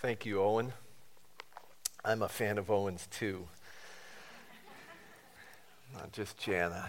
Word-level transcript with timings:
Thank 0.00 0.24
you, 0.24 0.40
Owen. 0.40 0.72
I'm 2.02 2.22
a 2.22 2.28
fan 2.30 2.56
of 2.56 2.70
Owen's 2.70 3.06
too. 3.08 3.46
Not 5.94 6.10
just 6.12 6.38
Jana. 6.38 6.88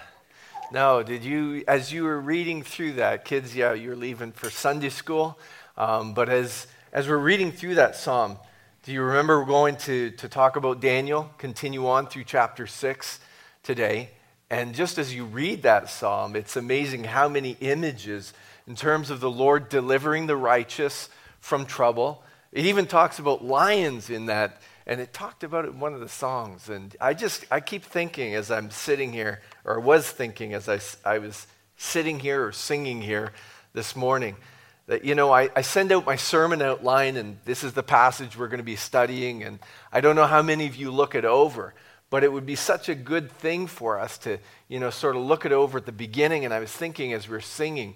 No, 0.71 1.03
did 1.03 1.21
you, 1.21 1.61
as 1.67 1.91
you 1.91 2.05
were 2.05 2.21
reading 2.21 2.63
through 2.63 2.93
that, 2.93 3.25
kids, 3.25 3.53
yeah, 3.53 3.73
you're 3.73 3.97
leaving 3.97 4.31
for 4.31 4.49
Sunday 4.49 4.87
school. 4.87 5.37
Um, 5.75 6.13
but 6.13 6.29
as, 6.29 6.67
as 6.93 7.09
we're 7.09 7.17
reading 7.17 7.51
through 7.51 7.75
that 7.75 7.97
psalm, 7.97 8.37
do 8.83 8.93
you 8.93 9.01
remember 9.01 9.41
we're 9.41 9.45
going 9.45 9.75
to, 9.75 10.11
to 10.11 10.29
talk 10.29 10.55
about 10.55 10.79
Daniel, 10.79 11.29
continue 11.37 11.89
on 11.89 12.07
through 12.07 12.23
chapter 12.23 12.65
6 12.65 13.19
today? 13.61 14.11
And 14.49 14.73
just 14.73 14.97
as 14.97 15.13
you 15.13 15.25
read 15.25 15.63
that 15.63 15.89
psalm, 15.89 16.37
it's 16.37 16.55
amazing 16.55 17.03
how 17.03 17.27
many 17.27 17.57
images 17.59 18.31
in 18.67 18.75
terms 18.77 19.09
of 19.09 19.19
the 19.19 19.29
Lord 19.29 19.67
delivering 19.67 20.27
the 20.27 20.37
righteous 20.37 21.09
from 21.41 21.65
trouble 21.65 22.23
it 22.51 22.65
even 22.65 22.85
talks 22.85 23.19
about 23.19 23.43
lions 23.43 24.09
in 24.09 24.25
that, 24.25 24.61
and 24.85 24.99
it 24.99 25.13
talked 25.13 25.43
about 25.43 25.65
it 25.65 25.69
in 25.69 25.79
one 25.79 25.93
of 25.93 25.99
the 26.01 26.09
songs. 26.09 26.67
And 26.69 26.95
I 26.99 27.13
just, 27.13 27.45
I 27.49 27.61
keep 27.61 27.83
thinking 27.83 28.35
as 28.35 28.51
I'm 28.51 28.71
sitting 28.71 29.13
here, 29.13 29.41
or 29.63 29.79
was 29.79 30.09
thinking 30.09 30.53
as 30.53 30.67
I, 30.67 30.79
I 31.09 31.19
was 31.19 31.47
sitting 31.77 32.19
here 32.19 32.45
or 32.45 32.51
singing 32.51 33.01
here 33.01 33.31
this 33.73 33.95
morning, 33.95 34.35
that, 34.87 35.05
you 35.05 35.15
know, 35.15 35.31
I, 35.31 35.49
I 35.55 35.61
send 35.61 35.93
out 35.93 36.05
my 36.05 36.17
sermon 36.17 36.61
outline, 36.61 37.15
and 37.15 37.37
this 37.45 37.63
is 37.63 37.71
the 37.71 37.83
passage 37.83 38.37
we're 38.37 38.49
going 38.49 38.57
to 38.57 38.63
be 38.63 38.75
studying. 38.75 39.43
And 39.43 39.59
I 39.93 40.01
don't 40.01 40.17
know 40.17 40.27
how 40.27 40.41
many 40.41 40.67
of 40.67 40.75
you 40.75 40.91
look 40.91 41.15
it 41.15 41.23
over, 41.23 41.73
but 42.09 42.25
it 42.25 42.33
would 42.33 42.45
be 42.45 42.55
such 42.55 42.89
a 42.89 42.95
good 42.95 43.31
thing 43.31 43.67
for 43.67 43.97
us 43.97 44.17
to, 44.19 44.39
you 44.67 44.79
know, 44.81 44.89
sort 44.89 45.15
of 45.15 45.21
look 45.21 45.45
it 45.45 45.53
over 45.53 45.77
at 45.77 45.85
the 45.85 45.93
beginning. 45.93 46.43
And 46.43 46.53
I 46.53 46.59
was 46.59 46.71
thinking 46.71 47.13
as 47.13 47.29
we 47.29 47.37
are 47.37 47.41
singing, 47.41 47.95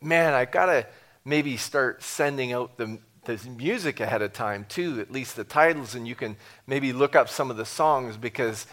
man, 0.00 0.34
I 0.34 0.44
got 0.44 0.66
to 0.66 0.86
maybe 1.24 1.56
start 1.56 2.04
sending 2.04 2.52
out 2.52 2.76
the, 2.76 2.98
the 3.26 3.38
music 3.50 4.00
ahead 4.00 4.22
of 4.22 4.32
time 4.32 4.66
too, 4.68 5.00
at 5.00 5.10
least 5.10 5.36
the 5.36 5.44
titles, 5.44 5.94
and 5.94 6.06
you 6.08 6.14
can 6.14 6.36
maybe 6.66 6.92
look 6.92 7.14
up 7.14 7.28
some 7.28 7.50
of 7.50 7.56
the 7.56 7.66
songs 7.66 8.16
because 8.16 8.66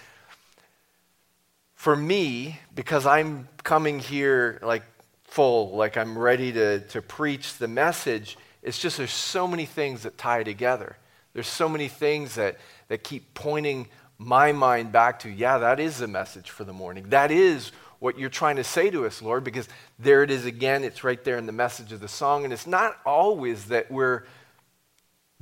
for 1.75 1.95
me, 1.95 2.59
because 2.73 3.05
I'm 3.05 3.49
coming 3.63 3.99
here 3.99 4.59
like 4.61 4.83
full, 5.25 5.75
like 5.75 5.97
I'm 5.97 6.17
ready 6.17 6.51
to, 6.53 6.79
to 6.79 7.01
preach 7.01 7.57
the 7.57 7.67
message, 7.67 8.37
it's 8.61 8.79
just 8.79 8.97
there's 8.97 9.11
so 9.11 9.47
many 9.47 9.65
things 9.65 10.03
that 10.03 10.17
tie 10.17 10.43
together. 10.43 10.95
There's 11.33 11.47
so 11.47 11.67
many 11.67 11.87
things 11.87 12.35
that, 12.35 12.57
that 12.87 13.03
keep 13.03 13.33
pointing 13.33 13.87
my 14.17 14.51
mind 14.51 14.91
back 14.91 15.19
to, 15.19 15.29
yeah, 15.29 15.57
that 15.57 15.79
is 15.79 15.97
the 15.97 16.07
message 16.07 16.49
for 16.51 16.63
the 16.63 16.71
morning. 16.71 17.07
That 17.09 17.31
is 17.31 17.71
what 17.99 18.17
you're 18.19 18.29
trying 18.29 18.57
to 18.57 18.63
say 18.63 18.89
to 18.89 19.05
us, 19.05 19.21
Lord, 19.21 19.43
because 19.43 19.67
there 19.97 20.23
it 20.23 20.31
is 20.31 20.45
again. 20.45 20.83
It's 20.83 21.03
right 21.03 21.23
there 21.23 21.37
in 21.37 21.45
the 21.45 21.51
message 21.51 21.91
of 21.91 21.99
the 21.99 22.07
song. 22.07 22.43
And 22.43 22.53
it's 22.53 22.67
not 22.67 22.97
always 23.05 23.65
that 23.65 23.91
we're 23.91 24.23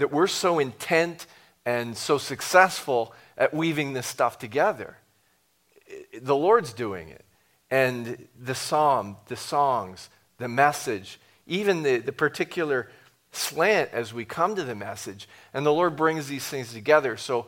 that 0.02 0.12
we're 0.12 0.26
so 0.26 0.58
intent 0.58 1.28
and 1.64 1.96
so 1.96 2.18
successful 2.18 3.14
at 3.38 3.54
weaving 3.54 3.94
this 3.94 4.08
stuff 4.08 4.40
together. 4.40 4.98
The 6.20 6.36
Lord's 6.36 6.74
doing 6.74 7.10
it. 7.10 7.24
And 7.70 8.28
the 8.38 8.56
psalm, 8.56 9.18
the 9.28 9.36
songs, 9.36 10.10
the 10.40 10.48
message, 10.48 11.20
even 11.46 11.84
the, 11.84 11.98
the 12.00 12.12
particular 12.12 12.90
slant 13.32 13.92
as 13.94 14.12
we 14.12 14.26
come 14.26 14.56
to 14.56 14.64
the 14.64 14.74
message. 14.74 15.30
And 15.54 15.66
the 15.66 15.72
Lord 15.72 15.96
brings 15.96 16.28
these 16.28 16.46
things 16.46 16.74
together. 16.74 17.16
So 17.16 17.46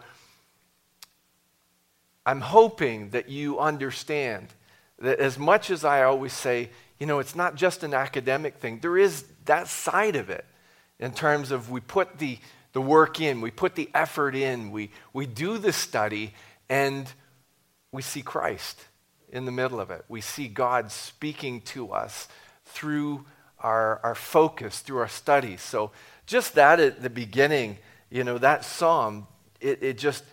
I'm 2.23 2.41
hoping 2.41 3.09
that 3.09 3.29
you 3.29 3.59
understand 3.59 4.47
that 4.99 5.19
as 5.19 5.39
much 5.39 5.71
as 5.71 5.83
I 5.83 6.03
always 6.03 6.33
say, 6.33 6.69
you 6.99 7.07
know, 7.07 7.17
it's 7.17 7.35
not 7.35 7.55
just 7.55 7.83
an 7.83 7.95
academic 7.95 8.57
thing, 8.57 8.77
there 8.79 8.97
is 8.97 9.25
that 9.45 9.67
side 9.67 10.15
of 10.15 10.29
it 10.29 10.45
in 10.99 11.11
terms 11.11 11.51
of 11.51 11.69
we 11.69 11.79
put 11.79 12.19
the, 12.19 12.39
the 12.73 12.81
work 12.81 13.19
in, 13.19 13.41
we 13.41 13.51
put 13.51 13.75
the 13.75 13.89
effort 13.93 14.35
in, 14.35 14.71
we, 14.71 14.91
we 15.11 15.25
do 15.25 15.57
the 15.57 15.73
study, 15.73 16.33
and 16.69 17.11
we 17.91 18.01
see 18.01 18.21
Christ 18.21 18.85
in 19.31 19.45
the 19.45 19.51
middle 19.51 19.79
of 19.79 19.91
it. 19.91 20.05
We 20.07 20.21
see 20.21 20.47
God 20.47 20.91
speaking 20.91 21.61
to 21.61 21.91
us 21.91 22.27
through 22.65 23.25
our, 23.59 23.99
our 24.03 24.15
focus, 24.15 24.79
through 24.79 24.99
our 24.99 25.07
studies. 25.07 25.61
So, 25.61 25.91
just 26.25 26.55
that 26.55 26.79
at 26.79 27.01
the 27.01 27.09
beginning, 27.09 27.77
you 28.09 28.23
know, 28.23 28.37
that 28.37 28.63
psalm, 28.63 29.27
it, 29.59 29.83
it 29.83 29.97
just 29.97 30.23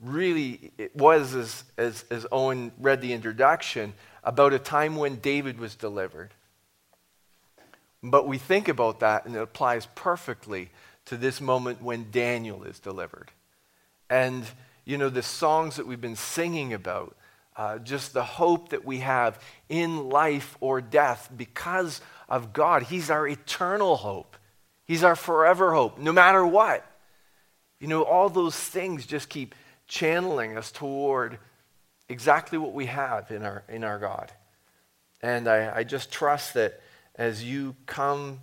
really 0.00 0.72
it 0.78 0.94
was, 0.96 1.34
as, 1.34 1.64
as, 1.76 2.04
as 2.10 2.26
Owen 2.32 2.72
read 2.78 3.00
the 3.00 3.12
introduction, 3.12 3.94
about 4.24 4.52
a 4.52 4.58
time 4.58 4.96
when 4.96 5.16
David 5.16 5.58
was 5.58 5.74
delivered. 5.74 6.32
But 8.10 8.26
we 8.26 8.38
think 8.38 8.68
about 8.68 9.00
that, 9.00 9.26
and 9.26 9.34
it 9.34 9.42
applies 9.42 9.86
perfectly 9.94 10.70
to 11.06 11.16
this 11.16 11.40
moment 11.40 11.82
when 11.82 12.10
Daniel 12.10 12.64
is 12.64 12.78
delivered. 12.78 13.30
And, 14.10 14.44
you 14.84 14.98
know, 14.98 15.08
the 15.08 15.22
songs 15.22 15.76
that 15.76 15.86
we've 15.86 16.00
been 16.00 16.16
singing 16.16 16.72
about, 16.72 17.16
uh, 17.56 17.78
just 17.78 18.12
the 18.12 18.22
hope 18.22 18.70
that 18.70 18.84
we 18.84 18.98
have 18.98 19.42
in 19.68 20.08
life 20.08 20.56
or 20.60 20.80
death 20.80 21.30
because 21.36 22.00
of 22.28 22.52
God. 22.52 22.84
He's 22.84 23.10
our 23.10 23.26
eternal 23.26 23.96
hope, 23.96 24.36
He's 24.84 25.04
our 25.04 25.16
forever 25.16 25.74
hope, 25.74 25.98
no 25.98 26.12
matter 26.12 26.46
what. 26.46 26.84
You 27.78 27.88
know, 27.88 28.02
all 28.02 28.28
those 28.28 28.56
things 28.56 29.06
just 29.06 29.28
keep 29.28 29.54
channeling 29.86 30.56
us 30.56 30.72
toward 30.72 31.38
exactly 32.08 32.58
what 32.58 32.72
we 32.72 32.86
have 32.86 33.30
in 33.30 33.42
our, 33.42 33.64
in 33.68 33.84
our 33.84 33.98
God. 33.98 34.32
And 35.20 35.48
I, 35.48 35.78
I 35.78 35.84
just 35.84 36.10
trust 36.10 36.54
that 36.54 36.80
as 37.18 37.42
you 37.42 37.74
come 37.86 38.40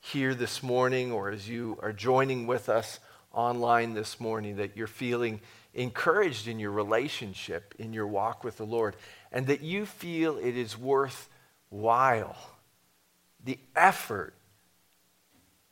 here 0.00 0.34
this 0.34 0.62
morning 0.62 1.12
or 1.12 1.30
as 1.30 1.46
you 1.48 1.78
are 1.82 1.92
joining 1.92 2.46
with 2.46 2.70
us 2.70 2.98
online 3.32 3.92
this 3.92 4.18
morning, 4.18 4.56
that 4.56 4.76
you're 4.76 4.86
feeling 4.86 5.40
encouraged 5.74 6.48
in 6.48 6.58
your 6.58 6.70
relationship, 6.70 7.74
in 7.78 7.92
your 7.92 8.06
walk 8.06 8.42
with 8.42 8.56
the 8.56 8.64
Lord, 8.64 8.96
and 9.30 9.46
that 9.46 9.60
you 9.60 9.84
feel 9.84 10.38
it 10.38 10.56
is 10.56 10.78
worthwhile. 10.78 12.36
The 13.44 13.58
effort, 13.76 14.32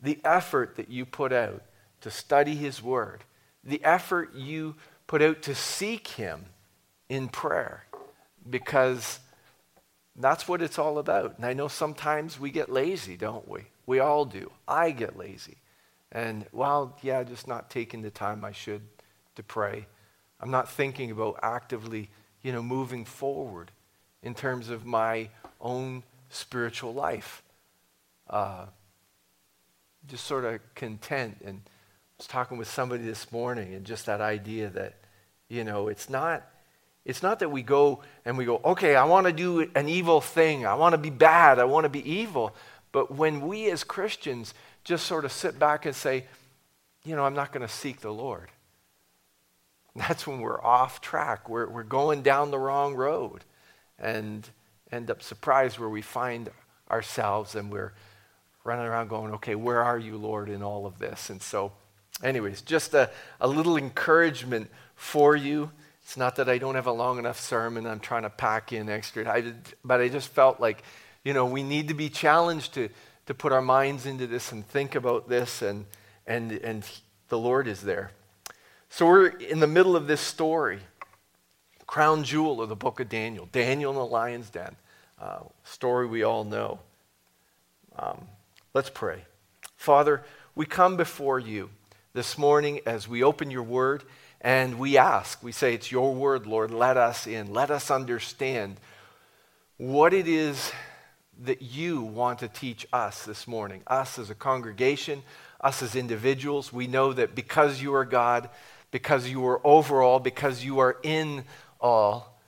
the 0.01 0.21
effort 0.25 0.77
that 0.77 0.91
you 0.91 1.07
put 1.07 1.33
out 1.33 1.63
to 2.03 2.11
study 2.11 2.55
His 2.55 2.83
Word, 2.83 3.25
the 3.65 3.83
effort 3.83 4.35
you 4.35 4.75
put 5.07 5.23
out 5.23 5.41
to 5.43 5.55
seek 5.55 6.09
Him 6.09 6.47
in 7.09 7.29
prayer, 7.29 7.85
because 8.49 9.21
that's 10.17 10.47
what 10.47 10.63
it's 10.63 10.79
all 10.79 10.99
about. 10.99 11.37
And 11.37 11.47
I 11.47 11.55
know 11.55 11.69
sometimes 11.69 12.39
we 12.39 12.51
get 12.51 12.71
lazy, 12.71 13.17
don't 13.17 13.49
we? 13.49 13.63
We 13.87 13.99
all 13.99 14.25
do. 14.25 14.51
I 14.69 14.91
get 14.91 15.17
lazy. 15.17 15.57
And, 16.11 16.47
well, 16.53 16.99
yeah, 17.03 17.23
just 17.23 17.49
not 17.49 17.71
taking 17.71 18.03
the 18.03 18.11
time 18.11 18.45
I 18.45 18.53
should 18.53 18.83
to 19.37 19.43
pray. 19.43 19.87
I'm 20.41 20.51
not 20.51 20.71
thinking 20.71 21.11
about 21.11 21.41
actively, 21.43 22.11
you 22.43 22.53
know, 22.53 22.63
moving 22.63 23.05
forward 23.05 23.71
in 24.23 24.35
terms 24.35 24.69
of 24.69 24.85
my 24.85 25.31
own 25.61 26.03
spiritual 26.29 26.93
life. 26.93 27.43
Uh, 28.29 28.67
just 30.07 30.27
sort 30.27 30.45
of 30.45 30.61
content. 30.75 31.41
And 31.45 31.63
I 31.65 31.71
was 32.19 32.27
talking 32.27 32.59
with 32.59 32.69
somebody 32.69 33.05
this 33.05 33.33
morning, 33.33 33.73
and 33.73 33.87
just 33.87 34.07
that 34.07 34.21
idea 34.21 34.69
that, 34.71 34.99
you 35.49 35.65
know, 35.65 35.89
it's 35.89 36.11
not 36.11 36.47
it's 37.05 37.23
not 37.23 37.41
that 37.41 37.51
we 37.51 37.63
go 37.63 38.03
and 38.25 38.39
we 38.39 38.45
go, 38.45 38.61
okay, 38.65 38.95
I 38.95 39.05
want 39.05 39.27
to 39.27 39.33
do 39.33 39.69
an 39.75 39.89
evil 39.89 40.21
thing. 40.21 40.65
I 40.65 40.75
want 40.75 40.93
to 40.93 40.99
be 40.99 41.11
bad. 41.11 41.59
I 41.59 41.65
want 41.65 41.85
to 41.85 41.91
be 41.91 42.09
evil. 42.09 42.55
But 42.93 43.11
when 43.11 43.41
we 43.41 43.71
as 43.71 43.83
Christians 43.83 44.55
just 44.85 45.07
sort 45.07 45.25
of 45.25 45.33
sit 45.33 45.59
back 45.59 45.87
and 45.87 45.95
say, 45.97 46.25
you 47.05 47.17
know, 47.17 47.25
I'm 47.25 47.35
not 47.35 47.53
going 47.53 47.67
to 47.67 47.73
seek 47.73 48.01
the 48.01 48.13
Lord, 48.13 48.51
that's 49.97 50.27
when 50.27 50.41
we're 50.41 50.63
off 50.63 51.01
track. 51.01 51.49
We're, 51.49 51.69
we're 51.69 51.83
going 51.83 52.23
down 52.23 52.51
the 52.51 52.59
wrong 52.59 52.95
road 52.95 53.45
and 53.99 54.49
end 54.91 55.11
up 55.11 55.23
surprised 55.23 55.79
where 55.79 55.89
we 55.89 56.03
find 56.03 56.51
ourselves 56.91 57.55
and 57.55 57.71
we're 57.71 57.93
running 58.65 58.87
around 58.87 59.09
going, 59.09 59.33
okay, 59.35 59.55
where 59.55 59.83
are 59.83 59.99
you, 59.99 60.17
Lord, 60.17 60.49
in 60.49 60.63
all 60.63 60.87
of 60.87 60.99
this? 60.99 61.31
And 61.31 61.43
so, 61.43 61.73
anyways, 62.23 62.63
just 62.63 62.95
a, 62.95 63.11
a 63.41 63.49
little 63.49 63.77
encouragement 63.77 64.71
for 64.95 65.35
you. 65.35 65.71
It's 66.13 66.19
not 66.19 66.37
that 66.37 66.47
I 66.47 66.59
don't 66.59 66.75
have 66.75 66.89
a 66.89 66.93
long 66.93 67.19
enough 67.19 67.41
sermon, 67.41 67.87
I'm 67.87 67.99
trying 67.99 68.25
to 68.25 68.29
pack 68.29 68.75
in 68.75 68.91
extra, 68.91 69.27
I 69.27 69.55
but 69.83 70.03
I 70.03 70.09
just 70.09 70.29
felt 70.29 70.61
like, 70.61 70.83
you 71.25 71.33
know, 71.33 71.47
we 71.47 71.63
need 71.63 71.89
to 71.89 71.95
be 71.95 72.11
challenged 72.11 72.75
to, 72.75 72.91
to 73.25 73.33
put 73.33 73.51
our 73.51 73.63
minds 73.63 74.05
into 74.05 74.27
this 74.27 74.53
and 74.53 74.63
think 74.69 74.95
about 74.95 75.31
this, 75.31 75.63
and, 75.63 75.87
and, 76.27 76.53
and 76.53 76.87
the 77.31 77.39
Lord 77.39 77.67
is 77.67 77.81
there. 77.81 78.11
So 78.91 79.07
we're 79.07 79.29
in 79.29 79.61
the 79.61 79.67
middle 79.67 79.97
of 79.97 80.07
this 80.07 80.21
story, 80.21 80.81
crown 81.87 82.25
jewel 82.25 82.61
of 82.61 82.69
the 82.69 82.77
book 82.77 83.01
of 83.01 83.09
Daniel, 83.09 83.49
Daniel 83.51 83.91
in 83.91 83.97
the 83.97 84.05
lion's 84.05 84.51
den, 84.51 84.77
uh, 85.19 85.39
story 85.65 86.07
we 86.07 86.25
all 86.25 86.45
know. 86.45 86.79
Um, 87.99 88.21
let's 88.75 88.91
pray. 88.91 89.25
Father, 89.77 90.23
we 90.55 90.67
come 90.67 90.99
before 90.99 91.41
you 91.41 91.71
this 92.13 92.37
morning 92.37 92.81
as 92.85 93.09
we 93.09 93.23
open 93.23 93.51
your 93.51 93.63
word 93.63 94.05
and 94.43 94.77
we 94.77 94.99
ask, 94.99 95.41
we 95.41 95.53
say, 95.53 95.75
It's 95.75 95.91
your 95.91 96.13
word, 96.13 96.47
Lord, 96.47 96.73
let 96.73 96.97
us 96.97 97.27
in. 97.29 97.53
Let 97.53 97.71
us 97.71 97.91
understand 97.91 98.77
what 99.79 100.13
it 100.13 100.27
is 100.27 100.73
that 101.45 101.63
you 101.63 102.03
want 102.03 102.41
to 102.41 102.49
teach 102.49 102.87
us 102.93 103.25
this 103.25 103.47
morning, 103.47 103.83
us 103.87 104.19
as 104.19 104.31
a 104.31 104.35
congregation, 104.35 105.23
us 105.61 105.81
as 105.81 105.95
individuals. 105.95 106.73
We 106.73 106.89
know 106.89 107.13
that 107.13 107.37
because 107.37 107.81
you 107.81 107.95
are 107.95 108.05
God, 108.05 108.51
because 108.91 109.29
you 109.29 109.47
are 109.47 109.61
over 109.65 110.03
all, 110.03 110.19
because 110.19 110.65
you 110.65 110.81
are 110.81 110.99
in 111.05 111.45
all, 111.81 112.41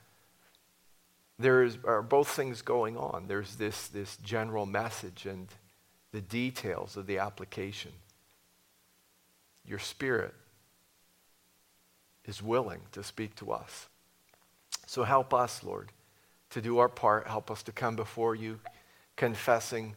there 1.39 1.63
is, 1.63 1.79
are 1.85 2.03
both 2.03 2.29
things 2.29 2.61
going 2.63 2.97
on. 2.97 3.27
There's 3.29 3.55
this, 3.55 3.87
this 3.89 4.17
general 4.19 4.67
message 4.67 5.27
and 5.27 5.49
the 6.11 6.21
details 6.21 6.97
of 6.97 7.07
the 7.07 7.19
application. 7.19 7.93
Your 9.65 9.79
spirit 9.79 10.35
is 12.27 12.43
willing 12.43 12.81
to 12.93 13.03
speak 13.03 13.35
to 13.37 13.53
us. 13.53 13.89
So 14.87 15.05
help 15.05 15.33
us, 15.35 15.63
Lord, 15.63 15.91
to 16.51 16.61
do 16.61 16.79
our 16.79 16.89
part. 16.89 17.27
Help 17.27 17.51
us 17.51 17.63
to 17.65 17.73
come 17.73 17.97
before 17.97 18.35
you 18.35 18.61
confessing 19.17 19.97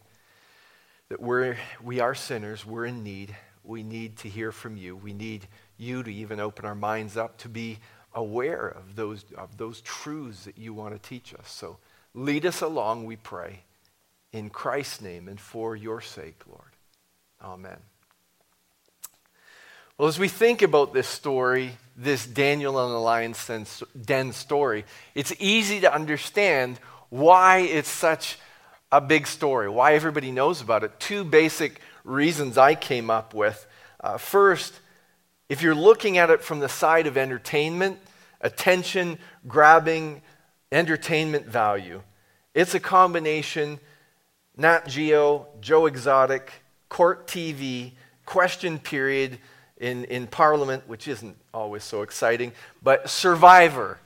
that 1.08 1.20
we're, 1.20 1.56
we 1.82 2.00
are 2.00 2.14
sinners, 2.14 2.66
we're 2.66 2.86
in 2.86 3.02
need. 3.02 3.34
We 3.64 3.82
need 3.82 4.16
to 4.18 4.28
hear 4.28 4.50
from 4.50 4.76
you. 4.76 4.96
We 4.96 5.12
need 5.12 5.46
you 5.76 6.02
to 6.02 6.12
even 6.12 6.40
open 6.40 6.64
our 6.64 6.74
minds 6.74 7.16
up 7.16 7.36
to 7.38 7.48
be 7.48 7.78
aware 8.14 8.66
of 8.66 8.96
those, 8.96 9.24
of 9.36 9.56
those 9.58 9.80
truths 9.82 10.44
that 10.44 10.56
you 10.56 10.72
want 10.72 10.94
to 10.94 11.08
teach 11.08 11.34
us. 11.34 11.50
So 11.50 11.76
lead 12.14 12.46
us 12.46 12.62
along, 12.62 13.04
we 13.04 13.16
pray, 13.16 13.60
in 14.32 14.48
Christ's 14.48 15.02
name 15.02 15.28
and 15.28 15.38
for 15.38 15.76
your 15.76 16.00
sake, 16.00 16.40
Lord. 16.48 16.62
Amen. 17.42 17.78
Well, 19.98 20.06
as 20.06 20.16
we 20.16 20.28
think 20.28 20.62
about 20.62 20.94
this 20.94 21.08
story, 21.08 21.72
this 21.96 22.24
Daniel 22.24 22.78
and 22.78 22.94
the 22.94 23.00
lion's 23.00 23.82
den 24.00 24.32
story, 24.32 24.84
it's 25.16 25.32
easy 25.40 25.80
to 25.80 25.92
understand 25.92 26.78
why 27.08 27.58
it's 27.58 27.88
such 27.88 28.38
a 28.92 29.00
big 29.00 29.26
story, 29.26 29.68
why 29.68 29.94
everybody 29.94 30.30
knows 30.30 30.60
about 30.60 30.84
it. 30.84 31.00
Two 31.00 31.24
basic 31.24 31.80
reasons 32.04 32.56
I 32.56 32.76
came 32.76 33.10
up 33.10 33.34
with. 33.34 33.66
Uh, 33.98 34.18
first, 34.18 34.78
if 35.48 35.62
you're 35.62 35.74
looking 35.74 36.16
at 36.16 36.30
it 36.30 36.44
from 36.44 36.60
the 36.60 36.68
side 36.68 37.08
of 37.08 37.16
entertainment, 37.16 37.98
attention 38.40 39.18
grabbing 39.48 40.22
entertainment 40.70 41.46
value, 41.46 42.02
it's 42.54 42.72
a 42.72 42.80
combination 42.80 43.80
Nat 44.56 44.86
Geo, 44.86 45.48
Joe 45.60 45.86
Exotic, 45.86 46.52
Court 46.88 47.26
TV, 47.26 47.94
Question 48.24 48.78
Period 48.78 49.40
in, 49.80 50.04
in 50.04 50.26
Parliament, 50.26 50.88
which 50.88 51.08
isn't 51.08 51.36
always 51.54 51.84
so 51.84 52.02
exciting, 52.02 52.52
but 52.82 53.08
Survivor, 53.08 53.98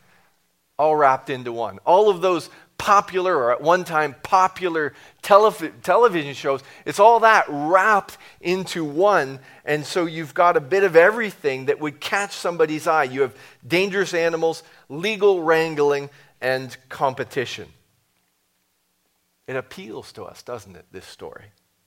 all 0.79 0.97
wrapped 0.97 1.31
into 1.31 1.53
one. 1.53 1.79
All 1.85 2.09
of 2.09 2.21
those 2.21 2.51
popular 2.83 3.37
or 3.37 3.53
at 3.53 3.61
one 3.61 3.85
time 3.85 4.17
popular 4.25 4.93
television 5.23 6.35
shows. 6.35 6.61
It's 6.85 6.99
all 6.99 7.21
that 7.21 7.45
wrapped 7.49 8.19
into 8.41 8.85
one. 8.85 9.39
And 9.65 9.87
so 9.87 10.07
you've 10.07 10.35
got 10.35 10.57
a 10.57 10.61
bit 10.61 10.83
of 10.83 10.97
everything 10.97 11.67
that 11.67 11.79
would 11.79 12.01
catch 12.01 12.33
somebody's 12.33 12.89
eye. 12.89 13.05
You 13.05 13.21
have 13.21 13.37
dangerous 13.65 14.15
animals, 14.15 14.65
legal 14.89 15.45
wrangling, 15.45 16.11
and 16.41 16.77
competition. 16.89 17.69
It 19.47 19.55
appeals 19.55 20.13
to 20.15 20.25
us, 20.25 20.43
doesn't 20.43 20.75
it, 20.75 20.87
this 20.91 21.07
story? 21.07 21.45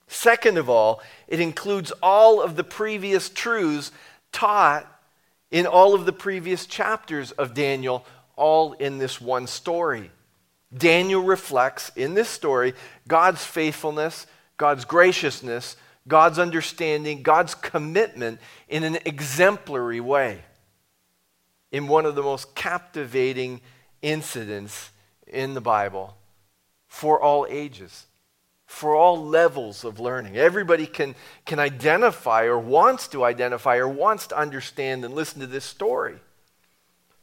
Second 0.08 0.58
of 0.58 0.70
all, 0.70 1.02
it 1.28 1.40
includes 1.40 1.92
all 2.02 2.42
of 2.42 2.56
the 2.56 2.64
previous 2.64 3.30
truths 3.30 3.92
taught 4.32 4.86
in 5.52 5.66
all 5.66 5.94
of 5.94 6.06
the 6.06 6.14
previous 6.14 6.66
chapters 6.66 7.32
of 7.32 7.54
Daniel, 7.54 8.06
all 8.36 8.74
in 8.74 8.98
this 8.98 9.20
one 9.22 9.48
story. 9.48 10.12
Daniel 10.76 11.24
reflects 11.24 11.92
in 11.96 12.14
this 12.14 12.30
story 12.30 12.74
God's 13.08 13.44
faithfulness, 13.44 14.28
God's 14.58 14.86
graciousness, 14.86 15.78
God's 16.08 16.38
understanding, 16.38 17.24
God's 17.24 17.56
commitment 17.56 18.40
in 18.68 18.84
an 18.84 18.98
exemplary 19.06 20.00
way. 20.00 20.44
In 21.72 21.88
one 21.88 22.06
of 22.06 22.16
the 22.16 22.24
most 22.24 22.56
captivating 22.56 23.62
incidents 24.02 24.92
in 25.28 25.54
the 25.54 25.62
Bible 25.62 26.16
for 26.88 27.20
all 27.20 27.48
ages, 27.50 28.06
for 28.66 28.96
all 28.96 29.24
levels 29.26 29.84
of 29.84 30.00
learning. 30.00 30.38
Everybody 30.38 30.88
can, 30.88 31.16
can 31.46 31.60
identify 31.60 32.46
or 32.46 32.58
wants 32.58 33.08
to 33.10 33.24
identify 33.24 33.78
or 33.78 33.88
wants 33.88 34.28
to 34.28 34.38
understand 34.38 35.06
and 35.06 35.14
listen 35.14 35.40
to 35.42 35.48
this 35.48 35.66
story. 35.66 36.18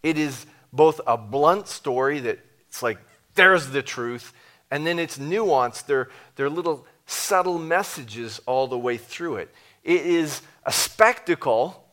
It 0.03 0.19
is 0.19 0.47
both 0.73 1.01
a 1.07 1.17
blunt 1.17 1.69
story 1.69 2.21
that 2.21 2.39
it's 2.69 2.83
like 2.83 2.99
there's 3.35 3.71
the 3.71 3.83
truth. 3.83 4.33
And 4.71 4.87
then 4.87 4.99
it's 4.99 5.19
nuanced. 5.19 5.87
There, 5.87 6.09
there 6.37 6.47
are 6.47 6.51
little 6.51 6.87
subtle 7.07 7.59
messages 7.59 8.41
all 8.47 8.67
the 8.67 8.79
way 8.79 8.97
through 8.97 9.37
it. 9.37 9.55
It 9.85 10.07
is 10.07 10.41
a 10.65 10.73
spectacle, 10.73 11.85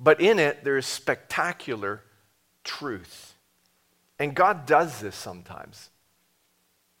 but 0.00 0.20
in 0.20 0.38
it 0.38 0.64
there 0.64 0.76
is 0.76 0.86
spectacular 0.86 2.02
truth. 2.64 3.34
And 4.18 4.34
God 4.34 4.66
does 4.66 5.00
this 5.00 5.14
sometimes. 5.14 5.90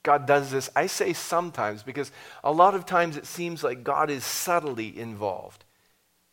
God 0.02 0.26
does 0.26 0.50
this. 0.50 0.68
I 0.74 0.86
say 0.86 1.12
sometimes 1.12 1.82
because 1.82 2.10
a 2.42 2.52
lot 2.52 2.74
of 2.74 2.86
times 2.86 3.16
it 3.16 3.26
seems 3.26 3.62
like 3.62 3.84
God 3.84 4.10
is 4.10 4.24
subtly 4.24 4.98
involved 4.98 5.64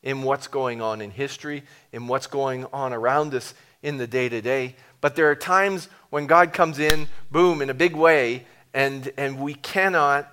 in 0.01 0.23
what's 0.23 0.47
going 0.47 0.81
on 0.81 1.01
in 1.01 1.11
history, 1.11 1.63
in 1.91 2.07
what's 2.07 2.27
going 2.27 2.65
on 2.71 2.93
around 2.93 3.33
us 3.35 3.53
in 3.83 3.97
the 3.97 4.07
day 4.07 4.29
to 4.29 4.41
day. 4.41 4.75
But 5.01 5.15
there 5.15 5.29
are 5.29 5.35
times 5.35 5.87
when 6.09 6.25
God 6.27 6.53
comes 6.53 6.79
in, 6.79 7.07
boom, 7.31 7.61
in 7.61 7.69
a 7.69 7.73
big 7.73 7.95
way, 7.95 8.45
and, 8.73 9.11
and 9.17 9.39
we 9.39 9.53
cannot 9.53 10.31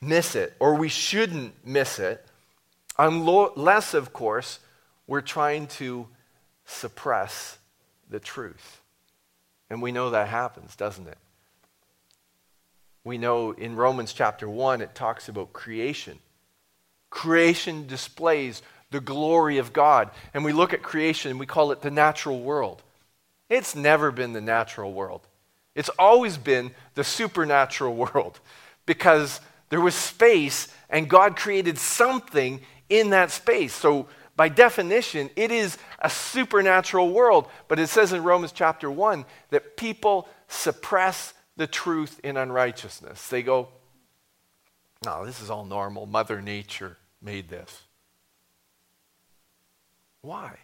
miss 0.00 0.34
it, 0.34 0.54
or 0.60 0.74
we 0.74 0.88
shouldn't 0.88 1.66
miss 1.66 1.98
it, 1.98 2.24
unless, 2.98 3.94
of 3.94 4.12
course, 4.12 4.60
we're 5.06 5.20
trying 5.20 5.66
to 5.66 6.06
suppress 6.66 7.58
the 8.10 8.20
truth. 8.20 8.80
And 9.70 9.82
we 9.82 9.92
know 9.92 10.10
that 10.10 10.28
happens, 10.28 10.76
doesn't 10.76 11.08
it? 11.08 11.18
We 13.04 13.18
know 13.18 13.52
in 13.52 13.76
Romans 13.76 14.14
chapter 14.14 14.48
1, 14.48 14.80
it 14.80 14.94
talks 14.94 15.28
about 15.28 15.52
creation. 15.52 16.18
Creation 17.10 17.86
displays 17.86 18.62
the 18.90 19.00
glory 19.00 19.58
of 19.58 19.74
God. 19.74 20.10
And 20.32 20.44
we 20.44 20.52
look 20.52 20.72
at 20.72 20.82
creation 20.82 21.30
and 21.30 21.38
we 21.38 21.46
call 21.46 21.70
it 21.70 21.82
the 21.82 21.90
natural 21.90 22.40
world. 22.40 22.82
It's 23.50 23.74
never 23.74 24.10
been 24.10 24.32
the 24.32 24.40
natural 24.40 24.92
world. 24.92 25.20
It's 25.74 25.90
always 25.98 26.38
been 26.38 26.70
the 26.94 27.04
supernatural 27.04 27.94
world 28.14 28.40
because 28.86 29.40
there 29.68 29.80
was 29.80 29.94
space 29.94 30.68
and 30.88 31.08
God 31.08 31.36
created 31.36 31.76
something 31.76 32.60
in 32.88 33.10
that 33.10 33.30
space. 33.30 33.74
So, 33.74 34.08
by 34.36 34.48
definition, 34.48 35.30
it 35.36 35.52
is 35.52 35.78
a 36.00 36.10
supernatural 36.10 37.12
world. 37.12 37.46
But 37.68 37.78
it 37.78 37.86
says 37.86 38.12
in 38.12 38.24
Romans 38.24 38.50
chapter 38.50 38.90
1 38.90 39.24
that 39.50 39.76
people 39.76 40.28
suppress 40.48 41.34
the 41.56 41.66
truth 41.66 42.20
in 42.24 42.36
unrighteousness. 42.36 43.28
They 43.28 43.42
go, 43.42 43.68
no, 45.04 45.24
this 45.24 45.40
is 45.40 45.50
all 45.50 45.64
normal. 45.64 46.06
Mother 46.06 46.40
Nature 46.40 46.96
made 47.20 47.48
this. 47.48 47.82
Why? 50.22 50.56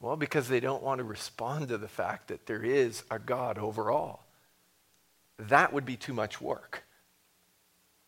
Well, 0.00 0.16
because 0.16 0.48
they 0.48 0.60
don't 0.60 0.82
want 0.82 0.98
to 0.98 1.04
respond 1.04 1.68
to 1.68 1.78
the 1.78 1.88
fact 1.88 2.28
that 2.28 2.46
there 2.46 2.62
is 2.62 3.02
a 3.10 3.18
God 3.18 3.58
over 3.58 3.90
all. 3.90 4.26
That 5.38 5.72
would 5.72 5.84
be 5.84 5.96
too 5.96 6.12
much 6.12 6.40
work. 6.40 6.84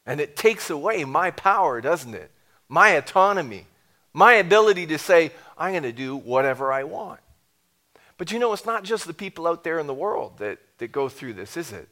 And 0.07 0.21
it 0.21 0.37
takes 0.37 0.71
away 0.71 1.05
my 1.05 1.31
power, 1.31 1.81
doesn't 1.81 2.15
it? 2.15 2.31
My 2.69 2.91
autonomy, 2.91 3.67
my 4.13 4.35
ability 4.35 4.87
to 4.89 4.99
say, 4.99 5.33
I'm 5.57 5.73
going 5.73 5.83
to 5.85 5.93
do 5.93 6.17
whatever 6.17 6.73
I 6.73 6.85
want. 6.85 7.21
But 8.21 8.31
you 8.31 8.39
know, 8.39 8.53
it's 8.53 8.67
not 8.67 8.85
just 8.85 9.07
the 9.07 9.15
people 9.15 9.47
out 9.47 9.65
there 9.65 9.79
in 9.79 9.87
the 9.87 9.95
world 9.95 10.41
that, 10.41 10.59
that 10.77 10.93
go 10.93 11.09
through 11.09 11.33
this, 11.33 11.57
is 11.57 11.73
it? 11.73 11.89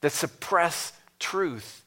That 0.00 0.12
suppress 0.12 0.94
truth 1.18 1.84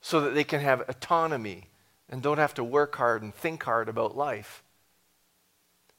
so 0.00 0.22
that 0.22 0.30
they 0.30 0.44
can 0.44 0.62
have 0.62 0.80
autonomy 0.88 1.64
and 2.08 2.22
don't 2.22 2.38
have 2.38 2.54
to 2.54 2.64
work 2.64 2.96
hard 2.96 3.22
and 3.22 3.34
think 3.34 3.62
hard 3.64 3.90
about 3.90 4.16
life. 4.16 4.62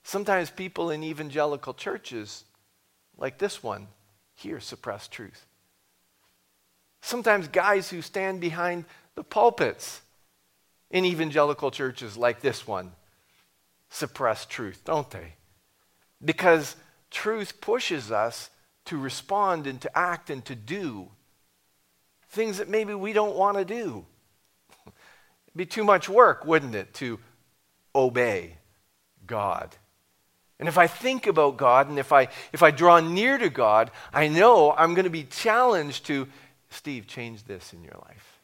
Sometimes 0.02 0.50
people 0.50 0.90
in 0.90 1.04
evangelical 1.04 1.76
churches, 1.76 2.46
like 3.16 3.38
this 3.38 3.62
one, 3.62 3.90
here 4.34 4.60
suppress 4.60 5.08
truth. 5.08 5.46
Sometimes 7.04 7.48
guys 7.48 7.92
who 7.92 8.02
stand 8.02 8.42
behind 8.42 8.86
the 9.14 9.24
pulpits 9.24 10.02
in 10.90 11.06
evangelical 11.06 11.70
churches, 11.70 12.18
like 12.18 12.42
this 12.42 12.66
one, 12.66 12.94
suppress 13.92 14.48
truth, 14.48 14.82
don't 14.84 15.12
they? 15.12 15.36
Because 16.26 16.76
truth 17.12 17.62
pushes 17.62 18.12
us 18.12 18.50
to 18.86 18.98
respond 18.98 19.68
and 19.68 19.82
to 19.82 19.98
act 19.98 20.30
and 20.30 20.44
to 20.46 20.56
do 20.56 21.10
things 22.30 22.58
that 22.58 22.70
maybe 22.70 22.94
we 22.94 23.14
don't 23.14 23.36
want 23.36 23.58
to 23.58 23.66
do. 23.66 24.06
It'd 24.86 25.58
be 25.58 25.66
too 25.66 25.84
much 25.84 26.08
work, 26.10 26.46
wouldn't 26.46 26.76
it, 26.76 26.94
to 26.96 27.20
obey 27.96 28.58
God? 29.26 29.76
And 30.60 30.68
if 30.68 30.78
I 30.78 30.88
think 30.88 31.28
about 31.28 31.58
God 31.58 31.90
and 31.90 32.00
if 32.00 32.12
I, 32.12 32.30
if 32.52 32.64
I 32.64 32.72
draw 32.72 33.00
near 33.00 33.38
to 33.38 33.50
God, 33.50 33.92
I 34.14 34.28
know 34.28 34.74
I'm 34.74 34.94
going 34.96 35.06
to 35.06 35.10
be 35.10 35.24
challenged 35.24 36.06
to, 36.08 36.28
Steve, 36.70 37.08
change 37.08 37.44
this 37.44 37.74
in 37.74 37.84
your 37.84 38.00
life. 38.08 38.40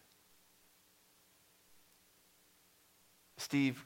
Steve, 3.37 3.83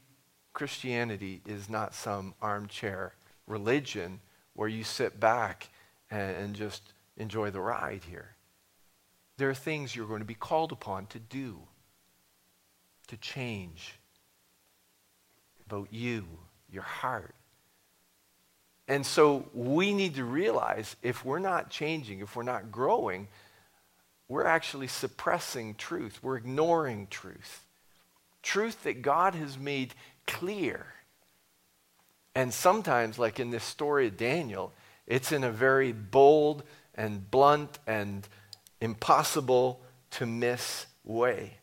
Christianity 0.53 1.41
is 1.45 1.69
not 1.69 1.93
some 1.93 2.33
armchair 2.41 3.13
religion 3.47 4.19
where 4.57 4.67
you 4.67 4.83
sit 4.83 5.19
back 5.19 5.69
and, 6.09 6.55
just 6.55 6.81
enjoy 7.15 7.51
the 7.51 7.61
ride 7.61 8.01
here. 8.09 8.35
There 9.37 9.49
are 9.49 9.53
things 9.53 9.95
you're 9.95 10.07
going 10.07 10.19
to 10.19 10.25
be 10.25 10.33
called 10.33 10.71
upon 10.71 11.05
to 11.07 11.19
do, 11.19 11.59
to 13.07 13.17
change 13.17 13.99
about 15.67 15.93
you, 15.93 16.25
your 16.71 16.81
heart. 16.81 17.35
And 18.87 19.05
so 19.05 19.47
we 19.53 19.93
need 19.93 20.15
to 20.15 20.23
realize 20.23 20.95
if 21.03 21.23
we're 21.23 21.39
not 21.39 21.69
changing, 21.69 22.19
if 22.21 22.35
we're 22.35 22.41
not 22.41 22.71
growing, 22.71 23.27
we're 24.27 24.45
actually 24.45 24.87
suppressing 24.87 25.75
truth. 25.75 26.19
We're 26.23 26.37
ignoring 26.37 27.07
truth. 27.11 27.63
Truth 28.41 28.83
that 28.83 29.03
God 29.03 29.35
has 29.35 29.55
made 29.55 29.93
clear. 30.25 30.87
And 32.37 32.53
sometimes, 32.53 33.17
like 33.17 33.39
in 33.39 33.49
this 33.49 33.63
story 33.63 34.05
of 34.05 34.15
Daniel, 34.15 34.71
it's 35.07 35.31
in 35.31 35.43
a 35.43 35.49
very 35.49 35.91
bold 35.91 36.61
and 36.93 37.31
blunt 37.31 37.79
and 37.87 38.27
impossible 38.79 39.81
to 40.11 40.27
miss 40.27 40.85
way. 41.03 41.57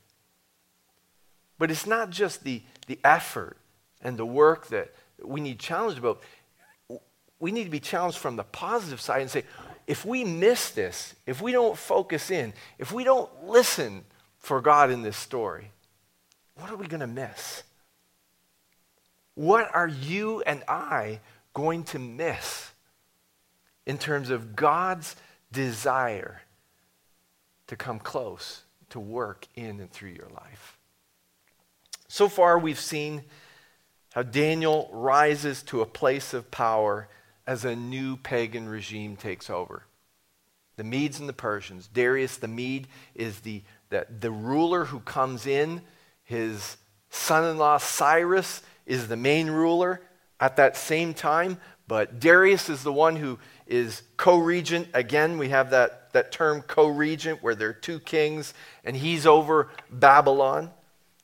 But 1.60 1.70
it's 1.70 1.86
not 1.86 2.10
just 2.10 2.42
the, 2.42 2.60
the 2.88 2.98
effort 3.04 3.56
and 4.02 4.16
the 4.16 4.26
work 4.26 4.66
that 4.70 4.92
we 5.22 5.40
need 5.40 5.60
challenged 5.60 5.98
about. 5.98 6.20
We 7.38 7.52
need 7.52 7.64
to 7.66 7.70
be 7.70 7.78
challenged 7.78 8.18
from 8.18 8.34
the 8.34 8.42
positive 8.42 9.00
side 9.00 9.20
and 9.20 9.30
say, 9.30 9.44
if 9.86 10.04
we 10.04 10.24
miss 10.24 10.70
this, 10.70 11.14
if 11.24 11.40
we 11.40 11.52
don't 11.52 11.78
focus 11.78 12.32
in, 12.32 12.52
if 12.80 12.90
we 12.90 13.04
don't 13.04 13.30
listen 13.44 14.04
for 14.38 14.60
God 14.60 14.90
in 14.90 15.02
this 15.02 15.16
story, 15.16 15.70
what 16.56 16.68
are 16.68 16.76
we 16.76 16.88
going 16.88 16.98
to 16.98 17.06
miss? 17.06 17.62
What 19.34 19.74
are 19.74 19.88
you 19.88 20.42
and 20.42 20.62
I 20.68 21.20
going 21.52 21.84
to 21.84 21.98
miss 21.98 22.70
in 23.86 23.98
terms 23.98 24.30
of 24.30 24.54
God's 24.54 25.16
desire 25.52 26.42
to 27.66 27.76
come 27.76 27.98
close, 27.98 28.62
to 28.90 29.00
work 29.00 29.46
in 29.54 29.80
and 29.80 29.90
through 29.90 30.10
your 30.10 30.28
life? 30.34 30.78
So 32.08 32.28
far, 32.28 32.58
we've 32.58 32.78
seen 32.78 33.24
how 34.14 34.22
Daniel 34.22 34.88
rises 34.92 35.62
to 35.64 35.80
a 35.80 35.86
place 35.86 36.32
of 36.32 36.50
power 36.52 37.08
as 37.46 37.64
a 37.64 37.74
new 37.74 38.16
pagan 38.16 38.68
regime 38.68 39.16
takes 39.16 39.50
over. 39.50 39.82
The 40.76 40.84
Medes 40.84 41.18
and 41.20 41.28
the 41.28 41.32
Persians. 41.32 41.88
Darius 41.88 42.36
the 42.36 42.48
Mede 42.48 42.86
is 43.14 43.40
the, 43.40 43.62
the, 43.90 44.06
the 44.20 44.30
ruler 44.30 44.84
who 44.86 45.00
comes 45.00 45.46
in. 45.46 45.82
His 46.22 46.76
son 47.14 47.44
in 47.44 47.58
law 47.58 47.78
Cyrus 47.78 48.62
is 48.86 49.08
the 49.08 49.16
main 49.16 49.48
ruler 49.48 50.00
at 50.40 50.56
that 50.56 50.76
same 50.76 51.14
time, 51.14 51.58
but 51.86 52.18
Darius 52.20 52.68
is 52.68 52.82
the 52.82 52.92
one 52.92 53.16
who 53.16 53.38
is 53.66 54.02
co 54.16 54.38
regent. 54.38 54.88
Again, 54.94 55.38
we 55.38 55.50
have 55.50 55.70
that, 55.70 56.12
that 56.12 56.32
term 56.32 56.62
co 56.62 56.88
regent 56.88 57.42
where 57.42 57.54
there 57.54 57.68
are 57.68 57.74
two 57.74 58.00
kings, 58.00 58.52
and 58.84 58.96
he's 58.96 59.26
over 59.26 59.68
Babylon. 59.90 60.70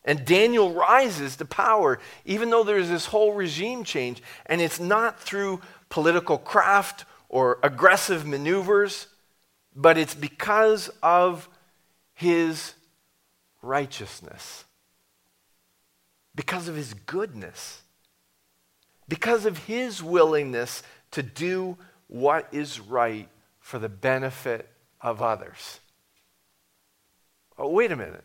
And 0.05 0.25
Daniel 0.25 0.73
rises 0.73 1.37
to 1.37 1.45
power, 1.45 1.99
even 2.25 2.49
though 2.49 2.65
there's 2.65 2.89
this 2.89 3.07
whole 3.07 3.35
regime 3.35 3.85
change, 3.85 4.23
and 4.47 4.61
it's 4.61 4.81
not 4.81 5.21
through 5.21 5.61
political 5.91 6.39
craft 6.39 7.05
or 7.29 7.59
aggressive 7.63 8.27
maneuvers, 8.27 9.09
but 9.77 9.99
it's 9.99 10.15
because 10.15 10.91
of 11.03 11.49
his 12.15 12.75
righteousness, 13.63 14.65
because 16.35 16.69
of 16.69 16.77
his 16.77 16.95
goodness, 16.95 17.83
because 19.09 19.47
of 19.47 19.59
his 19.67 20.03
willingness 20.03 20.83
to 21.11 21.23
do 21.23 21.77
what 22.07 22.49
is 22.53 22.81
right 22.81 23.29
for 23.61 23.79
the 23.79 23.89
benefit 23.89 24.69
of 25.01 25.23
others. 25.23 25.81
Oh, 27.59 27.69
wait 27.69 27.93
a 27.93 27.97
minute. 27.97 28.25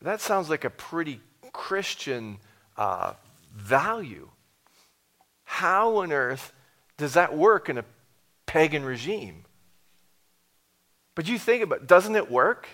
That 0.00 0.20
sounds 0.20 0.50
like 0.50 0.64
a 0.64 0.70
pretty 0.70 1.20
Christian 1.52 2.38
uh, 2.76 3.14
value. 3.54 4.28
How 5.44 5.98
on 5.98 6.12
earth 6.12 6.52
does 6.96 7.14
that 7.14 7.36
work 7.36 7.68
in 7.68 7.78
a 7.78 7.84
pagan 8.46 8.84
regime? 8.84 9.44
But 11.14 11.28
you 11.28 11.38
think 11.38 11.62
about 11.62 11.86
doesn't 11.86 12.16
it 12.16 12.30
work? 12.30 12.68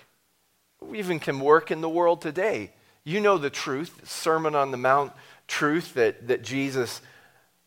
We 0.81 0.97
even 0.99 1.19
can 1.19 1.39
work 1.39 1.71
in 1.71 1.81
the 1.81 1.89
world 1.89 2.21
today. 2.21 2.71
You 3.09 3.19
know 3.19 3.39
the 3.39 3.49
truth, 3.49 4.07
Sermon 4.07 4.53
on 4.53 4.69
the 4.69 4.77
Mount 4.77 5.13
truth 5.47 5.95
that, 5.95 6.27
that 6.27 6.43
Jesus 6.43 7.01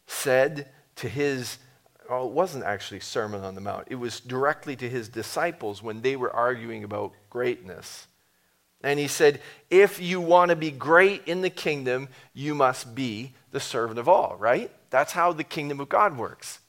said 0.07 0.69
to 0.95 1.09
his, 1.09 1.59
oh, 2.09 2.29
it 2.29 2.33
wasn't 2.33 2.63
actually 2.63 3.01
Sermon 3.01 3.43
on 3.43 3.57
the 3.57 3.61
Mount, 3.61 3.89
it 3.91 3.97
was 3.97 4.21
directly 4.21 4.77
to 4.77 4.89
his 4.89 5.09
disciples 5.09 5.83
when 5.83 6.03
they 6.03 6.15
were 6.15 6.33
arguing 6.33 6.85
about 6.85 7.15
greatness. 7.29 8.07
And 8.85 9.01
he 9.01 9.09
said, 9.09 9.41
If 9.69 10.01
you 10.01 10.21
want 10.21 10.51
to 10.51 10.57
be 10.57 10.71
great 10.71 11.27
in 11.27 11.41
the 11.41 11.51
kingdom, 11.51 12.09
you 12.33 12.55
must 12.55 12.95
be 12.95 13.33
the 13.51 13.59
servant 13.59 13.99
of 13.99 14.09
all, 14.09 14.37
right? 14.39 14.71
That's 14.91 15.11
how 15.11 15.33
the 15.33 15.43
kingdom 15.43 15.81
of 15.81 15.89
God 15.89 16.17
works. 16.17 16.61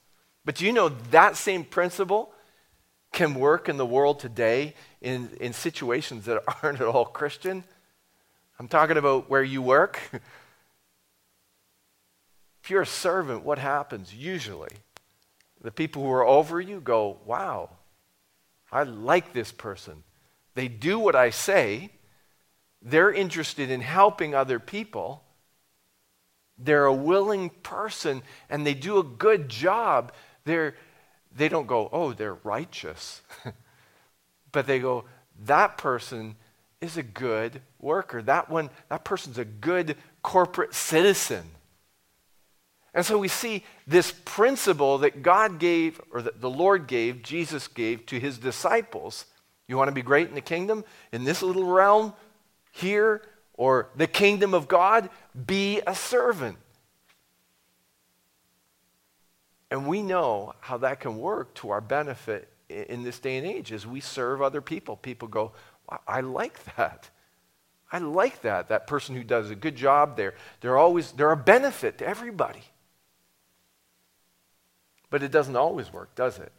But 0.44 0.56
do 0.56 0.66
you 0.66 0.72
know 0.72 0.88
that 1.12 1.36
same 1.36 1.62
principle 1.62 2.32
can 3.12 3.34
work 3.34 3.68
in 3.68 3.76
the 3.76 3.86
world 3.86 4.18
today 4.18 4.74
in, 5.00 5.30
in 5.40 5.52
situations 5.52 6.24
that 6.24 6.42
aren't 6.64 6.80
at 6.80 6.88
all 6.88 7.04
Christian? 7.04 7.62
I'm 8.58 8.68
talking 8.68 8.96
about 8.96 9.28
where 9.28 9.42
you 9.42 9.62
work. 9.62 9.98
if 12.62 12.70
you're 12.70 12.82
a 12.82 12.86
servant, 12.86 13.44
what 13.44 13.58
happens 13.58 14.14
usually? 14.14 14.70
The 15.60 15.70
people 15.70 16.02
who 16.02 16.10
are 16.10 16.26
over 16.26 16.60
you 16.60 16.80
go, 16.80 17.18
Wow, 17.24 17.70
I 18.70 18.82
like 18.84 19.32
this 19.32 19.52
person. 19.52 20.02
They 20.54 20.68
do 20.68 20.98
what 20.98 21.16
I 21.16 21.30
say 21.30 21.90
they're 22.84 23.12
interested 23.12 23.70
in 23.70 23.80
helping 23.80 24.34
other 24.34 24.60
people. 24.60 25.24
They're 26.58 26.84
a 26.84 26.92
willing 26.92 27.48
person 27.48 28.22
and 28.50 28.66
they 28.66 28.74
do 28.74 28.98
a 28.98 29.02
good 29.02 29.48
job. 29.48 30.12
They're, 30.44 30.76
they 31.34 31.48
don't 31.48 31.66
go, 31.66 31.88
oh, 31.90 32.12
they're 32.12 32.36
righteous. 32.44 33.22
but 34.52 34.66
they 34.66 34.78
go, 34.78 35.06
that 35.46 35.78
person 35.78 36.36
is 36.84 36.96
a 36.96 37.02
good 37.02 37.60
worker. 37.80 38.22
That 38.22 38.48
one, 38.48 38.70
that 38.88 39.04
person's 39.04 39.38
a 39.38 39.44
good 39.44 39.96
corporate 40.22 40.74
citizen. 40.74 41.44
And 42.94 43.04
so 43.04 43.18
we 43.18 43.28
see 43.28 43.64
this 43.86 44.12
principle 44.24 44.98
that 44.98 45.22
God 45.22 45.58
gave, 45.58 46.00
or 46.12 46.22
that 46.22 46.40
the 46.40 46.50
Lord 46.50 46.86
gave, 46.86 47.22
Jesus 47.22 47.66
gave 47.66 48.06
to 48.06 48.20
his 48.20 48.38
disciples. 48.38 49.24
You 49.66 49.76
want 49.76 49.88
to 49.88 49.94
be 49.94 50.02
great 50.02 50.28
in 50.28 50.34
the 50.34 50.40
kingdom? 50.40 50.84
In 51.10 51.24
this 51.24 51.42
little 51.42 51.64
realm, 51.64 52.12
here 52.70 53.22
or 53.54 53.90
the 53.96 54.06
kingdom 54.06 54.54
of 54.54 54.68
God, 54.68 55.10
be 55.46 55.80
a 55.86 55.94
servant. 55.94 56.58
And 59.70 59.88
we 59.88 60.02
know 60.02 60.54
how 60.60 60.76
that 60.78 61.00
can 61.00 61.18
work 61.18 61.54
to 61.54 61.70
our 61.70 61.80
benefit 61.80 62.48
in 62.68 63.02
this 63.02 63.18
day 63.18 63.36
and 63.36 63.46
age 63.46 63.72
as 63.72 63.86
we 63.86 64.00
serve 64.00 64.40
other 64.40 64.60
people. 64.60 64.96
People 64.96 65.28
go, 65.28 65.52
I 66.06 66.20
like 66.20 66.76
that. 66.76 67.10
I 67.92 67.98
like 67.98 68.42
that. 68.42 68.68
That 68.68 68.86
person 68.86 69.14
who 69.14 69.22
does 69.22 69.50
a 69.50 69.54
good 69.54 69.76
job 69.76 70.16
there. 70.16 70.34
They're 70.60 70.76
always 70.76 71.12
they're 71.12 71.30
a 71.30 71.36
benefit 71.36 71.98
to 71.98 72.06
everybody. 72.06 72.62
But 75.10 75.22
it 75.22 75.30
doesn't 75.30 75.54
always 75.54 75.92
work, 75.92 76.14
does 76.14 76.38
it? 76.38 76.52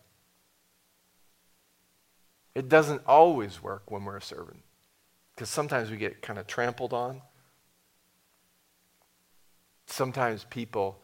It 2.54 2.70
doesn't 2.70 3.02
always 3.06 3.62
work 3.62 3.92
when 3.92 4.06
we're 4.06 4.16
a 4.16 4.22
servant 4.22 4.62
because 5.34 5.50
sometimes 5.50 5.92
we 5.92 5.98
get 5.98 6.22
kind 6.22 6.40
of 6.40 6.48
trampled 6.48 6.94
on. 6.94 7.22
Sometimes 9.88 10.46
people 10.46 11.02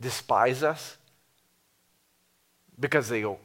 despise 0.00 0.62
us 0.62 0.96
because 2.80 3.08
they 3.08 3.20
go, 3.20 3.38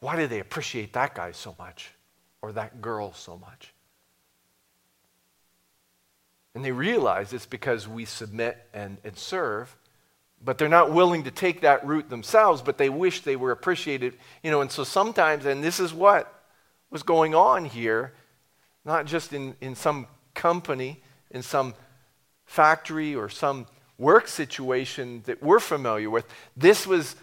why 0.00 0.16
do 0.16 0.26
they 0.26 0.40
appreciate 0.40 0.94
that 0.94 1.14
guy 1.14 1.32
so 1.32 1.54
much 1.58 1.92
or 2.42 2.52
that 2.52 2.80
girl 2.80 3.12
so 3.12 3.36
much? 3.38 3.72
And 6.54 6.64
they 6.64 6.72
realize 6.72 7.32
it's 7.32 7.46
because 7.46 7.86
we 7.86 8.04
submit 8.04 8.58
and, 8.74 8.96
and 9.04 9.16
serve, 9.16 9.76
but 10.42 10.58
they're 10.58 10.68
not 10.68 10.92
willing 10.92 11.24
to 11.24 11.30
take 11.30 11.60
that 11.60 11.86
route 11.86 12.08
themselves, 12.08 12.62
but 12.62 12.78
they 12.78 12.88
wish 12.88 13.20
they 13.20 13.36
were 13.36 13.52
appreciated. 13.52 14.16
You 14.42 14.50
know, 14.50 14.60
and 14.60 14.70
so 14.70 14.82
sometimes, 14.82 15.46
and 15.46 15.62
this 15.62 15.78
is 15.78 15.94
what 15.94 16.42
was 16.90 17.02
going 17.02 17.34
on 17.34 17.66
here, 17.66 18.14
not 18.84 19.06
just 19.06 19.32
in, 19.32 19.54
in 19.60 19.74
some 19.74 20.08
company, 20.34 21.02
in 21.30 21.42
some 21.42 21.74
factory 22.46 23.14
or 23.14 23.28
some 23.28 23.66
work 23.96 24.26
situation 24.26 25.22
that 25.26 25.42
we're 25.42 25.60
familiar 25.60 26.10
with. 26.10 26.26
This 26.56 26.86
was 26.86 27.14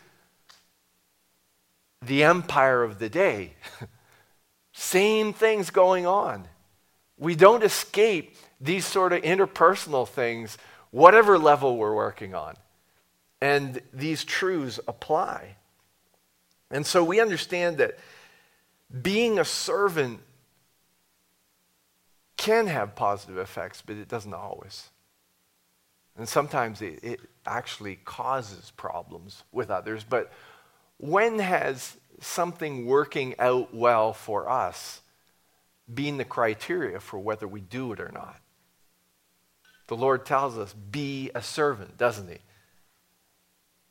the 2.02 2.24
empire 2.24 2.84
of 2.84 3.00
the 3.00 3.10
day. 3.10 3.54
Same 4.74 5.34
things 5.34 5.70
going 5.70 6.06
on. 6.06 6.48
We 7.18 7.36
don't 7.36 7.64
escape 7.64 8.36
these 8.62 8.86
sort 8.86 9.14
of 9.14 9.22
interpersonal 9.24 10.08
things, 10.08 10.58
whatever 10.92 11.38
level 11.38 11.78
we're 11.78 11.96
working 11.96 12.36
on. 12.36 12.56
And 13.42 13.82
these 13.94 14.24
truths 14.24 14.80
apply. 14.88 15.56
And 16.70 16.86
so 16.86 17.04
we 17.04 17.20
understand 17.20 17.78
that 17.78 17.98
being 19.02 19.40
a 19.40 19.46
servant 19.46 20.20
can 22.36 22.68
have 22.68 22.96
positive 22.96 23.38
effects, 23.38 23.82
but 23.86 23.96
it 23.96 24.08
doesn't 24.08 24.34
always. 24.34 24.90
And 26.18 26.28
sometimes 26.28 26.82
it, 26.82 27.00
it 27.04 27.20
actually 27.46 27.98
causes 28.06 28.72
problems 28.76 29.44
with 29.52 29.70
others. 29.70 30.04
But 30.04 30.32
when 30.98 31.40
has 31.40 31.96
something 32.20 32.86
working 32.86 33.36
out 33.40 33.74
well 33.74 34.14
for 34.14 34.50
us 34.50 35.02
been 35.94 36.18
the 36.18 36.26
criteria 36.26 37.00
for 37.00 37.20
whether 37.20 37.48
we 37.48 37.62
do 37.62 37.94
it 37.94 38.00
or 38.00 38.12
not? 38.14 38.40
The 39.88 39.96
Lord 39.96 40.26
tells 40.26 40.58
us, 40.58 40.74
be 40.74 41.32
a 41.34 41.42
servant, 41.42 41.98
doesn't 41.98 42.30
He? 42.30 42.40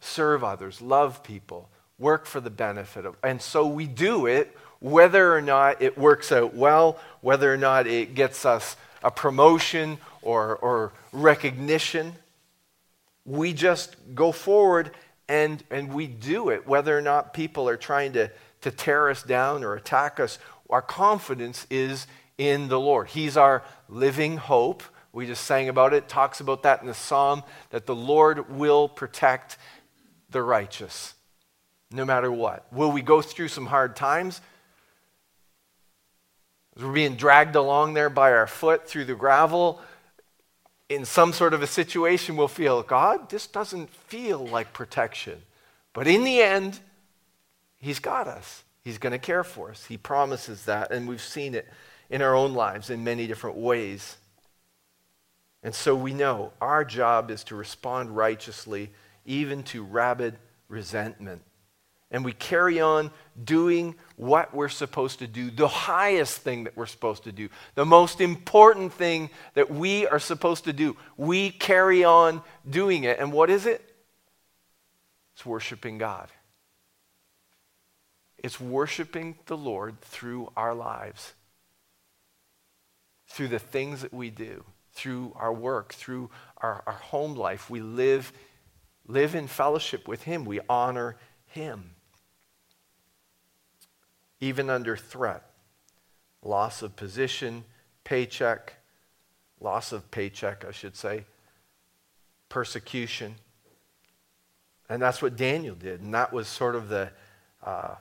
Serve 0.01 0.45
others, 0.45 0.83
love 0.83 1.23
people, 1.23 1.71
work 1.99 2.27
for 2.27 2.41
the 2.41 2.51
benefit 2.51 3.07
of. 3.07 3.17
And 3.23 3.41
so 3.41 3.67
we 3.67 3.87
do 3.87 4.27
it 4.27 4.55
whether 4.79 5.35
or 5.35 5.41
not 5.41 5.81
it 5.81 5.97
works 5.97 6.33
out 6.33 6.55
well, 6.55 6.99
whether 7.23 7.53
or 7.53 7.57
not 7.57 7.87
it 7.87 8.15
gets 8.15 8.45
us 8.45 8.77
a 9.03 9.11
promotion 9.11 9.99
or, 10.21 10.57
or 10.57 10.93
recognition. 11.13 12.13
We 13.25 13.55
just 13.55 13.97
go 14.15 14.33
forward 14.33 14.91
and, 15.29 15.63
and 15.71 15.93
we 15.93 16.07
do 16.07 16.51
it, 16.51 16.67
whether 16.67 16.97
or 16.97 17.03
not 17.03 17.35
people 17.35 17.69
are 17.69 17.77
trying 17.77 18.13
to, 18.13 18.31
to 18.61 18.71
tear 18.71 19.11
us 19.11 19.23
down 19.23 19.65
or 19.65 19.75
attack 19.75 20.21
us. 20.21 20.39
Our 20.71 20.83
confidence 20.83 21.67
is 21.71 22.07
in 22.39 22.69
the 22.69 22.81
Lord. 22.81 23.09
He's 23.09 23.37
our 23.37 23.63
living 23.89 24.37
hope. 24.37 24.83
We 25.13 25.27
just 25.27 25.45
sang 25.45 25.69
about 25.69 25.95
it, 25.95 26.09
talks 26.09 26.41
about 26.41 26.63
that 26.65 26.81
in 26.81 26.87
the 26.87 26.95
psalm, 26.95 27.43
that 27.71 27.87
the 27.87 27.95
Lord 27.95 28.51
will 28.51 28.89
protect 28.89 29.57
the 30.31 30.43
righteous 30.43 31.15
no 31.91 32.05
matter 32.05 32.31
what. 32.31 32.67
Will 32.73 32.91
we 32.91 33.03
go 33.03 33.23
through 33.23 33.49
some 33.49 33.67
hard 33.67 33.97
times? 33.97 34.41
We're 36.79 36.93
being 36.93 37.17
dragged 37.17 37.57
along 37.57 37.95
there 37.95 38.11
by 38.11 38.33
our 38.33 38.47
foot 38.47 38.87
through 38.87 39.07
the 39.07 39.15
gravel, 39.15 39.81
in 40.89 41.05
some 41.05 41.33
sort 41.33 41.53
of 41.53 41.63
a 41.63 41.67
situation, 41.67 42.37
we'll 42.37 42.49
feel, 42.49 42.83
God, 42.83 43.29
this 43.29 43.47
doesn't 43.47 43.91
feel 43.91 44.47
like 44.47 44.73
protection. 44.73 45.43
But 45.93 46.07
in 46.07 46.25
the 46.25 46.41
end, 46.41 46.79
He's 47.79 47.99
got 47.99 48.27
us. 48.29 48.63
He's 48.85 48.99
going 48.99 49.13
to 49.13 49.19
care 49.19 49.45
for 49.45 49.71
us. 49.71 49.85
He 49.87 49.97
promises 49.97 50.65
that, 50.67 50.93
and 50.93 51.09
we've 51.09 51.21
seen 51.21 51.55
it 51.55 51.67
in 52.09 52.23
our 52.23 52.35
own 52.35 52.55
lives 52.55 52.89
in 52.91 53.03
many 53.03 53.27
different 53.27 53.57
ways. 53.57 54.17
And 55.63 55.75
so 55.75 55.97
we 55.97 56.15
know 56.15 56.53
our 56.61 56.85
job 56.85 57.31
is 57.31 57.43
to 57.45 57.57
respond 57.57 58.17
righteously, 58.17 58.91
even 59.25 59.65
to 59.65 59.83
rabid 59.83 60.37
resentment 60.69 61.43
and 62.11 62.25
we 62.25 62.33
carry 62.33 62.81
on 62.81 63.11
doing 63.43 63.95
what 64.17 64.55
we're 64.55 64.69
supposed 64.69 65.19
to 65.19 65.27
do, 65.27 65.51
the 65.51 65.69
highest 65.69 66.39
thing 66.39 66.65
that 66.65 66.77
we're 66.77 66.87
supposed 66.87 67.25
to 67.25 67.33
do, 67.33 67.49
the 67.75 67.85
most 67.85 68.21
important 68.21 68.93
thing 68.93 69.29
that 69.55 69.71
we 69.71 70.07
are 70.07 70.21
supposed 70.21 70.65
to 70.65 70.73
do. 70.73 70.97
We 71.17 71.51
carry 71.51 72.05
on 72.05 72.43
doing 72.69 73.05
it. 73.05 73.19
And 73.19 73.33
what 73.33 73.51
is 73.51 73.67
it? 73.67 73.83
It's 75.35 75.45
worshiping 75.45 75.99
God. 75.99 76.29
It's 78.39 78.61
worshiping 78.61 79.37
the 79.47 79.57
Lord 79.57 80.01
through 80.01 80.53
our 80.57 80.75
lives, 80.75 81.35
through 83.27 83.49
the 83.49 83.59
things 83.59 84.03
that 84.03 84.15
we 84.15 84.31
do, 84.31 84.65
through 84.93 85.33
our 85.35 85.53
work, 85.53 85.93
through 85.93 86.31
our, 86.59 86.85
our 86.87 86.93
home 86.93 87.35
life. 87.35 87.69
We 87.69 87.81
live, 87.81 88.33
live 89.09 89.35
in 89.35 89.49
fellowship 89.49 90.07
with 90.07 90.23
Him, 90.23 90.45
we 90.45 90.61
honor 90.69 91.17
Him 91.47 91.96
even 94.41 94.71
under 94.71 94.97
threat. 94.97 95.43
Loss 96.43 96.83
of 96.83 96.97
position, 96.97 97.65
paycheck, 98.05 98.75
loss 99.61 99.93
of 99.93 100.11
paycheck, 100.11 100.65
I 100.65 100.71
should 100.71 100.97
say, 100.97 101.25
persecution. 102.49 103.35
And 104.89 105.03
that's 105.03 105.21
what 105.21 105.37
Daniel 105.37 105.75
did. 105.75 106.01
And 106.01 106.15
that 106.15 106.33
was 106.33 106.47
sort 106.47 106.77
of 106.77 106.89
the, 106.89 107.11
uh, 107.65 107.97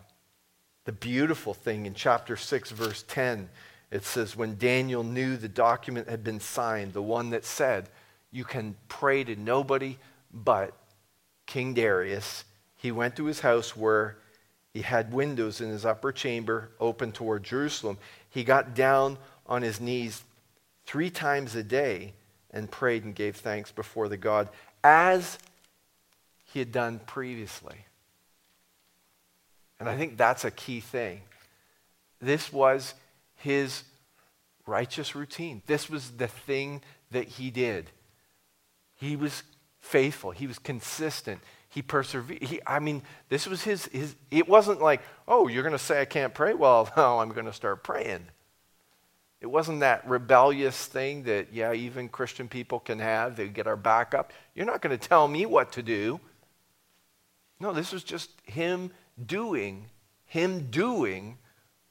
the 0.86 0.92
beautiful 0.92 1.54
thing 1.54 1.86
in 1.86 1.94
chapter 1.94 2.36
6, 2.36 2.72
verse 2.72 3.04
10. 3.08 3.50
It 3.92 4.04
says, 4.04 4.36
When 4.36 4.58
Daniel 4.58 5.04
knew 5.04 5.38
the 5.38 5.50
document 5.50 6.10
had 6.10 6.24
been 6.24 6.40
signed, 6.40 6.94
the 6.94 7.02
one 7.02 7.32
that 7.32 7.46
said, 7.46 7.90
You 8.32 8.44
can 8.44 8.76
pray 8.88 9.24
to 9.24 9.36
nobody 9.36 9.98
but 10.32 10.74
King 11.46 11.74
Darius, 11.74 12.44
he 12.76 12.92
went 12.92 13.16
to 13.16 13.26
his 13.26 13.40
house 13.40 13.76
where 13.76 14.18
he 14.76 14.82
had 14.82 15.14
windows 15.14 15.62
in 15.62 15.70
his 15.70 15.86
upper 15.86 16.12
chamber 16.12 16.70
open 16.82 17.14
toward 17.14 17.46
Jerusalem. 17.46 17.98
He 18.30 18.44
got 18.44 18.76
down 18.76 19.18
on 19.46 19.62
his 19.62 19.80
knees 19.80 20.22
three 20.86 21.10
times 21.10 21.56
a 21.56 21.64
day 21.64 22.12
and 22.52 22.70
prayed 22.70 23.06
and 23.06 23.16
gave 23.16 23.38
thanks 23.38 23.72
before 23.72 24.10
the 24.10 24.18
God 24.18 24.50
as 24.84 25.40
he 26.52 26.60
had 26.60 26.74
done 26.74 27.00
previously. 27.00 27.86
And 29.80 29.88
I 29.88 29.96
think 29.96 30.18
that's 30.18 30.44
a 30.44 30.52
key 30.52 30.82
thing. 30.82 31.22
This 32.20 32.52
was 32.52 32.96
his 33.38 33.84
righteous 34.68 35.16
routine. 35.16 35.62
This 35.68 35.90
was 35.90 36.12
the 36.12 36.28
thing 36.28 36.82
that 37.12 37.30
he 37.30 37.50
did. 37.50 37.92
He 38.96 39.16
was 39.16 39.42
faithful, 39.80 40.32
he 40.32 40.48
was 40.48 40.60
consistent, 40.60 41.40
he 41.76 41.82
persevered. 41.82 42.42
He, 42.42 42.62
I 42.66 42.80
mean, 42.80 43.02
this 43.28 43.46
was 43.46 43.62
his, 43.62 43.88
his, 43.88 44.16
it 44.32 44.48
wasn't 44.48 44.82
like, 44.82 45.02
oh, 45.28 45.50
you're 45.50 45.62
going 45.62 45.74
to 45.74 45.78
say 45.78 46.00
I 46.00 46.06
can't 46.06 46.34
pray? 46.34 46.54
Well, 46.54 46.90
no, 46.98 47.20
I'm 47.20 47.34
going 47.34 47.48
to 47.48 47.54
start 47.54 47.84
praying. 47.84 48.26
It 49.42 49.48
wasn't 49.48 49.82
that 49.82 50.08
rebellious 50.08 50.86
thing 50.86 51.24
that, 51.24 51.52
yeah, 51.52 51.74
even 51.74 52.08
Christian 52.08 52.48
people 52.48 52.80
can 52.80 53.00
have. 53.00 53.36
They 53.36 53.50
get 53.50 53.68
our 53.68 53.76
back 53.76 54.14
up. 54.14 54.32
You're 54.56 54.66
not 54.66 54.82
going 54.82 54.98
to 54.98 55.08
tell 55.08 55.28
me 55.28 55.46
what 55.46 55.74
to 55.74 55.84
do. 55.84 56.22
No, 57.60 57.74
this 57.74 57.92
was 57.92 58.06
just 58.06 58.32
him 58.46 58.92
doing, 59.24 59.88
him 60.28 60.72
doing 60.72 61.38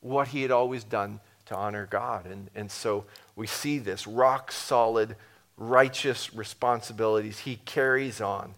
what 0.00 0.28
he 0.28 0.40
had 0.40 0.50
always 0.50 0.82
done 0.82 1.20
to 1.44 1.54
honor 1.54 1.86
God. 1.90 2.24
And, 2.24 2.48
and 2.54 2.70
so 2.70 3.04
we 3.36 3.46
see 3.46 3.78
this 3.78 4.06
rock 4.06 4.50
solid, 4.50 5.14
righteous 5.58 6.32
responsibilities 6.34 7.40
he 7.40 7.56
carries 7.66 8.22
on. 8.22 8.54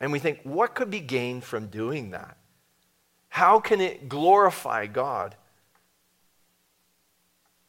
And 0.00 0.12
we 0.12 0.18
think, 0.18 0.40
what 0.44 0.74
could 0.74 0.90
be 0.90 1.00
gained 1.00 1.44
from 1.44 1.66
doing 1.66 2.10
that? 2.10 2.36
How 3.28 3.60
can 3.60 3.80
it 3.80 4.08
glorify 4.08 4.86
God? 4.86 5.34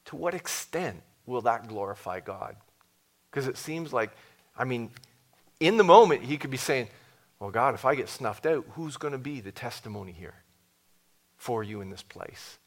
To 0.05 0.15
what 0.15 0.33
extent 0.33 1.01
will 1.25 1.41
that 1.41 1.67
glorify 1.67 2.19
God? 2.19 2.55
Because 3.29 3.47
it 3.47 3.57
seems 3.57 3.93
like, 3.93 4.11
I 4.57 4.63
mean, 4.63 4.91
in 5.59 5.77
the 5.77 5.83
moment, 5.83 6.23
he 6.23 6.37
could 6.37 6.49
be 6.49 6.57
saying, 6.57 6.87
Well, 7.39 7.51
God, 7.51 7.73
if 7.73 7.85
I 7.85 7.95
get 7.95 8.09
snuffed 8.09 8.45
out, 8.45 8.65
who's 8.71 8.97
going 8.97 9.11
to 9.11 9.19
be 9.19 9.41
the 9.41 9.51
testimony 9.51 10.11
here 10.11 10.35
for 11.37 11.63
you 11.63 11.81
in 11.81 11.89
this 11.89 12.03
place? 12.03 12.57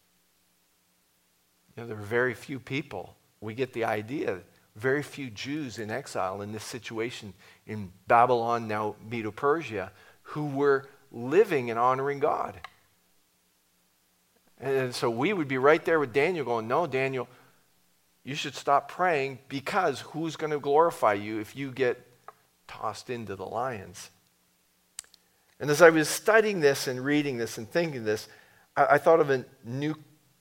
You 1.75 1.83
know, 1.83 1.89
there 1.89 1.97
are 1.97 2.01
very 2.01 2.35
few 2.35 2.61
people. 2.61 3.17
We 3.41 3.55
get 3.55 3.73
the 3.73 3.85
idea 3.85 4.41
very 4.77 5.03
few 5.03 5.31
Jews 5.31 5.79
in 5.79 5.91
exile 5.91 6.43
in 6.43 6.53
this 6.53 6.65
situation 6.65 7.35
in 7.67 7.93
Babylon, 8.07 8.69
now 8.69 8.97
Medo 9.09 9.31
Persia, 9.31 9.93
who 10.23 10.47
were 10.47 10.89
living 11.11 11.71
and 11.71 11.79
honoring 11.79 12.19
God. 12.19 12.61
And 14.59 14.95
so 14.95 15.11
we 15.11 15.33
would 15.33 15.49
be 15.49 15.59
right 15.59 15.85
there 15.85 15.99
with 15.99 16.13
Daniel 16.13 16.45
going, 16.45 16.69
No, 16.69 16.87
Daniel, 16.87 17.29
you 18.25 18.35
should 18.35 18.55
stop 18.55 18.89
praying 18.89 19.41
because 19.49 20.01
who's 20.01 20.37
going 20.37 20.53
to 20.53 20.61
glorify 20.61 21.15
you 21.15 21.41
if 21.41 21.57
you 21.57 21.73
get 21.73 22.01
tossed 22.69 23.11
into 23.11 23.35
the 23.35 23.45
lions? 23.45 24.11
And 25.59 25.71
as 25.71 25.83
I 25.83 25.91
was 25.91 26.09
studying 26.09 26.61
this 26.61 26.87
and 26.87 27.05
reading 27.05 27.37
this 27.37 27.59
and 27.59 27.71
thinking 27.71 28.05
this, 28.05 28.29
I, 28.77 28.87
I 28.93 28.99
thought 28.99 29.21
of 29.21 29.31
a 29.31 29.45
New 29.65 29.97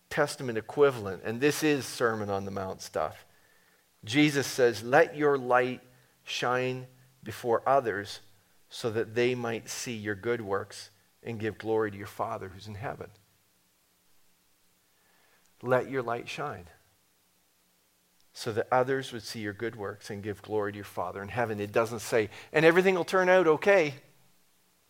Testament 0.09 0.57
equivalent, 0.57 1.23
and 1.23 1.41
this 1.41 1.63
is 1.63 1.85
Sermon 1.85 2.29
on 2.29 2.45
the 2.45 2.51
Mount 2.51 2.81
stuff. 2.81 3.25
Jesus 4.03 4.47
says, 4.47 4.83
Let 4.83 5.15
your 5.15 5.37
light 5.37 5.81
shine 6.23 6.87
before 7.23 7.61
others 7.67 8.19
so 8.69 8.89
that 8.89 9.15
they 9.15 9.35
might 9.35 9.69
see 9.69 9.93
your 9.93 10.15
good 10.15 10.41
works 10.41 10.89
and 11.23 11.39
give 11.39 11.57
glory 11.57 11.91
to 11.91 11.97
your 11.97 12.07
Father 12.07 12.49
who's 12.49 12.67
in 12.67 12.75
heaven. 12.75 13.09
Let 15.61 15.89
your 15.89 16.01
light 16.01 16.27
shine 16.27 16.65
so 18.33 18.51
that 18.53 18.67
others 18.71 19.11
would 19.11 19.23
see 19.23 19.39
your 19.39 19.53
good 19.53 19.75
works 19.75 20.09
and 20.09 20.23
give 20.23 20.41
glory 20.41 20.71
to 20.71 20.77
your 20.77 20.85
Father 20.85 21.21
in 21.21 21.29
heaven. 21.29 21.59
It 21.59 21.71
doesn't 21.71 21.99
say, 21.99 22.29
and 22.53 22.65
everything 22.65 22.95
will 22.95 23.03
turn 23.03 23.29
out 23.29 23.45
okay. 23.45 23.93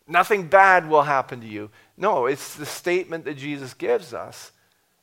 Nothing 0.06 0.46
bad 0.46 0.88
will 0.88 1.02
happen 1.02 1.40
to 1.40 1.46
you. 1.46 1.70
No, 1.96 2.26
it's 2.26 2.54
the 2.54 2.66
statement 2.66 3.24
that 3.24 3.36
Jesus 3.36 3.74
gives 3.74 4.14
us 4.14 4.52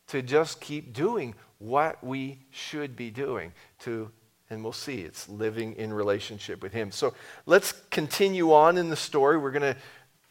to 0.07 0.21
just 0.21 0.61
keep 0.61 0.93
doing 0.93 1.35
what 1.59 2.03
we 2.03 2.39
should 2.51 2.95
be 2.95 3.11
doing 3.11 3.53
to 3.79 4.11
and 4.51 4.63
we'll 4.63 4.73
see 4.73 5.01
it's 5.01 5.29
living 5.29 5.75
in 5.75 5.93
relationship 5.93 6.63
with 6.63 6.73
him. 6.73 6.89
So 6.91 7.13
let's 7.45 7.71
continue 7.91 8.51
on 8.51 8.79
in 8.79 8.89
the 8.89 8.95
story. 8.95 9.37
We're 9.37 9.51
going 9.51 9.73
to 9.73 9.79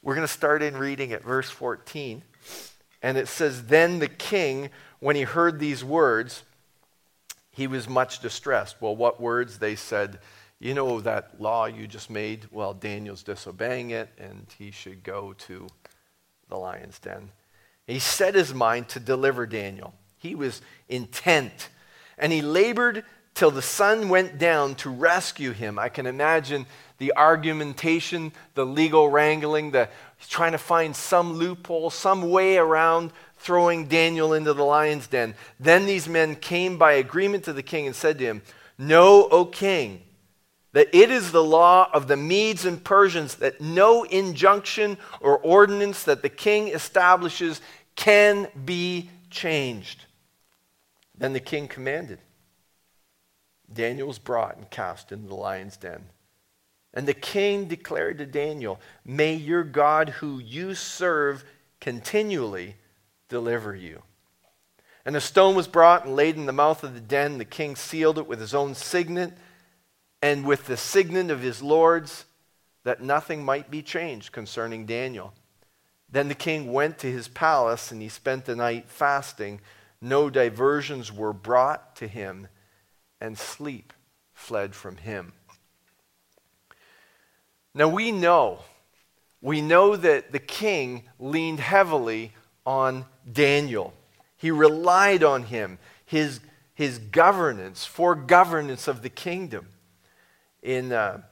we're 0.03 0.17
going 0.17 0.27
to 0.27 0.33
start 0.33 0.63
in 0.63 0.77
reading 0.77 1.13
at 1.13 1.23
verse 1.23 1.51
14. 1.51 2.23
And 3.01 3.17
it 3.17 3.29
says 3.29 3.67
then 3.67 4.01
the 4.01 4.09
king 4.09 4.71
when 4.99 5.15
he 5.15 5.23
heard 5.23 5.61
these 5.61 5.85
words 5.85 6.43
he 7.59 7.67
was 7.67 7.89
much 7.89 8.21
distressed. 8.21 8.77
Well, 8.81 8.95
what 8.95 9.21
words? 9.21 9.59
They 9.59 9.75
said, 9.75 10.21
You 10.61 10.75
know 10.75 11.01
that 11.01 11.41
law 11.41 11.67
you 11.67 11.89
just 11.89 12.09
made? 12.09 12.47
Well, 12.53 12.73
Daniel's 12.73 13.25
disobeying 13.25 13.91
it, 13.91 14.11
and 14.17 14.47
he 14.57 14.71
should 14.71 15.03
go 15.03 15.33
to 15.39 15.67
the 16.49 16.57
lion's 16.57 17.01
den. 17.01 17.33
He 17.85 17.99
set 17.99 18.37
his 18.37 18.55
mind 18.55 18.89
to 18.91 19.01
deliver 19.01 19.45
Daniel. 19.45 19.93
He 20.19 20.35
was 20.35 20.61
intent, 20.89 21.69
and 22.19 22.33
he 22.33 22.43
labored 22.43 23.05
till 23.35 23.51
the 23.53 23.63
sun 23.63 24.09
went 24.09 24.37
down 24.37 24.75
to 24.75 24.91
rescue 24.91 25.53
him. 25.53 25.79
I 25.79 25.89
can 25.89 26.07
imagine 26.07 26.67
the 26.99 27.13
argumentation, 27.17 28.33
the 28.55 28.67
legal 28.67 29.09
wrangling, 29.09 29.71
the 29.71 29.89
trying 30.29 30.53
to 30.53 30.59
find 30.59 30.97
some 30.97 31.35
loophole, 31.35 31.91
some 31.91 32.31
way 32.31 32.59
around 32.59 33.13
throwing 33.37 33.87
Daniel 33.87 34.33
into 34.33 34.53
the 34.53 34.65
lion's 34.65 35.07
den. 35.07 35.35
Then 35.61 35.87
these 35.87 36.09
men 36.09 36.35
came 36.35 36.77
by 36.77 36.95
agreement 36.95 37.45
to 37.45 37.53
the 37.53 37.63
king 37.63 37.87
and 37.87 37.95
said 37.95 38.19
to 38.19 38.25
him, 38.25 38.43
Know, 38.77 39.29
O 39.31 39.45
king, 39.45 40.03
that 40.73 40.89
it 40.93 41.11
is 41.11 41.31
the 41.31 41.43
law 41.43 41.89
of 41.93 42.09
the 42.09 42.17
Medes 42.17 42.65
and 42.65 42.83
Persians 42.83 43.37
that 43.37 43.61
no 43.61 44.03
injunction 44.03 44.99
or 45.21 45.39
ordinance 45.39 46.03
that 46.05 46.23
the 46.23 46.29
king 46.29 46.69
establishes 46.69 47.61
can 47.95 48.49
be 48.65 49.11
changed. 49.31 50.05
Then 51.19 51.33
the 51.33 51.41
king 51.41 51.69
commanded. 51.69 52.21
Daniel 53.73 54.09
was 54.09 54.19
brought 54.19 54.57
and 54.57 54.71
cast 54.71 55.13
into 55.13 55.29
the 55.29 55.35
lion's 55.35 55.77
den. 55.77 56.07
And 56.95 57.07
the 57.07 57.15
king 57.15 57.67
declared 57.67 58.19
to 58.19 58.27
Daniel, 58.27 58.81
May 59.05 59.35
your 59.35 59.63
God, 59.63 60.09
who 60.09 60.39
you 60.39 60.75
serve 60.75 61.45
continually, 61.81 62.77
deliver 63.29 63.75
you. 63.75 64.03
And 65.05 65.17
a 65.17 65.21
stone 65.21 65.55
was 65.55 65.69
brought 65.69 66.07
and 66.07 66.17
laid 66.17 66.37
in 66.37 66.47
the 66.47 66.53
mouth 66.53 66.83
of 66.83 66.95
the 66.95 67.01
den. 67.01 67.39
The 67.39 67.45
king 67.45 67.77
sealed 67.77 68.19
it 68.19 68.27
with 68.27 68.41
his 68.41 68.55
own 68.55 68.75
signet 68.75 69.33
and 70.23 70.47
with 70.47 70.67
the 70.67 70.77
signet 70.77 71.31
of 71.31 71.41
his 71.41 71.63
lords, 71.63 72.25
that 72.85 73.03
nothing 73.03 73.45
might 73.45 73.71
be 73.71 73.83
changed 73.83 74.33
concerning 74.33 74.87
Daniel. 74.87 75.35
Then 76.11 76.29
the 76.29 76.35
king 76.35 76.73
went 76.73 76.99
to 76.99 77.11
his 77.11 77.29
palace 77.29 77.93
and 77.93 78.01
he 78.01 78.09
spent 78.09 78.47
the 78.47 78.57
night 78.57 78.89
fasting. 78.89 79.61
No 80.01 80.31
diversions 80.31 81.13
were 81.13 81.33
brought 81.33 81.97
to 81.97 82.07
him, 82.07 82.49
and 83.21 83.37
sleep 83.37 83.93
fled 84.33 84.75
from 84.75 84.97
him. 84.97 85.33
Now 87.75 87.89
we 87.89 88.13
know, 88.13 88.61
we 89.41 89.61
know 89.61 89.97
that 89.97 90.33
the 90.33 90.39
king 90.39 91.05
leaned 91.19 91.61
heavily 91.61 92.33
on 92.65 93.07
Daniel. 93.31 93.95
He 94.37 94.51
relied 94.51 95.25
on 95.25 95.45
him, 95.45 95.79
his, 96.05 96.41
his 96.75 96.99
governance, 96.99 97.85
for 97.85 98.15
governance 98.15 98.89
of 98.89 99.03
the 99.03 99.11
kingdom. 99.11 99.69
In 100.63 100.93
uh, 100.93 101.23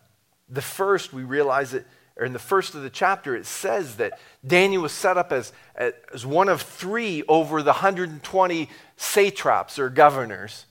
the 0.48 0.62
first, 0.62 1.12
we 1.12 1.22
realize 1.22 1.70
that, 1.72 1.86
or 2.16 2.24
in 2.24 2.32
the 2.32 2.38
first 2.38 2.74
of 2.74 2.82
the 2.82 2.90
chapter, 2.90 3.36
it 3.36 3.46
says 3.46 3.96
that 3.96 4.18
Daniel 4.46 4.82
was 4.82 4.92
set 4.92 5.18
up 5.18 5.32
as, 5.32 5.52
as 5.76 6.24
one 6.24 6.48
of 6.48 6.62
three 6.62 7.22
over 7.28 7.62
the 7.62 7.72
120 7.72 8.70
satraps 8.96 9.78
or 9.78 9.90
governors. 9.90 10.64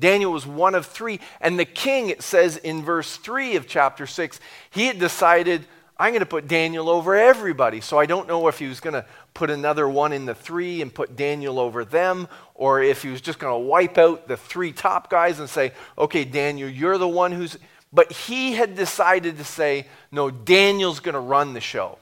Daniel 0.00 0.32
was 0.32 0.46
one 0.46 0.74
of 0.74 0.86
three. 0.86 1.20
And 1.40 1.58
the 1.58 1.64
king, 1.64 2.08
it 2.08 2.22
says 2.22 2.56
in 2.56 2.82
verse 2.82 3.16
3 3.16 3.56
of 3.56 3.66
chapter 3.66 4.06
6, 4.06 4.40
he 4.70 4.86
had 4.86 4.98
decided 4.98 5.64
I'm 6.00 6.12
going 6.12 6.20
to 6.20 6.26
put 6.26 6.46
Daniel 6.46 6.88
over 6.88 7.16
everybody. 7.16 7.80
So 7.80 7.98
I 7.98 8.06
don't 8.06 8.28
know 8.28 8.46
if 8.46 8.60
he 8.60 8.68
was 8.68 8.78
going 8.78 8.94
to 8.94 9.04
put 9.34 9.50
another 9.50 9.88
one 9.88 10.12
in 10.12 10.26
the 10.26 10.34
three 10.34 10.80
and 10.80 10.94
put 10.94 11.16
Daniel 11.16 11.58
over 11.58 11.84
them, 11.84 12.28
or 12.54 12.80
if 12.80 13.02
he 13.02 13.08
was 13.08 13.20
just 13.20 13.40
going 13.40 13.52
to 13.52 13.58
wipe 13.58 13.98
out 13.98 14.28
the 14.28 14.36
three 14.36 14.70
top 14.70 15.10
guys 15.10 15.40
and 15.40 15.50
say, 15.50 15.72
okay, 15.96 16.24
Daniel, 16.24 16.68
you're 16.68 16.98
the 16.98 17.08
one 17.08 17.32
who's. 17.32 17.58
But 17.92 18.12
he 18.12 18.52
had 18.52 18.76
decided 18.76 19.38
to 19.38 19.44
say, 19.44 19.86
no, 20.10 20.30
Daniel's 20.30 21.00
going 21.00 21.14
to 21.14 21.20
run 21.20 21.54
the 21.54 21.60
show. 21.60 21.98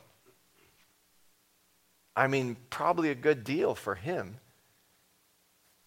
I 2.16 2.26
mean, 2.26 2.56
probably 2.70 3.10
a 3.10 3.14
good 3.14 3.44
deal 3.44 3.74
for 3.74 3.94
him. 3.94 4.38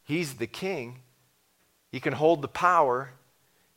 He's 0.04 0.36
the 0.36 0.48
king, 0.48 1.00
he 1.92 2.00
can 2.00 2.14
hold 2.14 2.42
the 2.42 2.48
power, 2.48 3.12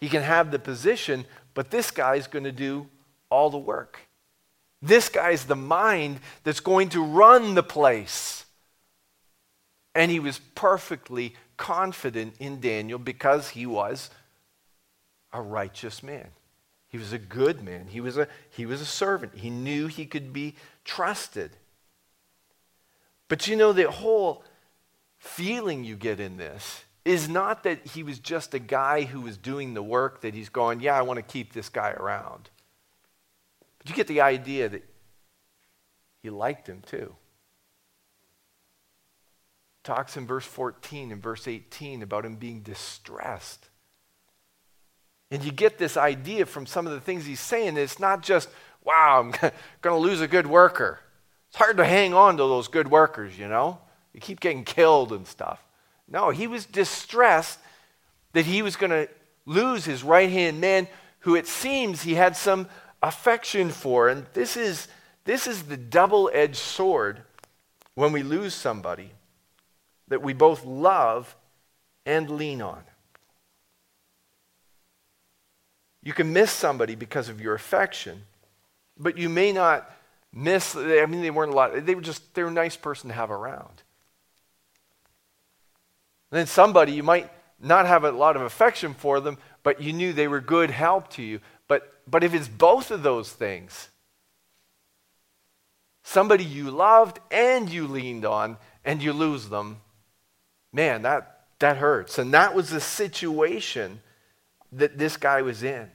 he 0.01 0.09
can 0.09 0.23
have 0.23 0.51
the 0.51 0.59
position, 0.59 1.27
but 1.55 1.71
this 1.71 1.91
guy's 1.91 2.27
going 2.27 2.45
to 2.45 2.53
do 2.53 2.89
all 3.31 3.51
the 3.51 3.59
work. 3.59 4.01
This 4.81 5.09
guy's 5.09 5.45
the 5.45 5.57
mind 5.57 6.21
that's 6.43 6.61
going 6.61 6.89
to 6.91 7.05
run 7.05 7.55
the 7.55 7.63
place. 7.63 8.45
And 9.95 10.11
he 10.11 10.19
was 10.19 10.41
perfectly 10.55 11.35
confident 11.57 12.35
in 12.41 12.61
Daniel 12.61 12.99
because 12.99 13.51
he 13.51 13.67
was 13.67 14.11
a 15.33 15.40
righteous 15.40 16.03
man. 16.03 16.29
He 16.88 16.99
was 16.99 17.12
a 17.12 17.18
good 17.18 17.62
man. 17.62 17.87
He 17.88 18.01
was 18.01 18.18
a, 18.18 18.29
he 18.51 18.66
was 18.66 18.81
a 18.81 18.87
servant. 18.87 19.37
He 19.37 19.49
knew 19.49 19.87
he 19.87 20.05
could 20.05 20.33
be 20.33 20.55
trusted. 20.85 21.57
But 23.29 23.49
you 23.49 23.57
know, 23.57 23.73
the 23.73 23.90
whole 23.90 24.45
feeling 25.18 25.85
you 25.85 25.97
get 25.97 26.21
in 26.21 26.37
this 26.37 26.85
is 27.05 27.29
not 27.29 27.62
that 27.64 27.87
he 27.87 28.03
was 28.03 28.18
just 28.18 28.55
a 28.55 28.59
guy 28.59 29.03
who 29.03 29.23
was 29.23 29.37
doing 29.37 29.75
the 29.75 29.83
work 29.83 30.21
that 30.21 30.35
he's 30.35 30.49
going, 30.49 30.81
yeah, 30.81 30.97
I 30.97 31.03
want 31.03 31.16
to 31.16 31.23
keep 31.23 31.53
this 31.53 31.68
guy 31.68 31.92
around. 31.92 32.51
But 33.79 33.88
you 33.88 33.95
get 33.95 34.07
the 34.07 34.21
idea 34.21 34.68
that 34.68 34.85
he 36.23 36.31
liked 36.31 36.68
him 36.68 36.83
too. 36.87 37.16
Talks 39.83 40.16
in 40.16 40.27
verse 40.27 40.45
14 40.45 41.11
and 41.11 41.23
verse 41.23 41.49
18 41.49 42.03
about 42.03 42.25
him 42.25 42.37
being 42.37 42.61
distressed. 42.61 43.68
And 45.33 45.42
you 45.42 45.51
get 45.51 45.79
this 45.79 45.97
idea 45.97 46.45
from 46.45 46.66
some 46.66 46.87
of 46.87 46.92
the 46.92 47.01
things 47.01 47.25
he's 47.25 47.40
saying. 47.40 47.79
It's 47.79 47.99
not 47.99 48.23
just, 48.23 48.51
wow, 48.85 49.18
I'm 49.18 49.31
going 49.81 49.97
to 49.97 49.97
lose 49.97 50.21
a 50.21 50.29
good 50.29 50.47
worker. 50.47 51.01
It's 51.49 51.57
hard 51.57 51.79
to 51.79 51.87
hang 51.87 52.12
on 52.12 52.37
to 52.37 52.42
those 52.42 52.68
good 52.68 52.90
workers, 52.90 53.38
you 53.38 53.49
know? 53.49 53.79
You 54.12 54.21
keep 54.21 54.40
getting 54.40 54.62
killed 54.62 55.11
and 55.11 55.27
stuff. 55.27 55.64
No, 56.07 56.29
he 56.29 56.47
was 56.47 56.66
distressed 56.66 57.59
that 58.35 58.45
he 58.45 58.61
was 58.61 58.77
going 58.77 58.90
to 58.90 59.09
lose 59.47 59.87
his 59.87 60.05
right 60.05 60.29
hand 60.29 60.61
man 60.61 60.87
who 61.21 61.35
it 61.35 61.47
seems 61.47 62.03
he 62.03 62.14
had 62.14 62.37
some 62.37 62.68
affection 63.03 63.71
for. 63.71 64.11
And 64.11 64.27
this 64.35 64.55
is, 64.55 64.87
this 65.25 65.47
is 65.47 65.62
the 65.62 65.79
double 65.79 66.31
edged 66.35 66.57
sword 66.57 67.23
when 67.95 68.12
we 68.12 68.23
lose 68.23 68.53
somebody 68.53 69.12
that 70.09 70.21
we 70.21 70.35
both 70.35 70.66
love 70.66 71.35
and 72.05 72.29
lean 72.29 72.61
on. 72.61 72.83
You 76.03 76.12
can 76.12 76.33
miss 76.33 76.51
somebody 76.51 76.95
because 76.95 77.29
of 77.29 77.41
your 77.41 77.55
affection, 77.55 78.23
but 78.99 79.17
you 79.17 79.29
may 79.29 79.53
not 79.53 79.91
miss, 80.33 80.75
I 80.75 81.07
mean, 81.07 81.23
they 81.23 81.31
weren't 81.31 81.53
a 81.53 81.55
lot, 81.55 81.87
they 81.87 81.95
were 81.95 82.01
just, 82.01 82.35
they 82.35 82.43
were 82.43 82.49
a 82.49 82.53
nice 82.53 82.77
person 82.77 83.09
to 83.09 83.15
have 83.15 83.31
around. 83.31 83.83
And 86.31 86.38
then 86.38 86.47
somebody, 86.47 86.93
you 86.93 87.03
might 87.03 87.31
not 87.61 87.87
have 87.87 88.05
a 88.05 88.11
lot 88.11 88.37
of 88.37 88.43
affection 88.43 88.95
for 88.95 89.21
them, 89.21 89.38
but 89.62 89.81
you 89.81 89.93
knew 89.93 90.12
they 90.12 90.29
were 90.29 90.41
good 90.41 90.71
help 90.71 91.11
to 91.11 91.23
you. 91.23 91.41
But, 91.69 91.93
but 92.09 92.25
if 92.25 92.35
it's 92.35 92.49
both 92.49 92.91
of 92.91 93.03
those 93.03 93.31
things, 93.31 93.88
somebody 96.03 96.45
you 96.45 96.71
loved 96.71 97.21
and 97.31 97.71
you 97.71 97.87
leaned 97.87 98.25
on, 98.25 98.57
and 98.85 99.01
you 99.03 99.12
lose 99.12 99.49
them, 99.49 99.77
man, 100.73 101.03
that, 101.03 101.45
that 101.61 101.77
hurts. 101.77 102.19
And 102.19 102.35
that 102.35 102.55
was 102.55 102.71
the 102.71 102.81
situation 102.81 104.01
that 104.73 104.99
this 104.99 105.17
guy 105.17 105.43
was 105.43 105.63
in. 105.63 105.91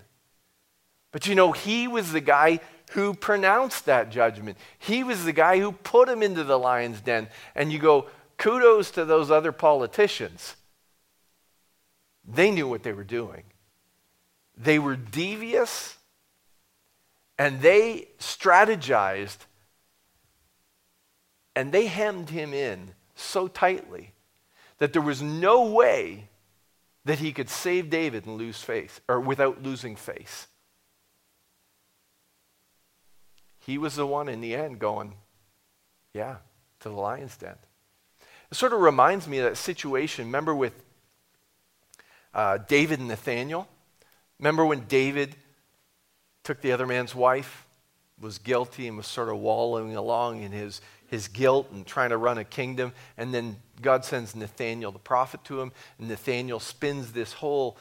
But 1.12 1.28
you 1.28 1.36
know, 1.36 1.52
he 1.52 1.88
was 1.88 2.12
the 2.12 2.22
guy 2.22 2.60
who 2.92 3.14
pronounced 3.14 3.86
that 3.86 4.10
judgment. 4.10 4.58
He 4.78 5.04
was 5.04 5.26
the 5.26 5.34
guy 5.34 5.60
who 5.60 5.72
put 5.72 6.08
him 6.08 6.22
into 6.22 6.44
the 6.44 6.60
lion's 6.60 7.02
den. 7.02 7.28
And 7.56 7.72
you 7.72 7.80
go, 7.80 8.08
kudos 8.38 8.92
to 8.92 9.06
those 9.06 9.32
other 9.32 9.52
politicians. 9.52 10.56
They 12.26 12.52
knew 12.52 12.68
what 12.68 12.84
they 12.84 12.94
were 12.94 13.04
doing. 13.04 13.44
They 14.56 14.80
were 14.80 14.96
devious 14.96 15.98
and 17.38 17.62
they 17.62 18.10
strategized 18.20 19.38
and 21.56 21.72
they 21.72 21.88
hemmed 21.88 22.30
him 22.30 22.54
in 22.54 22.94
so 23.16 23.48
tightly 23.48 24.14
that 24.78 24.94
there 24.94 25.02
was 25.02 25.22
no 25.22 25.66
way 25.72 26.27
that 27.08 27.20
he 27.20 27.32
could 27.32 27.50
save 27.50 27.90
David 27.90 28.26
and 28.26 28.36
lose 28.36 28.62
faith, 28.62 29.00
or 29.08 29.18
without 29.18 29.64
losing 29.64 29.96
faith. 29.96 30.48
He 33.66 33.78
was 33.78 33.96
the 33.96 34.06
one 34.06 34.28
in 34.28 34.42
the 34.42 34.54
end 34.54 34.80
going, 34.80 35.14
yeah, 36.14 36.38
to 36.82 36.90
the 36.90 36.96
lion's 36.96 37.38
den. 37.38 37.56
It 38.52 38.56
sort 38.56 38.74
of 38.74 38.82
reminds 38.82 39.26
me 39.26 39.38
of 39.38 39.46
that 39.46 39.56
situation. 39.56 40.26
Remember 40.26 40.54
with 40.54 40.74
uh, 42.34 42.58
David 42.58 43.00
and 43.00 43.08
Nathaniel? 43.08 43.70
Remember 44.38 44.66
when 44.66 44.82
David 44.82 45.38
took 46.44 46.60
the 46.60 46.74
other 46.74 46.86
man's 46.86 47.16
wife, 47.16 47.66
was 48.20 48.38
guilty, 48.38 48.86
and 48.86 48.98
was 48.98 49.08
sort 49.08 49.30
of 49.30 49.38
wallowing 49.38 49.96
along 49.96 50.44
in 50.44 50.52
his, 50.52 50.82
his 51.08 51.28
guilt 51.28 51.72
and 51.72 51.86
trying 51.86 52.10
to 52.10 52.18
run 52.18 52.38
a 52.38 52.44
kingdom? 52.44 52.94
And 53.18 53.34
then 53.34 53.58
God 53.82 54.06
sends 54.06 54.36
Nathaniel, 54.36 54.92
the 54.92 55.00
prophet, 55.00 55.44
to 55.46 55.62
him, 55.62 55.72
and 56.00 56.08
Nathaniel 56.08 56.60
spins 56.60 57.12
this 57.12 57.34
whole 57.34 57.78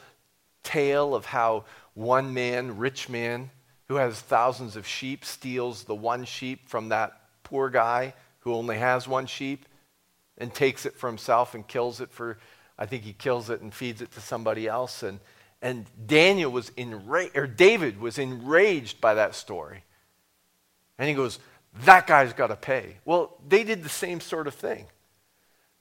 tale 0.62 1.14
of 1.14 1.26
how 1.26 1.64
one 1.94 2.34
man, 2.34 2.76
rich 2.76 3.08
man, 3.08 3.50
who 3.88 3.96
has 3.96 4.20
thousands 4.20 4.76
of 4.76 4.86
sheep, 4.86 5.24
steals 5.24 5.84
the 5.84 5.94
one 5.94 6.24
sheep 6.24 6.68
from 6.68 6.88
that 6.88 7.20
poor 7.42 7.70
guy 7.70 8.14
who 8.40 8.52
only 8.52 8.78
has 8.78 9.08
one 9.08 9.26
sheep 9.26 9.66
and 10.38 10.52
takes 10.52 10.84
it 10.84 10.94
for 10.94 11.08
himself 11.08 11.54
and 11.54 11.66
kills 11.66 12.00
it 12.00 12.10
for, 12.10 12.38
I 12.78 12.86
think 12.86 13.04
he 13.04 13.12
kills 13.12 13.48
it 13.48 13.60
and 13.60 13.72
feeds 13.72 14.02
it 14.02 14.12
to 14.12 14.20
somebody 14.20 14.66
else. 14.68 15.02
And, 15.02 15.20
and 15.62 15.86
Daniel 16.06 16.50
was 16.50 16.70
enraged, 16.76 17.36
or 17.36 17.46
David 17.46 18.00
was 18.00 18.18
enraged 18.18 19.00
by 19.00 19.14
that 19.14 19.34
story. 19.34 19.84
And 20.98 21.08
he 21.08 21.14
goes, 21.14 21.38
That 21.84 22.06
guy's 22.06 22.32
got 22.32 22.48
to 22.48 22.56
pay. 22.56 22.96
Well, 23.04 23.36
they 23.46 23.64
did 23.64 23.82
the 23.82 23.88
same 23.88 24.20
sort 24.20 24.46
of 24.46 24.54
thing. 24.54 24.86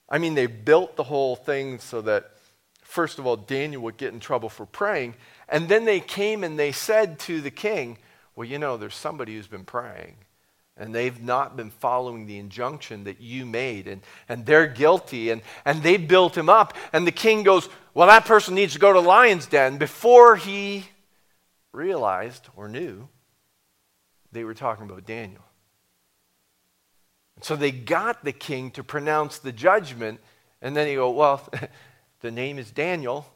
I 0.08 0.18
mean, 0.18 0.34
they 0.34 0.46
built 0.46 0.96
the 0.96 1.04
whole 1.04 1.36
thing 1.36 1.78
so 1.78 2.00
that, 2.02 2.32
first 2.82 3.18
of 3.18 3.26
all, 3.26 3.36
Daniel 3.36 3.82
would 3.82 3.96
get 3.96 4.12
in 4.12 4.20
trouble 4.20 4.48
for 4.48 4.66
praying. 4.66 5.14
And 5.48 5.68
then 5.68 5.84
they 5.84 6.00
came 6.00 6.44
and 6.44 6.58
they 6.58 6.72
said 6.72 7.18
to 7.20 7.40
the 7.40 7.50
king, 7.50 7.98
Well, 8.34 8.46
you 8.46 8.58
know, 8.58 8.76
there's 8.76 8.94
somebody 8.94 9.34
who's 9.34 9.48
been 9.48 9.64
praying 9.64 10.16
and 10.76 10.94
they've 10.94 11.22
not 11.22 11.56
been 11.56 11.70
following 11.70 12.26
the 12.26 12.38
injunction 12.38 13.04
that 13.04 13.20
you 13.20 13.46
made 13.46 13.88
and, 13.88 14.02
and 14.28 14.44
they're 14.44 14.66
guilty 14.66 15.30
and, 15.30 15.42
and 15.64 15.82
they 15.82 15.96
built 15.96 16.36
him 16.36 16.48
up 16.48 16.74
and 16.92 17.06
the 17.06 17.12
king 17.12 17.42
goes 17.42 17.68
well 17.94 18.08
that 18.08 18.24
person 18.24 18.54
needs 18.54 18.74
to 18.74 18.78
go 18.78 18.92
to 18.92 19.00
lion's 19.00 19.46
den 19.46 19.78
before 19.78 20.36
he 20.36 20.84
realized 21.72 22.48
or 22.56 22.68
knew 22.68 23.08
they 24.32 24.44
were 24.44 24.54
talking 24.54 24.84
about 24.84 25.06
daniel 25.06 25.42
and 27.36 27.44
so 27.44 27.54
they 27.54 27.70
got 27.70 28.24
the 28.24 28.32
king 28.32 28.70
to 28.72 28.82
pronounce 28.82 29.38
the 29.38 29.52
judgment 29.52 30.20
and 30.60 30.76
then 30.76 30.88
he 30.88 30.94
go 30.94 31.10
well 31.10 31.48
the 32.20 32.30
name 32.30 32.58
is 32.58 32.70
daniel 32.70 33.26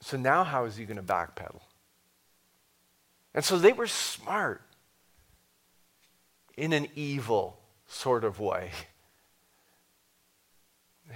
so 0.00 0.16
now 0.16 0.44
how 0.44 0.64
is 0.64 0.76
he 0.76 0.84
going 0.84 0.96
to 0.96 1.02
backpedal 1.02 1.60
and 3.34 3.44
so 3.44 3.58
they 3.58 3.72
were 3.72 3.86
smart 3.86 4.62
in 6.56 6.72
an 6.72 6.88
evil 6.94 7.58
sort 7.86 8.24
of 8.24 8.40
way. 8.40 8.70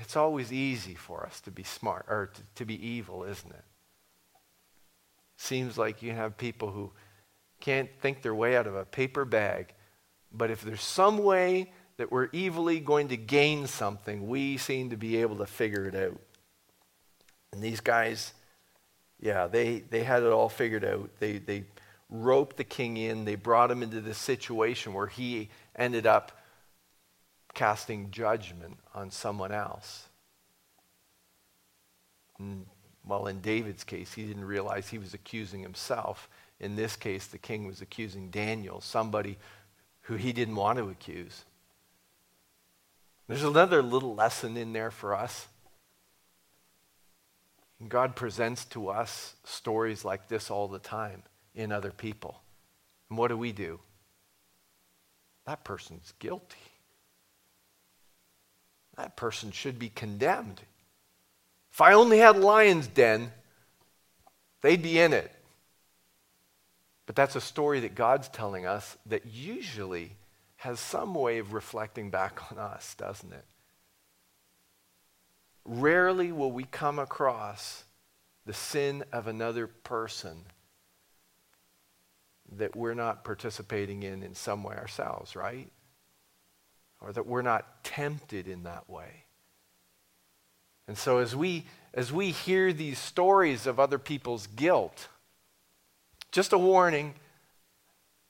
It's 0.01 0.15
always 0.15 0.53
easy 0.53 0.95
for 0.95 1.27
us 1.27 1.41
to 1.41 1.51
be 1.51 1.65
smart 1.65 2.07
or 2.09 2.31
to, 2.33 2.43
to, 2.55 2.65
be 2.65 2.81
evil, 2.87 3.25
isn't 3.25 3.51
it? 3.51 3.65
Seems 5.37 5.77
like 5.77 6.01
you 6.01 6.13
have 6.13 6.39
people 6.39 6.71
who 6.71 6.93
can't 7.59 7.91
think 8.01 8.23
their 8.23 8.35
way 8.35 8.57
out 8.57 8.69
of 8.69 8.77
a 8.77 8.85
paper 8.85 9.25
bag, 9.25 9.75
but 10.33 10.51
if 10.51 10.63
there's 10.63 10.83
some 10.83 11.19
way 11.19 11.73
that 11.97 12.11
we're 12.11 12.29
evilly 12.33 12.81
going 12.81 13.09
to 13.09 13.17
gain 13.17 13.67
something, 13.67 14.29
we 14.29 14.57
seem 14.57 14.91
to 14.91 14.97
be 14.97 15.19
able 15.19 15.37
to 15.37 15.47
figure 15.47 15.87
it 15.87 15.95
out. 15.95 16.19
And 17.53 17.63
these 17.63 17.81
guys, 17.81 18.33
yeah, 19.21 19.47
they, 19.47 19.81
they 19.81 20.03
had 20.05 20.23
it 20.23 20.33
all 20.33 20.49
figured 20.49 20.85
out. 20.85 21.11
They, 21.19 21.39
they 21.39 21.65
roped 22.09 22.57
the 22.57 22.65
king 22.65 22.97
in. 22.97 23.25
They 23.25 23.35
brought 23.35 23.71
him 23.71 23.83
into 23.83 24.01
this 24.01 24.19
situation 24.19 24.95
where 24.95 25.09
he 25.09 25.51
ended 25.77 26.07
up 26.07 26.33
casting 27.55 28.11
judgment 28.11 28.79
on 28.95 29.11
someone 29.11 29.53
else. 29.53 30.07
And, 32.39 32.67
well, 33.05 33.27
in 33.27 33.41
David's 33.41 33.85
case, 33.85 34.13
he 34.13 34.25
didn't 34.25 34.45
realize 34.45 34.89
he 34.89 34.99
was 34.99 35.15
accusing 35.15 35.61
himself. 35.61 36.29
In 36.61 36.77
this 36.77 36.97
case, 36.97 37.27
the 37.27 37.39
king 37.39 37.67
was 37.67 37.83
accusing 37.83 38.31
Daniel, 38.31 38.81
somebody 38.81 39.37
who 40.11 40.17
he 40.17 40.33
didn't 40.33 40.57
want 40.57 40.77
to 40.77 40.89
accuse. 40.89 41.45
There's 43.29 43.45
another 43.45 43.81
little 43.81 44.17
lesson 44.17 44.57
in 44.57 44.73
there 44.73 44.91
for 44.91 45.15
us. 45.15 45.47
God 47.89 48.17
presents 48.17 48.65
to 48.67 48.89
us 48.89 49.37
stories 49.45 50.05
like 50.05 50.27
this 50.27 50.51
all 50.51 50.67
the 50.67 50.81
time 50.81 51.23
in 51.55 51.71
other 51.71 51.93
people. 51.93 52.41
And 53.09 53.17
what 53.17 53.29
do 53.29 53.37
we 53.37 53.53
do? 53.53 53.79
That 55.47 55.63
person's 55.63 56.13
guilty. 56.19 56.57
That 58.97 59.17
person 59.17 59.53
should 59.53 59.79
be 59.79 59.91
condemned. 59.91 60.61
If 61.73 61.81
I 61.81 61.93
only 61.93 62.19
had 62.19 62.37
lion's 62.37 62.89
den, 62.89 63.31
they'd 64.61 64.83
be 64.83 64.99
in 64.99 65.13
it. 65.13 65.31
But 67.11 67.17
that's 67.17 67.35
a 67.35 67.41
story 67.41 67.81
that 67.81 67.97
God's 67.97 68.29
telling 68.29 68.67
us 68.67 68.97
that 69.07 69.27
usually 69.27 70.13
has 70.59 70.79
some 70.79 71.13
way 71.13 71.39
of 71.39 71.53
reflecting 71.53 72.09
back 72.09 72.53
on 72.53 72.59
us, 72.59 72.95
doesn't 72.95 73.33
it? 73.33 73.45
Rarely 75.65 76.31
will 76.31 76.53
we 76.53 76.63
come 76.63 77.01
across 77.01 77.83
the 78.47 78.53
sin 78.53 79.03
of 79.13 79.27
another 79.27 79.67
person 79.67 80.37
that 82.53 82.77
we're 82.77 82.95
not 82.95 83.25
participating 83.25 84.05
in 84.05 84.23
in 84.23 84.37
some 84.37 84.63
way 84.63 84.77
ourselves, 84.77 85.35
right? 85.35 85.69
Or 87.01 87.13
that 87.13 87.27
we're 87.27 87.43
not 87.43 87.83
tempted 87.83 88.47
in 88.47 88.63
that 88.63 88.89
way. 88.89 89.25
And 90.87 90.97
so 90.97 91.19
as 91.19 91.35
we 91.35 91.67
as 91.93 92.13
we 92.13 92.31
hear 92.31 92.73
these 92.73 93.01
stories 93.01 93.67
of 93.67 93.81
other 93.81 93.99
people's 93.99 94.47
guilt, 94.47 95.09
just 96.31 96.53
a 96.53 96.59
warning 96.59 97.15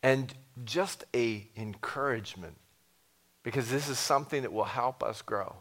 and 0.02 0.32
just 0.64 1.04
a 1.14 1.46
encouragement 1.56 2.56
because 3.42 3.70
this 3.70 3.88
is 3.88 3.98
something 3.98 4.42
that 4.42 4.52
will 4.52 4.64
help 4.64 5.02
us 5.02 5.22
grow. 5.22 5.56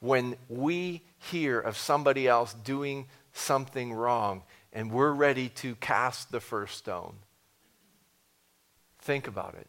When 0.00 0.36
we 0.48 1.02
hear 1.18 1.60
of 1.60 1.76
somebody 1.76 2.28
else 2.28 2.54
doing 2.54 3.06
something 3.32 3.92
wrong 3.92 4.42
and 4.72 4.92
we're 4.92 5.12
ready 5.12 5.48
to 5.50 5.74
cast 5.76 6.30
the 6.30 6.40
first 6.40 6.76
stone, 6.76 7.14
Think 9.04 9.28
about 9.28 9.54
it. 9.54 9.66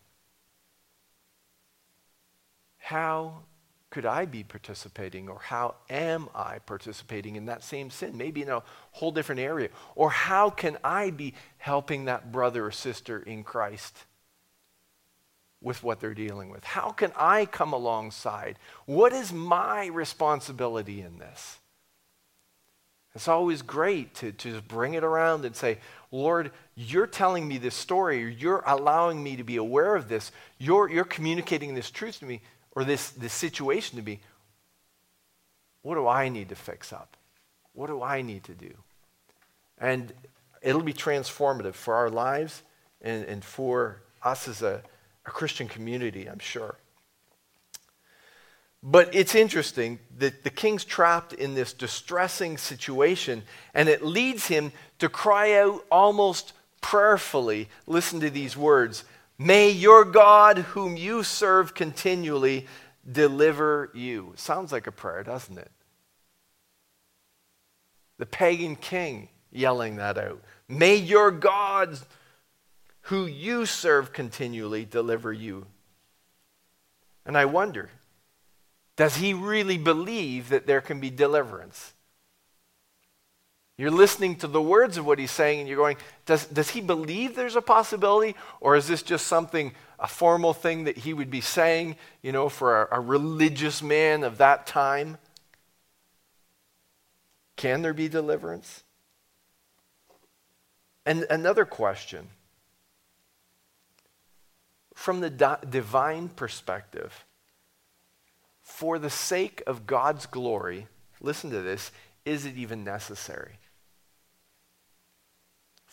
How 2.78 3.44
could 3.92 4.06
I 4.06 4.26
be 4.26 4.44
participating, 4.44 5.30
or 5.30 5.40
how 5.40 5.76
am 5.90 6.28
I 6.36 6.60
participating 6.60 7.38
in 7.38 7.46
that 7.46 7.64
same 7.64 7.90
sin? 7.90 8.18
Maybe 8.18 8.42
in 8.42 8.50
a 8.50 8.64
whole 8.92 9.12
different 9.12 9.40
area. 9.40 9.70
Or 9.96 10.10
how 10.10 10.50
can 10.50 10.78
I 10.84 11.12
be 11.12 11.34
helping 11.58 12.06
that 12.06 12.32
brother 12.32 12.66
or 12.66 12.72
sister 12.72 13.20
in 13.20 13.44
Christ 13.44 13.98
with 15.62 15.82
what 15.82 16.02
they're 16.02 16.14
dealing 16.14 16.50
with? 16.50 16.64
How 16.64 16.90
can 16.90 17.12
I 17.16 17.46
come 17.46 17.72
alongside? 17.72 18.58
What 18.86 19.14
is 19.14 19.32
my 19.32 19.86
responsibility 19.86 21.02
in 21.02 21.18
this? 21.18 21.60
It's 23.16 23.30
always 23.30 23.62
great 23.62 24.14
to, 24.16 24.34
to 24.34 24.52
just 24.52 24.68
bring 24.68 24.96
it 24.96 25.04
around 25.06 25.46
and 25.46 25.56
say, 25.56 25.78
Lord, 26.12 26.52
you're 26.76 27.08
telling 27.08 27.48
me 27.48 27.58
this 27.58 27.74
story, 27.74 28.22
or 28.26 28.28
you're 28.28 28.64
allowing 28.68 29.24
me 29.24 29.38
to 29.38 29.44
be 29.46 29.56
aware 29.56 29.96
of 29.96 30.10
this, 30.10 30.34
you're, 30.58 30.90
you're 30.90 31.06
communicating 31.06 31.74
this 31.74 31.90
truth 31.90 32.20
to 32.20 32.26
me, 32.26 32.42
or 32.76 32.84
this, 32.84 33.10
this 33.12 33.34
situation 33.34 33.98
to 33.98 34.04
be 34.04 34.20
What 35.82 35.96
do 35.96 36.08
I 36.08 36.30
need 36.30 36.50
to 36.50 36.56
fix 36.56 36.92
up? 36.92 37.18
What 37.74 37.88
do 37.88 38.04
I 38.04 38.22
need 38.22 38.44
to 38.46 38.54
do? 38.54 38.74
And 39.78 40.14
it'll 40.62 40.82
be 40.82 40.94
transformative 40.94 41.74
for 41.74 41.96
our 41.96 42.10
lives 42.10 42.64
and, 43.02 43.26
and 43.26 43.44
for 43.44 44.02
us 44.24 44.48
as 44.48 44.62
a, 44.62 44.82
a 45.26 45.32
Christian 45.32 45.68
community, 45.68 46.28
I'm 46.28 46.40
sure. 46.40 46.76
But 48.82 49.14
it's 49.16 49.34
interesting 49.34 50.00
that 50.20 50.44
the 50.44 50.52
king's 50.52 50.86
trapped 50.86 51.34
in 51.34 51.56
this 51.56 51.74
distressing 51.74 52.58
situation, 52.58 53.42
and 53.74 53.90
it 53.90 54.04
leads 54.04 54.48
him 54.48 54.72
to 55.00 55.10
cry 55.10 55.54
out 55.54 55.84
almost 55.92 56.54
prayerfully. 56.82 57.68
Listen 57.88 58.20
to 58.20 58.30
these 58.30 58.56
words 58.56 59.04
May 59.38 59.70
your 59.70 60.06
God, 60.06 60.60
whom 60.60 60.96
you 60.96 61.24
serve 61.24 61.74
continually, 61.74 62.68
deliver 63.10 63.92
you. 63.94 64.34
Sounds 64.36 64.72
like 64.72 64.88
a 64.88 64.92
prayer, 64.92 65.24
doesn't 65.24 65.58
it? 65.58 65.72
The 68.18 68.26
pagan 68.26 68.76
king 68.76 69.30
yelling 69.52 69.98
that 69.98 70.18
out. 70.18 70.42
May 70.70 70.96
your 70.96 71.32
God, 71.32 72.00
who 73.02 73.26
you 73.26 73.66
serve 73.66 74.14
continually, 74.14 74.86
deliver 74.86 75.34
you. 75.34 75.66
And 77.26 77.38
I 77.38 77.46
wonder, 77.46 77.90
does 78.96 79.18
he 79.18 79.34
really 79.34 79.78
believe 79.78 80.50
that 80.50 80.68
there 80.68 80.82
can 80.82 81.00
be 81.00 81.10
deliverance? 81.10 81.95
You're 83.78 83.92
listening 83.92 84.38
to 84.38 84.48
the 84.48 84.62
words 84.62 84.98
of 84.98 85.06
what 85.06 85.20
he's 85.20 85.32
saying 85.32 85.60
and 85.60 85.68
you're 85.68 85.78
going, 85.78 85.98
does, 86.26 86.46
does 86.46 86.70
he 86.70 86.80
believe 86.80 87.36
there's 87.36 87.58
a 87.58 87.62
possibility? 87.62 88.36
Or 88.62 88.78
is 88.78 88.88
this 88.88 89.04
just 89.04 89.28
something, 89.28 89.74
a 90.00 90.08
formal 90.08 90.54
thing 90.54 90.86
that 90.86 91.00
he 91.00 91.14
would 91.14 91.30
be 91.30 91.42
saying, 91.42 91.98
you 92.22 92.32
know, 92.32 92.48
for 92.48 92.84
a, 92.84 92.98
a 92.98 93.00
religious 93.02 93.84
man 93.84 94.24
of 94.24 94.38
that 94.38 94.66
time? 94.66 95.18
Can 97.58 97.82
there 97.82 97.94
be 97.94 98.08
deliverance? 98.08 98.84
And 101.06 101.26
another 101.30 101.66
question 101.66 102.30
from 104.94 105.20
the 105.20 105.30
di- 105.30 105.58
divine 105.70 106.30
perspective, 106.30 107.26
for 108.64 108.98
the 108.98 109.10
sake 109.10 109.62
of 109.68 109.86
God's 109.86 110.26
glory, 110.26 110.88
listen 111.20 111.52
to 111.52 111.62
this, 111.62 111.92
is 112.24 112.46
it 112.46 112.56
even 112.56 112.86
necessary? 112.86 113.60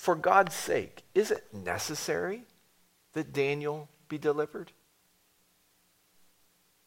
For 0.02 0.16
God's 0.16 0.56
sake, 0.56 1.04
is 1.14 1.30
it 1.30 1.44
necessary 1.54 2.42
that 3.12 3.32
Daniel 3.32 3.88
be 4.08 4.18
delivered? 4.18 4.72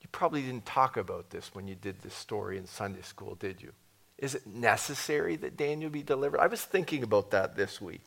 You 0.01 0.09
probably 0.11 0.41
didn't 0.41 0.65
talk 0.65 0.97
about 0.97 1.29
this 1.29 1.51
when 1.53 1.65
you 1.65 1.75
did 1.75 2.01
this 2.01 2.13
story 2.13 2.57
in 2.57 2.67
Sunday 2.67 3.03
school, 3.03 3.35
did 3.35 3.61
you? 3.61 3.71
Is 4.17 4.35
it 4.35 4.45
necessary 4.45 5.37
that 5.37 5.55
Daniel 5.55 5.89
be 5.89 6.03
delivered? 6.03 6.41
I 6.41 6.47
was 6.47 6.61
thinking 6.61 7.03
about 7.03 7.31
that 7.31 7.55
this 7.55 7.79
week. 7.79 8.05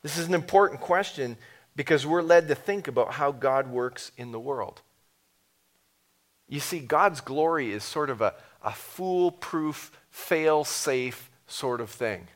This 0.00 0.16
is 0.16 0.26
an 0.26 0.32
important 0.32 0.80
question 0.80 1.36
because 1.76 2.06
we're 2.06 2.22
led 2.22 2.48
to 2.48 2.54
think 2.54 2.88
about 2.88 3.12
how 3.12 3.30
God 3.30 3.68
works 3.68 4.10
in 4.16 4.32
the 4.32 4.40
world. 4.40 4.80
You 6.48 6.60
see, 6.60 6.78
God's 6.78 7.20
glory 7.20 7.72
is 7.72 7.84
sort 7.84 8.08
of 8.08 8.22
a, 8.22 8.32
a 8.64 8.72
foolproof, 8.72 9.92
fail 10.08 10.64
safe 10.64 11.28
sort 11.46 11.82
of 11.82 11.90
thing. 11.90 12.28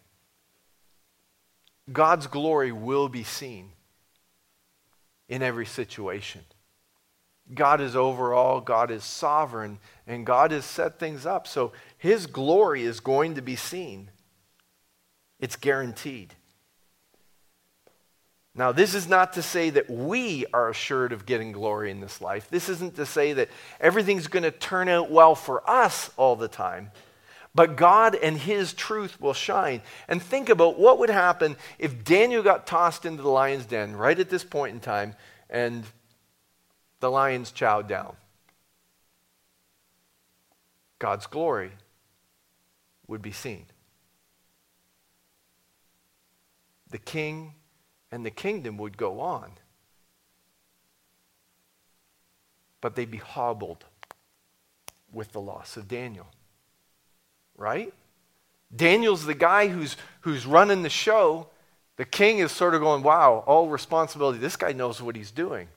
God's 1.93 2.27
glory 2.27 2.73
will 2.73 3.09
be 3.09 3.23
seen 3.23 3.71
in 5.29 5.43
every 5.43 5.67
situation. 5.67 6.43
God 7.55 7.81
is 7.81 7.95
over 7.95 8.35
all, 8.35 8.61
God 8.61 8.91
is 8.91 9.05
sovereign, 9.05 9.79
and 10.07 10.27
God 10.27 10.51
has 10.51 10.65
set 10.65 10.99
things 10.99 11.25
up. 11.27 11.47
So 11.47 11.73
his 11.97 12.27
glory 12.27 12.83
is 12.83 12.99
going 12.99 13.37
to 13.37 13.43
be 13.43 13.55
seen. 13.55 14.11
It's 15.39 15.55
guaranteed. 15.55 16.35
Now, 18.55 18.73
this 18.73 18.95
is 18.95 19.07
not 19.07 19.35
to 19.35 19.43
say 19.43 19.69
that 19.71 19.91
we 19.91 20.47
are 20.55 20.71
assured 20.71 21.13
of 21.13 21.27
getting 21.27 21.53
glory 21.53 21.91
in 21.91 22.01
this 22.01 22.23
life. 22.23 22.49
This 22.51 22.71
isn't 22.71 22.97
to 22.97 23.05
say 23.05 23.35
that 23.35 23.51
everything's 23.81 24.29
going 24.29 24.45
to 24.45 24.51
turn 24.51 24.89
out 24.89 25.11
well 25.11 25.35
for 25.35 25.69
us 25.69 26.11
all 26.17 26.37
the 26.37 26.49
time. 26.49 26.91
But 27.57 27.77
God 27.77 28.15
and 28.15 28.37
His 28.37 28.75
truth 28.75 29.19
will 29.19 29.33
shine. 29.33 29.81
And 30.09 30.23
think 30.23 30.51
about 30.51 30.79
what 30.79 30.99
would 30.99 31.09
happen 31.09 31.57
if 31.79 32.05
Daniel 32.05 32.43
got 32.43 32.67
tossed 32.67 33.07
into 33.07 33.23
the 33.23 33.31
lion's 33.31 33.65
den 33.65 33.97
right 33.97 34.19
at 34.19 34.29
this 34.29 34.45
point 34.45 34.75
in 34.75 34.81
time 34.81 35.15
and 35.49 35.85
the 37.01 37.11
lions 37.11 37.51
chowed 37.51 37.89
down. 37.89 38.15
God's 40.99 41.27
glory 41.27 41.71
would 43.07 43.23
be 43.23 43.33
seen. 43.33 43.65
The 46.91 46.99
king 46.99 47.55
and 48.13 48.25
the 48.25 48.31
kingdom 48.31 48.77
would 48.77 48.99
go 48.99 49.21
on, 49.21 49.51
but 52.83 52.97
they'd 52.97 53.11
be 53.11 53.17
hobbled 53.17 53.85
with 55.11 55.33
the 55.33 55.41
loss 55.41 55.79
of 55.79 55.89
Daniel 55.89 56.27
right? 57.57 57.93
Daniel's 58.75 59.25
the 59.25 59.35
guy 59.35 59.69
who's, 59.69 59.97
who's 60.21 60.47
running 60.47 60.83
the 60.83 60.91
show. 60.91 61.49
The 61.97 62.05
king 62.05 62.39
is 62.39 62.53
sort 62.53 62.75
of 62.75 62.81
going, 62.81 63.03
wow, 63.03 63.45
all 63.47 63.69
responsibility. 63.69 64.39
This 64.39 64.57
guy 64.57 64.73
knows 64.73 65.01
what 65.01 65.17
he's 65.17 65.31
doing. 65.31 65.69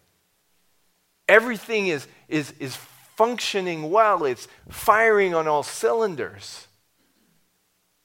Everything 1.27 1.87
is, 1.87 2.07
is, 2.27 2.51
is 2.59 2.75
functioning 3.15 3.91
well, 3.91 4.25
it's 4.25 4.47
firing 4.69 5.33
on 5.33 5.47
all 5.47 5.63
cylinders. 5.63 6.67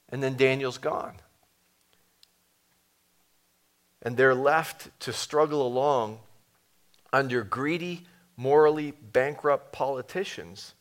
And 0.09 0.21
then 0.21 0.37
Daniel's 0.37 0.77
gone. 0.77 1.15
And 4.01 4.15
they're 4.15 4.35
left 4.35 4.97
to 5.01 5.11
struggle 5.11 5.65
along 5.65 6.19
under 7.11 7.43
greedy, 7.43 8.05
morally 8.37 8.91
bankrupt 8.91 9.71
politicians 9.71 10.75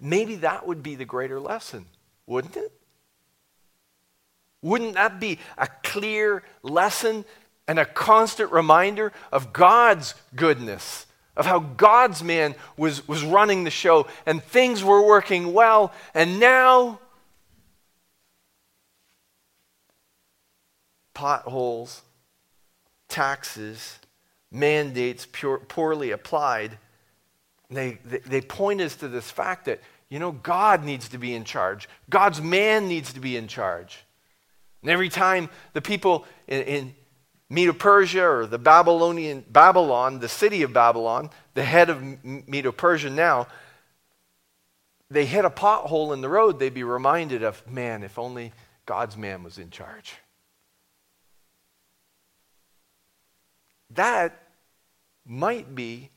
Maybe 0.00 0.36
that 0.36 0.66
would 0.66 0.82
be 0.82 0.94
the 0.94 1.04
greater 1.04 1.38
lesson, 1.38 1.86
wouldn't 2.26 2.56
it? 2.56 2.72
Wouldn't 4.62 4.94
that 4.94 5.20
be 5.20 5.38
a 5.58 5.68
clear 5.82 6.42
lesson 6.62 7.24
and 7.68 7.78
a 7.78 7.84
constant 7.84 8.50
reminder 8.52 9.12
of 9.30 9.52
God's 9.52 10.14
goodness, 10.34 11.06
of 11.36 11.46
how 11.46 11.60
God's 11.60 12.22
man 12.22 12.54
was, 12.76 13.06
was 13.06 13.22
running 13.22 13.64
the 13.64 13.70
show 13.70 14.06
and 14.26 14.42
things 14.42 14.82
were 14.82 15.06
working 15.06 15.52
well, 15.52 15.92
and 16.14 16.40
now 16.40 16.98
potholes, 21.14 22.02
taxes, 23.08 23.98
mandates 24.50 25.26
pure, 25.30 25.58
poorly 25.58 26.10
applied 26.10 26.78
they, 27.70 27.98
they, 28.04 28.40
point 28.40 28.80
us 28.80 28.96
to 28.96 29.08
this 29.08 29.30
fact 29.30 29.66
that, 29.66 29.80
you 30.08 30.18
know, 30.18 30.32
God 30.32 30.84
needs 30.84 31.08
to 31.10 31.18
be 31.18 31.34
in 31.34 31.44
charge. 31.44 31.88
God's 32.08 32.40
man 32.40 32.88
needs 32.88 33.12
to 33.12 33.20
be 33.20 33.36
in 33.36 33.46
charge. 33.46 34.04
And 34.82 34.90
every 34.90 35.08
time 35.08 35.48
the 35.72 35.80
people 35.80 36.24
in, 36.48 36.62
in 36.62 36.94
Medo 37.48 37.72
Persia 37.72 38.28
or 38.28 38.46
the 38.46 38.58
Babylonian 38.58 39.44
Babylon, 39.48 40.20
the 40.20 40.28
city 40.28 40.62
of 40.62 40.72
Babylon, 40.72 41.30
the 41.54 41.64
head 41.64 41.90
of 41.90 42.24
Medo 42.24 42.72
Persia 42.72 43.10
now, 43.10 43.46
they 45.10 45.26
hit 45.26 45.44
a 45.44 45.50
pothole 45.50 46.12
in 46.12 46.20
the 46.20 46.28
road, 46.28 46.58
they'd 46.58 46.74
be 46.74 46.84
reminded 46.84 47.42
of, 47.42 47.68
man, 47.68 48.02
if 48.04 48.18
only 48.18 48.52
God's 48.86 49.16
man 49.16 49.42
was 49.42 49.58
in 49.58 49.70
charge. 49.70 50.14
That 53.90 54.40
might 55.26 55.74
be 55.74 56.10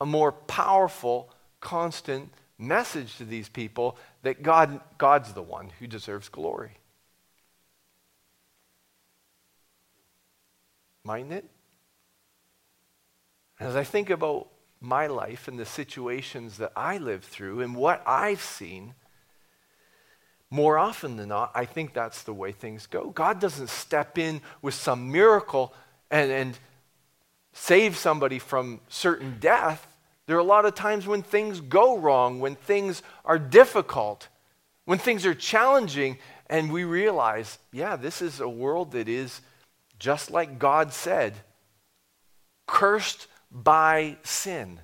a 0.00 0.06
more 0.06 0.32
powerful, 0.32 1.30
constant 1.60 2.30
message 2.58 3.16
to 3.16 3.24
these 3.24 3.48
people 3.48 3.96
that 4.22 4.42
God, 4.42 4.80
God's 4.98 5.32
the 5.32 5.42
one 5.42 5.70
who 5.78 5.86
deserves 5.86 6.28
glory. 6.28 6.72
Mightn't 11.04 11.32
it? 11.32 11.44
As 13.60 13.76
I 13.76 13.84
think 13.84 14.10
about 14.10 14.48
my 14.80 15.06
life 15.06 15.48
and 15.48 15.58
the 15.58 15.64
situations 15.64 16.58
that 16.58 16.72
I 16.76 16.98
live 16.98 17.24
through 17.24 17.60
and 17.60 17.74
what 17.74 18.02
I've 18.06 18.42
seen, 18.42 18.94
more 20.50 20.78
often 20.78 21.16
than 21.16 21.28
not, 21.30 21.52
I 21.54 21.64
think 21.64 21.92
that's 21.92 22.22
the 22.22 22.34
way 22.34 22.52
things 22.52 22.86
go. 22.86 23.10
God 23.10 23.40
doesn't 23.40 23.70
step 23.70 24.18
in 24.18 24.40
with 24.62 24.74
some 24.74 25.10
miracle 25.10 25.72
and, 26.10 26.30
and 26.30 26.58
save 27.56 27.96
somebody 27.96 28.38
from 28.38 28.80
certain 28.88 29.38
death. 29.40 29.88
There 30.26 30.36
are 30.36 30.40
a 30.40 30.44
lot 30.44 30.66
of 30.66 30.74
times 30.74 31.06
when 31.06 31.22
things 31.22 31.60
go 31.60 31.96
wrong, 31.96 32.38
when 32.38 32.54
things 32.54 33.02
are 33.24 33.38
difficult, 33.38 34.28
when 34.84 34.98
things 34.98 35.24
are 35.24 35.34
challenging, 35.34 36.18
and 36.48 36.70
we 36.70 36.84
realize, 36.84 37.58
yeah, 37.72 37.96
this 37.96 38.20
is 38.20 38.40
a 38.40 38.48
world 38.48 38.92
that 38.92 39.08
is, 39.08 39.40
just 39.98 40.30
like 40.30 40.58
God 40.58 40.92
said, 40.92 41.34
cursed 42.66 43.26
by 43.50 44.18
sin. 44.22 44.78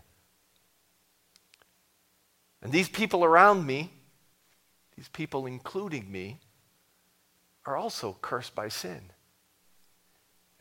And 2.63 2.73
these 2.73 2.89
people 2.89 3.23
around 3.23 3.67
me, 3.67 3.91
these 4.97 5.09
people 5.09 5.45
including 5.45 6.11
me, 6.11 6.39
are 7.67 7.77
also 7.77 8.17
cursed 8.23 8.55
by 8.55 8.69
sin. 8.69 9.11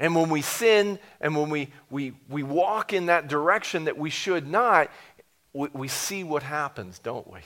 And 0.02 0.16
when 0.16 0.30
we 0.32 0.42
sin 0.42 0.98
and 1.22 1.38
when 1.38 1.52
we, 1.52 1.70
we, 1.92 2.14
we 2.28 2.42
walk 2.42 2.92
in 2.92 3.06
that 3.06 3.28
direction 3.28 3.86
that 3.86 4.00
we 4.00 4.10
should 4.10 4.48
not, 4.48 4.90
we, 5.54 5.68
we 5.74 5.88
see 5.88 6.24
what 6.24 6.42
happens, 6.42 6.98
don't 6.98 7.32
we? 7.32 7.42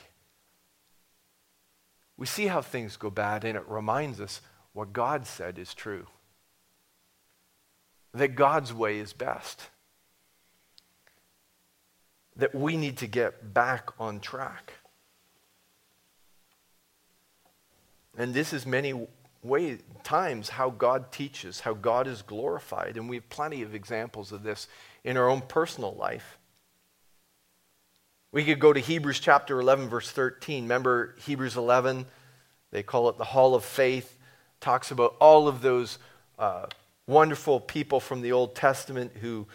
We 2.15 2.25
see 2.25 2.47
how 2.47 2.61
things 2.61 2.95
go 2.95 3.09
bad, 3.09 3.43
and 3.43 3.57
it 3.57 3.65
reminds 3.67 4.21
us 4.21 4.39
what 4.71 4.93
God 4.93 5.27
said 5.27 5.59
is 5.59 5.73
true 5.73 6.07
that 8.13 8.29
God's 8.29 8.73
way 8.73 8.99
is 8.99 9.11
best, 9.11 9.63
that 12.37 12.55
we 12.55 12.77
need 12.77 12.95
to 12.99 13.07
get 13.07 13.53
back 13.53 13.89
on 13.99 14.21
track. 14.21 14.71
And 18.17 18.33
this 18.33 18.53
is 18.53 18.65
many 18.65 18.93
way, 19.45 19.77
times 20.03 20.49
how 20.49 20.69
God 20.69 21.11
teaches, 21.11 21.61
how 21.61 21.73
God 21.73 22.07
is 22.07 22.21
glorified. 22.21 22.97
And 22.97 23.07
we 23.09 23.17
have 23.17 23.29
plenty 23.29 23.61
of 23.61 23.75
examples 23.75 24.31
of 24.31 24.43
this 24.43 24.67
in 25.03 25.17
our 25.17 25.29
own 25.29 25.41
personal 25.41 25.93
life. 25.93 26.37
We 28.31 28.43
could 28.43 28.59
go 28.59 28.73
to 28.73 28.79
Hebrews 28.79 29.19
chapter 29.19 29.59
11, 29.59 29.87
verse 29.87 30.11
13. 30.11 30.63
Remember 30.63 31.15
Hebrews 31.19 31.55
11, 31.55 32.05
They 32.71 32.83
call 32.83 33.07
it 33.09 33.17
the 33.17 33.23
Hall 33.23 33.55
of 33.55 33.63
Faith. 33.63 34.17
Talks 34.59 34.91
about 34.91 35.15
all 35.19 35.47
of 35.47 35.61
those 35.61 35.99
uh, 36.37 36.65
wonderful 37.07 37.59
people 37.59 37.99
from 37.99 38.21
the 38.21 38.31
Old 38.31 38.55
Testament 38.55 39.13
who, 39.21 39.47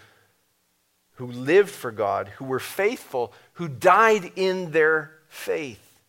who 1.17 1.27
lived 1.27 1.71
for 1.71 1.91
God, 1.91 2.29
who 2.29 2.45
were 2.45 2.61
faithful, 2.61 3.35
who 3.55 3.69
died 3.69 4.33
in 4.37 4.71
their 4.71 5.13
faith. 5.29 6.01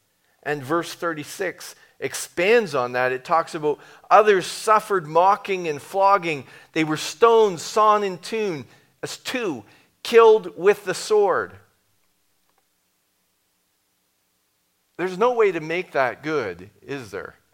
And 0.43 0.63
verse 0.63 0.93
36 0.93 1.75
expands 2.01 2.75
on 2.75 2.93
that. 2.93 3.11
It 3.11 3.23
talks 3.23 3.55
about 3.55 3.79
others 4.09 4.45
suffered 4.45 5.07
mocking 5.07 5.67
and 5.67 5.81
flogging. 5.81 6.45
They 6.73 6.83
were 6.83 6.97
stoned, 6.97 7.59
sawn 7.61 8.03
in 8.03 8.17
tune, 8.17 8.65
as 9.01 9.17
two, 9.17 9.63
killed 10.03 10.57
with 10.57 10.83
the 10.83 10.93
sword. 10.93 11.53
There's 14.97 15.17
no 15.17 15.33
way 15.33 15.51
to 15.51 15.61
make 15.61 15.91
that 15.93 16.21
good, 16.23 16.69
is 16.81 17.11
there? 17.11 17.35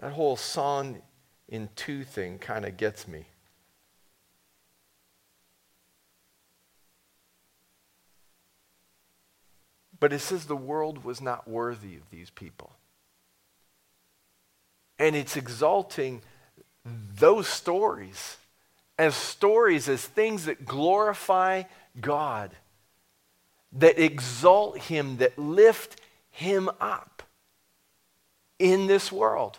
That 0.00 0.12
whole 0.12 0.36
sawn 0.36 1.00
in 1.48 1.68
two 1.76 2.02
thing 2.02 2.38
kind 2.38 2.64
of 2.64 2.76
gets 2.76 3.06
me. 3.06 3.26
But 10.04 10.12
it 10.12 10.18
says 10.18 10.44
the 10.44 10.54
world 10.54 11.02
was 11.02 11.22
not 11.22 11.48
worthy 11.48 11.96
of 11.96 12.10
these 12.10 12.28
people. 12.28 12.70
And 14.98 15.16
it's 15.16 15.34
exalting 15.34 16.20
those 17.18 17.48
stories 17.48 18.36
as 18.98 19.14
stories, 19.14 19.88
as 19.88 20.04
things 20.04 20.44
that 20.44 20.66
glorify 20.66 21.62
God, 21.98 22.50
that 23.72 23.98
exalt 23.98 24.76
Him, 24.76 25.16
that 25.16 25.38
lift 25.38 25.98
Him 26.30 26.68
up 26.82 27.22
in 28.58 28.86
this 28.86 29.10
world. 29.10 29.58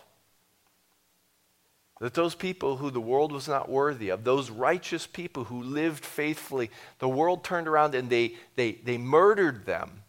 That 1.98 2.14
those 2.14 2.36
people 2.36 2.76
who 2.76 2.92
the 2.92 3.00
world 3.00 3.32
was 3.32 3.48
not 3.48 3.68
worthy 3.68 4.10
of, 4.10 4.22
those 4.22 4.48
righteous 4.48 5.08
people 5.08 5.42
who 5.42 5.60
lived 5.60 6.04
faithfully, 6.04 6.70
the 7.00 7.08
world 7.08 7.42
turned 7.42 7.66
around 7.66 7.96
and 7.96 8.08
they, 8.08 8.36
they, 8.54 8.74
they 8.84 8.96
murdered 8.96 9.66
them. 9.66 10.04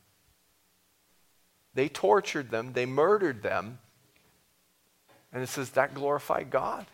They 1.78 1.90
tortured 1.90 2.50
them, 2.50 2.74
they 2.74 2.88
murdered 2.88 3.44
them. 3.44 3.78
And 5.32 5.44
it 5.44 5.48
says 5.48 5.70
that 5.72 5.94
glorified 5.94 6.50
God. 6.50 6.88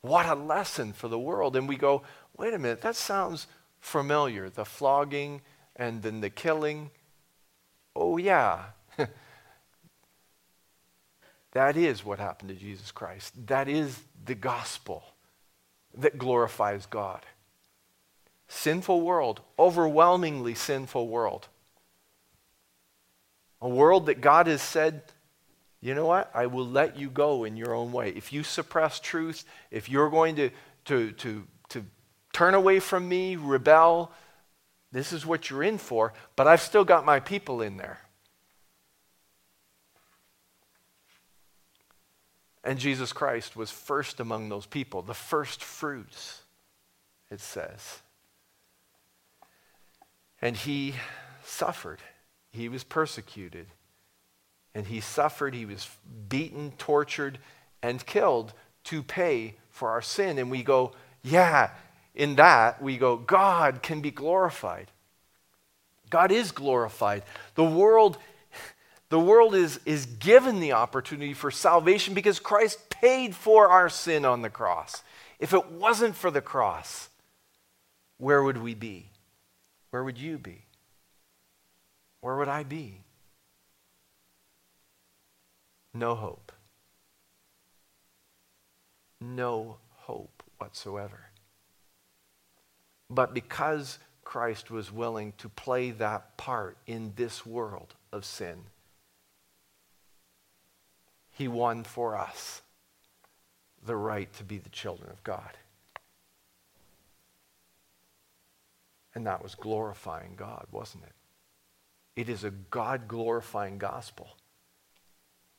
What 0.00 0.24
a 0.24 0.34
lesson 0.34 0.94
for 0.94 1.06
the 1.06 1.18
world. 1.18 1.54
And 1.54 1.68
we 1.68 1.76
go, 1.76 2.00
wait 2.38 2.54
a 2.54 2.58
minute, 2.58 2.80
that 2.80 2.96
sounds 2.96 3.46
familiar. 3.78 4.48
The 4.48 4.64
flogging 4.64 5.42
and 5.76 6.02
then 6.02 6.22
the 6.22 6.30
killing. 6.30 6.90
Oh, 7.94 8.16
yeah. 8.16 8.62
that 11.52 11.76
is 11.76 12.06
what 12.06 12.18
happened 12.18 12.48
to 12.48 12.54
Jesus 12.54 12.90
Christ. 12.90 13.34
That 13.48 13.68
is 13.68 14.00
the 14.24 14.34
gospel 14.34 15.04
that 15.94 16.16
glorifies 16.16 16.86
God. 16.86 17.26
Sinful 18.48 19.02
world, 19.02 19.42
overwhelmingly 19.58 20.54
sinful 20.54 21.06
world. 21.08 21.48
A 23.60 23.68
world 23.68 24.06
that 24.06 24.20
God 24.20 24.46
has 24.46 24.62
said 24.62 25.02
you 25.80 25.94
know 25.94 26.06
what? 26.06 26.30
I 26.34 26.46
will 26.46 26.66
let 26.66 26.98
you 26.98 27.08
go 27.08 27.44
in 27.44 27.56
your 27.56 27.74
own 27.74 27.92
way. 27.92 28.10
If 28.10 28.32
you 28.32 28.42
suppress 28.42 28.98
truth, 28.98 29.44
if 29.70 29.88
you're 29.88 30.10
going 30.10 30.36
to, 30.36 30.50
to, 30.86 31.12
to, 31.12 31.46
to 31.68 31.84
turn 32.32 32.54
away 32.54 32.80
from 32.80 33.08
me, 33.08 33.36
rebel, 33.36 34.10
this 34.90 35.12
is 35.12 35.24
what 35.24 35.50
you're 35.50 35.62
in 35.62 35.78
for, 35.78 36.12
but 36.34 36.48
I've 36.48 36.62
still 36.62 36.84
got 36.84 37.04
my 37.04 37.20
people 37.20 37.62
in 37.62 37.76
there. 37.76 38.00
And 42.64 42.78
Jesus 42.78 43.12
Christ 43.12 43.54
was 43.54 43.70
first 43.70 44.18
among 44.18 44.48
those 44.48 44.66
people, 44.66 45.00
the 45.00 45.14
first 45.14 45.62
fruits, 45.62 46.42
it 47.30 47.40
says. 47.40 48.00
And 50.42 50.56
he 50.56 50.94
suffered, 51.44 52.00
he 52.58 52.68
was 52.68 52.84
persecuted 52.84 53.66
and 54.74 54.86
he 54.86 55.00
suffered, 55.00 55.54
he 55.54 55.64
was 55.64 55.88
beaten, 56.28 56.72
tortured, 56.78 57.38
and 57.82 58.04
killed 58.04 58.52
to 58.84 59.02
pay 59.02 59.54
for 59.70 59.90
our 59.90 60.02
sin. 60.02 60.38
And 60.38 60.50
we 60.50 60.62
go, 60.62 60.92
yeah, 61.22 61.70
in 62.14 62.36
that, 62.36 62.82
we 62.82 62.98
go, 62.98 63.16
God 63.16 63.82
can 63.82 64.00
be 64.00 64.10
glorified. 64.10 64.90
God 66.10 66.30
is 66.30 66.52
glorified. 66.52 67.22
The 67.54 67.64
world, 67.64 68.18
the 69.08 69.20
world 69.20 69.54
is, 69.54 69.80
is 69.84 70.06
given 70.06 70.60
the 70.60 70.72
opportunity 70.72 71.34
for 71.34 71.50
salvation 71.50 72.14
because 72.14 72.38
Christ 72.38 72.90
paid 72.90 73.34
for 73.34 73.68
our 73.68 73.88
sin 73.88 74.24
on 74.24 74.42
the 74.42 74.50
cross. 74.50 75.02
If 75.38 75.52
it 75.52 75.70
wasn't 75.70 76.16
for 76.16 76.30
the 76.30 76.40
cross, 76.40 77.08
where 78.18 78.42
would 78.42 78.58
we 78.58 78.74
be? 78.74 79.10
Where 79.90 80.04
would 80.04 80.18
you 80.18 80.38
be? 80.38 80.67
Where 82.20 82.36
would 82.36 82.48
I 82.48 82.62
be? 82.64 83.02
No 85.94 86.14
hope. 86.14 86.52
No 89.20 89.76
hope 89.94 90.42
whatsoever. 90.58 91.30
But 93.10 93.34
because 93.34 93.98
Christ 94.24 94.70
was 94.70 94.92
willing 94.92 95.32
to 95.38 95.48
play 95.48 95.90
that 95.92 96.36
part 96.36 96.76
in 96.86 97.12
this 97.16 97.46
world 97.46 97.94
of 98.12 98.24
sin, 98.24 98.58
he 101.30 101.48
won 101.48 101.84
for 101.84 102.16
us 102.16 102.62
the 103.86 103.96
right 103.96 104.30
to 104.34 104.44
be 104.44 104.58
the 104.58 104.68
children 104.68 105.10
of 105.10 105.22
God. 105.24 105.56
And 109.14 109.26
that 109.26 109.42
was 109.42 109.54
glorifying 109.54 110.34
God, 110.36 110.66
wasn't 110.70 111.04
it? 111.04 111.12
It 112.18 112.28
is 112.28 112.42
a 112.42 112.50
God 112.50 113.06
glorifying 113.06 113.78
gospel. 113.78 114.30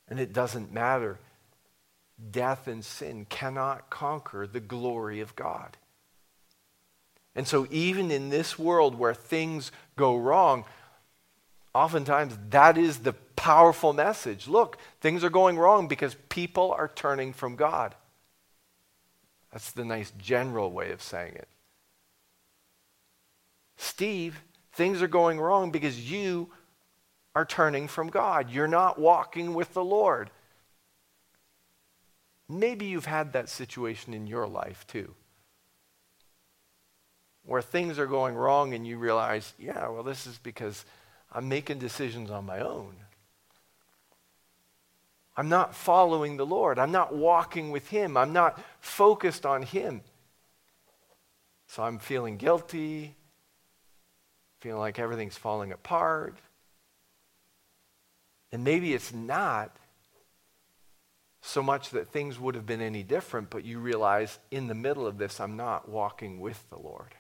And 0.10 0.20
it 0.20 0.34
doesn't 0.34 0.74
matter. 0.74 1.18
Death 2.32 2.68
and 2.68 2.84
sin 2.84 3.26
cannot 3.30 3.90
conquer 3.90 4.46
the 4.46 4.60
glory 4.60 5.22
of 5.22 5.38
God. 5.38 5.78
And 7.34 7.48
so, 7.48 7.66
even 7.72 8.12
in 8.12 8.28
this 8.28 8.60
world 8.60 9.00
where 9.00 9.14
things 9.14 9.72
go 9.96 10.18
wrong, 10.18 10.66
oftentimes 11.74 12.38
that 12.50 12.78
is 12.78 13.00
the 13.00 13.14
powerful 13.38 13.94
message. 13.94 14.50
Look, 14.50 14.80
things 15.00 15.24
are 15.24 15.30
going 15.30 15.58
wrong 15.58 15.88
because 15.88 16.18
people 16.28 16.74
are 16.74 16.92
turning 16.94 17.32
from 17.32 17.56
God. 17.56 17.96
That's 19.54 19.72
the 19.72 19.86
nice 19.86 20.12
general 20.18 20.74
way 20.74 20.92
of 20.92 21.02
saying 21.02 21.36
it. 21.36 21.48
Steve, 23.78 24.42
things 24.80 25.02
are 25.02 25.10
going 25.10 25.42
wrong 25.42 25.72
because 25.72 26.10
you 26.10 26.50
are 27.36 27.44
turning 27.44 27.90
from 27.90 28.08
God. 28.08 28.50
You're 28.50 28.66
not 28.66 28.98
walking 28.98 29.54
with 29.54 29.74
the 29.74 29.84
Lord. 29.84 30.32
Maybe 32.48 32.86
you've 32.86 33.06
had 33.06 33.34
that 33.34 33.50
situation 33.50 34.14
in 34.14 34.26
your 34.26 34.48
life 34.48 34.88
too, 34.88 35.14
where 37.44 37.62
things 37.62 38.00
are 38.00 38.08
going 38.08 38.36
wrong 38.36 38.74
and 38.74 38.88
you 38.88 38.98
realize, 38.98 39.54
yeah, 39.60 39.86
well, 39.90 40.02
this 40.02 40.26
is 40.26 40.38
because 40.38 40.86
I'm 41.30 41.50
making 41.50 41.80
decisions 41.80 42.32
on 42.32 42.46
my 42.46 42.62
own. 42.62 42.96
I'm 45.36 45.50
not 45.50 45.76
following 45.76 46.38
the 46.38 46.46
Lord. 46.46 46.80
I'm 46.80 46.94
not 46.94 47.14
walking 47.14 47.72
with 47.72 47.90
Him. 47.90 48.16
I'm 48.16 48.32
not 48.32 48.58
focused 48.80 49.46
on 49.46 49.62
Him. 49.62 50.04
So 51.68 51.84
I'm 51.84 52.00
feeling 52.00 52.38
guilty, 52.38 53.18
feeling 54.60 54.80
like 54.80 55.00
everything's 55.00 55.38
falling 55.38 55.72
apart. 55.72 56.38
And 58.52 58.64
maybe 58.64 58.94
it's 58.94 59.14
not 59.14 59.76
so 61.42 61.64
much 61.64 61.92
that 61.92 62.10
things 62.10 62.40
would 62.40 62.56
have 62.56 62.66
been 62.66 62.82
any 62.82 63.04
different, 63.04 63.50
but 63.50 63.64
you 63.64 63.80
realize 63.80 64.40
in 64.52 64.68
the 64.68 64.76
middle 64.76 65.08
of 65.08 65.18
this, 65.18 65.40
I'm 65.40 65.56
not 65.56 65.88
walking 65.88 66.40
with 66.40 66.70
the 66.70 66.78
Lord. 66.78 67.16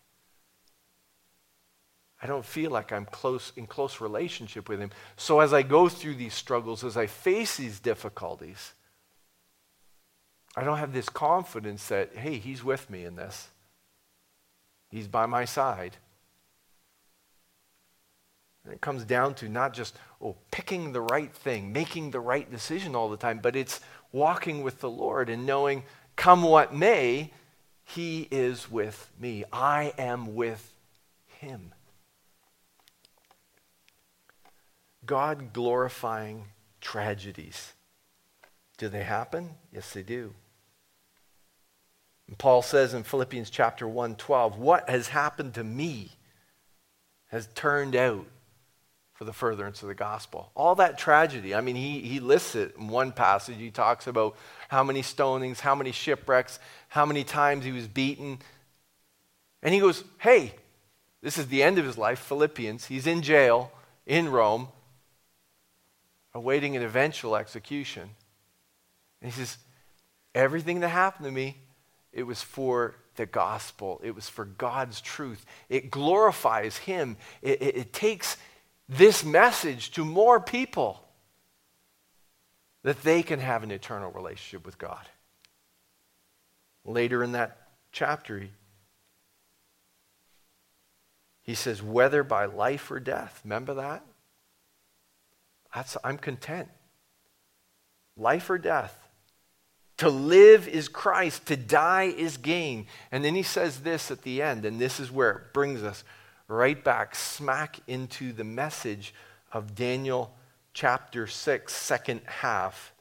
I 2.21 2.27
don't 2.27 2.45
feel 2.45 2.69
like 2.69 2.91
I'm 2.91 3.05
close 3.05 3.53
in 3.55 3.65
close 3.65 4.01
relationship 4.01 4.67
with 4.67 4.79
him. 4.79 4.91
So 5.15 5.39
as 5.39 5.53
I 5.53 5.61
go 5.61 5.87
through 5.87 6.15
these 6.15 6.33
struggles, 6.33 6.83
as 6.83 6.97
I 6.97 7.07
face 7.07 7.55
these 7.55 7.79
difficulties, 7.79 8.73
I 10.55 10.63
don't 10.63 10.79
have 10.79 10.91
this 10.91 11.07
confidence 11.07 11.87
that, 11.87 12.15
hey, 12.15 12.37
he's 12.37 12.63
with 12.63 12.89
me 12.89 13.05
in 13.05 13.15
this. 13.15 13.47
He's 14.89 15.07
by 15.07 15.27
my 15.27 15.45
side. 15.45 15.95
And 18.69 18.75
it 18.75 18.81
comes 18.81 19.03
down 19.03 19.33
to 19.35 19.49
not 19.49 19.73
just 19.73 19.95
oh, 20.21 20.35
picking 20.51 20.93
the 20.93 21.01
right 21.01 21.33
thing, 21.33 21.73
making 21.73 22.11
the 22.11 22.19
right 22.19 22.49
decision 22.51 22.95
all 22.95 23.09
the 23.09 23.17
time, 23.17 23.39
but 23.41 23.55
it's 23.55 23.79
walking 24.11 24.61
with 24.61 24.79
the 24.79 24.89
Lord 24.91 25.27
and 25.27 25.43
knowing, 25.43 25.81
come 26.15 26.43
what 26.43 26.71
may, 26.71 27.31
He 27.83 28.27
is 28.29 28.69
with 28.69 29.09
me. 29.19 29.43
I 29.51 29.91
am 29.97 30.35
with 30.35 30.71
Him. 31.25 31.73
God 35.03 35.51
glorifying 35.51 36.45
tragedies. 36.79 37.73
Do 38.77 38.87
they 38.87 39.03
happen? 39.03 39.55
Yes, 39.73 39.93
they 39.93 40.03
do. 40.03 40.35
And 42.27 42.37
Paul 42.37 42.61
says 42.61 42.93
in 42.93 43.01
Philippians 43.01 43.49
chapter 43.49 43.87
1 43.87 44.17
12, 44.17 44.59
What 44.59 44.87
has 44.87 45.07
happened 45.07 45.55
to 45.55 45.63
me 45.63 46.11
has 47.29 47.47
turned 47.55 47.95
out 47.95 48.27
for 49.19 49.25
the 49.25 49.33
furtherance 49.33 49.81
of 49.81 49.89
the 49.89 49.95
gospel. 49.95 50.49
All 50.55 50.75
that 50.75 50.97
tragedy, 50.97 51.53
I 51.53 51.59
mean, 51.59 51.75
he, 51.75 51.99
he 51.99 52.21
lists 52.21 52.55
it 52.55 52.73
in 52.79 52.87
one 52.87 53.11
passage. 53.11 53.57
He 53.57 53.69
talks 53.69 54.07
about 54.07 54.37
how 54.69 54.81
many 54.81 55.01
stonings, 55.01 55.59
how 55.59 55.75
many 55.75 55.91
shipwrecks, 55.91 56.57
how 56.87 57.05
many 57.05 57.25
times 57.25 57.65
he 57.65 57.73
was 57.73 57.85
beaten. 57.85 58.39
And 59.61 59.73
he 59.73 59.81
goes, 59.81 60.05
Hey, 60.19 60.53
this 61.21 61.37
is 61.37 61.47
the 61.47 61.61
end 61.61 61.77
of 61.77 61.83
his 61.83 61.97
life, 61.97 62.19
Philippians. 62.19 62.85
He's 62.85 63.05
in 63.07 63.21
jail 63.21 63.73
in 64.05 64.29
Rome, 64.29 64.69
awaiting 66.33 66.77
an 66.77 66.83
eventual 66.83 67.35
execution. 67.35 68.09
And 69.21 69.33
he 69.33 69.37
says, 69.37 69.57
Everything 70.33 70.79
that 70.79 70.87
happened 70.87 71.25
to 71.25 71.31
me, 71.33 71.57
it 72.13 72.23
was 72.23 72.41
for 72.41 72.95
the 73.17 73.25
gospel. 73.25 73.99
It 74.01 74.15
was 74.15 74.29
for 74.29 74.45
God's 74.45 75.01
truth. 75.01 75.45
It 75.67 75.91
glorifies 75.91 76.77
Him. 76.77 77.17
It, 77.41 77.61
it, 77.61 77.75
it 77.75 77.91
takes 77.91 78.37
this 78.89 79.23
message 79.23 79.91
to 79.91 80.03
more 80.03 80.39
people 80.39 80.99
that 82.83 83.03
they 83.03 83.21
can 83.21 83.39
have 83.39 83.61
an 83.61 83.69
eternal 83.69 84.11
relationship 84.11 84.65
with 84.65 84.79
God. 84.79 85.07
Later 86.83 87.23
in 87.23 87.33
that 87.33 87.57
chapter, 87.91 88.47
he, 91.43 91.53
says, 91.53 91.83
whether 91.83 92.23
by 92.23 92.45
life 92.45 92.89
or 92.89 92.99
death. 92.99 93.41
Remember 93.43 93.75
that? 93.75 94.03
That's, 95.73 95.95
I'm 96.03 96.17
content. 96.17 96.69
Life 98.17 98.49
or 98.49 98.57
death. 98.57 98.95
To 99.97 100.09
live 100.09 100.67
is 100.67 100.87
Christ, 100.87 101.47
to 101.47 101.57
die 101.57 102.13
is 102.17 102.37
gain. 102.37 102.87
And 103.11 103.23
then 103.23 103.35
he 103.35 103.43
says 103.43 103.81
this 103.81 104.09
at 104.09 104.21
the 104.21 104.41
end, 104.41 104.65
and 104.65 104.79
this 104.79 104.99
is 104.99 105.11
where 105.11 105.31
it 105.31 105.53
brings 105.53 105.83
us 105.83 106.03
right 106.49 106.83
back 106.83 107.15
smack 107.15 107.79
into 107.87 108.33
the 108.33 108.43
message 108.43 109.13
of 109.53 109.75
Daniel 109.75 110.35
chapter 110.73 111.27
6, 111.27 111.73
second 111.73 112.21
half. 112.25 112.93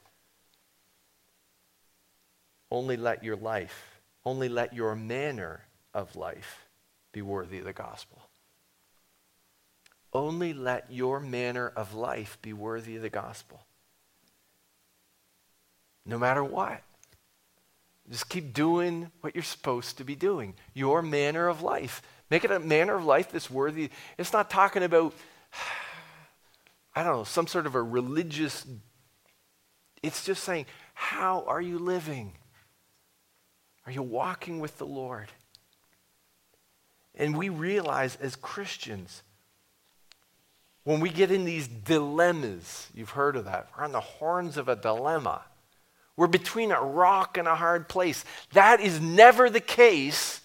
Only 2.71 2.95
let 2.95 3.23
your 3.23 3.35
life, 3.35 3.99
only 4.23 4.47
let 4.47 4.73
your 4.73 4.95
manner 4.95 5.65
of 5.93 6.15
life 6.15 6.67
be 7.11 7.21
worthy 7.23 7.57
of 7.57 7.65
the 7.65 7.73
gospel. 7.73 8.19
Only 10.13 10.53
let 10.53 10.91
your 10.91 11.19
manner 11.19 11.67
of 11.75 11.95
life 11.95 12.37
be 12.41 12.53
worthy 12.53 12.95
of 12.95 13.01
the 13.01 13.09
gospel. 13.09 13.65
No 16.05 16.17
matter 16.17 16.43
what. 16.43 16.81
Just 18.09 18.29
keep 18.29 18.53
doing 18.53 19.11
what 19.21 19.35
you're 19.35 19.43
supposed 19.43 19.97
to 19.97 20.03
be 20.03 20.15
doing. 20.15 20.55
Your 20.73 21.03
manner 21.03 21.47
of 21.47 21.61
life. 21.61 22.01
Make 22.29 22.43
it 22.43 22.51
a 22.51 22.59
manner 22.59 22.95
of 22.95 23.05
life 23.05 23.31
that's 23.31 23.49
worthy. 23.49 23.89
It's 24.17 24.33
not 24.33 24.49
talking 24.49 24.83
about, 24.83 25.13
I 26.95 27.03
don't 27.03 27.17
know, 27.17 27.23
some 27.23 27.47
sort 27.47 27.65
of 27.65 27.75
a 27.75 27.81
religious. 27.81 28.65
It's 30.03 30.23
just 30.23 30.43
saying, 30.43 30.65
how 30.93 31.43
are 31.47 31.61
you 31.61 31.79
living? 31.79 32.33
Are 33.85 33.91
you 33.91 34.03
walking 34.03 34.59
with 34.59 34.77
the 34.77 34.85
Lord? 34.85 35.29
And 37.15 37.35
we 37.35 37.49
realize 37.49 38.17
as 38.21 38.35
Christians, 38.35 39.23
when 40.83 40.99
we 40.99 41.09
get 41.09 41.31
in 41.31 41.45
these 41.45 41.67
dilemmas, 41.67 42.87
you've 42.93 43.11
heard 43.11 43.35
of 43.35 43.45
that, 43.45 43.69
we're 43.75 43.83
on 43.83 43.91
the 43.91 43.99
horns 43.99 44.57
of 44.57 44.69
a 44.69 44.75
dilemma. 44.75 45.43
We're 46.15 46.27
between 46.27 46.71
a 46.71 46.81
rock 46.81 47.37
and 47.37 47.47
a 47.47 47.55
hard 47.55 47.87
place. 47.87 48.25
That 48.53 48.81
is 48.81 48.99
never 48.99 49.49
the 49.49 49.61
case 49.61 50.41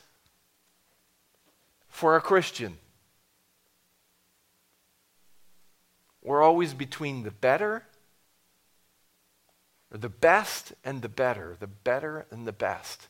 for 1.95 2.17
a 2.17 2.21
Christian. 2.21 2.77
We're 6.25 6.43
always 6.43 6.75
between 6.75 7.23
the 7.23 7.31
better, 7.31 7.85
or 9.93 9.99
the 9.99 10.09
best 10.09 10.73
and 10.85 11.03
the 11.03 11.09
better, 11.09 11.57
the 11.61 11.69
better 11.69 12.27
and 12.33 12.49
the 12.49 12.53
best. 12.53 13.07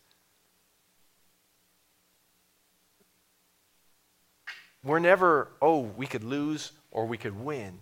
We're 4.82 4.98
never, 4.98 5.48
oh, 5.62 5.80
we 5.80 6.06
could 6.06 6.22
lose 6.22 6.72
or 6.90 7.06
we 7.06 7.16
could 7.16 7.42
win. 7.42 7.78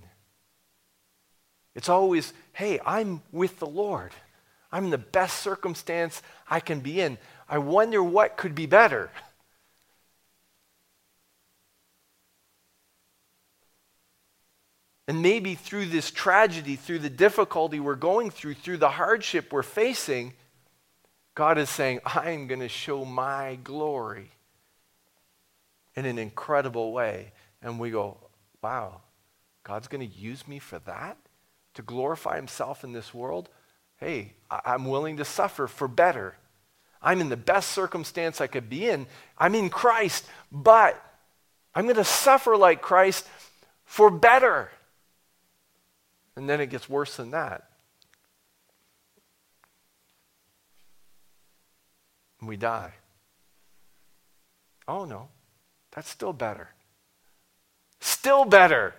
It's 1.74 1.88
always, 1.88 2.32
hey, 2.52 2.78
I'm 2.86 3.22
with 3.32 3.58
the 3.58 3.66
Lord. 3.66 4.12
I'm 4.70 4.84
in 4.84 4.90
the 4.90 4.98
best 4.98 5.40
circumstance 5.40 6.22
I 6.48 6.60
can 6.60 6.78
be 6.78 7.00
in. 7.00 7.18
I 7.48 7.58
wonder 7.58 8.00
what 8.04 8.36
could 8.36 8.54
be 8.54 8.66
better. 8.66 9.10
And 15.12 15.20
maybe 15.20 15.56
through 15.56 15.84
this 15.88 16.10
tragedy, 16.10 16.74
through 16.74 17.00
the 17.00 17.10
difficulty 17.10 17.80
we're 17.80 17.96
going 17.96 18.30
through, 18.30 18.54
through 18.54 18.78
the 18.78 18.88
hardship 18.88 19.52
we're 19.52 19.62
facing, 19.62 20.32
God 21.34 21.58
is 21.58 21.68
saying, 21.68 22.00
I'm 22.06 22.46
going 22.46 22.62
to 22.62 22.68
show 22.70 23.04
my 23.04 23.58
glory 23.62 24.30
in 25.94 26.06
an 26.06 26.18
incredible 26.18 26.94
way. 26.94 27.32
And 27.60 27.78
we 27.78 27.90
go, 27.90 28.16
wow, 28.62 29.02
God's 29.64 29.86
going 29.86 30.00
to 30.00 30.16
use 30.16 30.48
me 30.48 30.58
for 30.58 30.78
that? 30.78 31.18
To 31.74 31.82
glorify 31.82 32.36
himself 32.36 32.82
in 32.82 32.92
this 32.92 33.12
world? 33.12 33.50
Hey, 33.98 34.32
I'm 34.50 34.86
willing 34.86 35.18
to 35.18 35.26
suffer 35.26 35.66
for 35.66 35.88
better. 35.88 36.36
I'm 37.02 37.20
in 37.20 37.28
the 37.28 37.36
best 37.36 37.72
circumstance 37.72 38.40
I 38.40 38.46
could 38.46 38.70
be 38.70 38.88
in. 38.88 39.06
I'm 39.36 39.54
in 39.54 39.68
Christ, 39.68 40.24
but 40.50 40.98
I'm 41.74 41.84
going 41.84 41.96
to 41.96 42.02
suffer 42.02 42.56
like 42.56 42.80
Christ 42.80 43.28
for 43.84 44.10
better. 44.10 44.70
And 46.36 46.48
then 46.48 46.60
it 46.60 46.70
gets 46.70 46.88
worse 46.88 47.16
than 47.16 47.30
that. 47.32 47.68
And 52.40 52.48
we 52.48 52.56
die. 52.56 52.92
Oh, 54.88 55.04
no, 55.04 55.28
that's 55.92 56.08
still 56.08 56.32
better. 56.32 56.70
Still 58.00 58.44
better. 58.44 58.94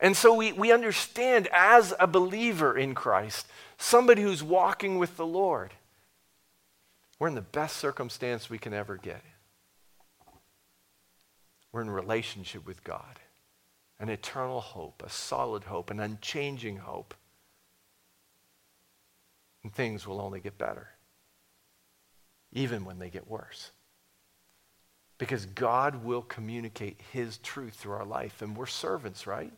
And 0.00 0.16
so 0.16 0.34
we, 0.34 0.52
we 0.52 0.72
understand 0.72 1.48
as 1.52 1.94
a 2.00 2.06
believer 2.06 2.76
in 2.76 2.94
Christ, 2.94 3.46
somebody 3.78 4.22
who's 4.22 4.42
walking 4.42 4.98
with 4.98 5.16
the 5.16 5.26
Lord, 5.26 5.72
we're 7.18 7.28
in 7.28 7.34
the 7.34 7.40
best 7.42 7.76
circumstance 7.76 8.50
we 8.50 8.58
can 8.58 8.74
ever 8.74 8.96
get. 8.96 9.22
We're 11.72 11.82
in 11.82 11.90
relationship 11.90 12.66
with 12.66 12.82
God 12.82 13.20
an 14.00 14.08
eternal 14.08 14.60
hope, 14.60 15.02
a 15.04 15.10
solid 15.10 15.64
hope, 15.64 15.90
an 15.90 16.00
unchanging 16.00 16.78
hope. 16.78 17.14
And 19.62 19.72
things 19.72 20.06
will 20.06 20.20
only 20.20 20.40
get 20.40 20.58
better, 20.58 20.88
even 22.52 22.84
when 22.84 22.98
they 22.98 23.08
get 23.08 23.28
worse. 23.28 23.70
Because 25.16 25.46
God 25.46 26.04
will 26.04 26.22
communicate 26.22 27.00
His 27.12 27.38
truth 27.38 27.74
through 27.74 27.94
our 27.94 28.04
life, 28.04 28.42
and 28.42 28.56
we're 28.56 28.66
servants, 28.66 29.26
right? 29.26 29.52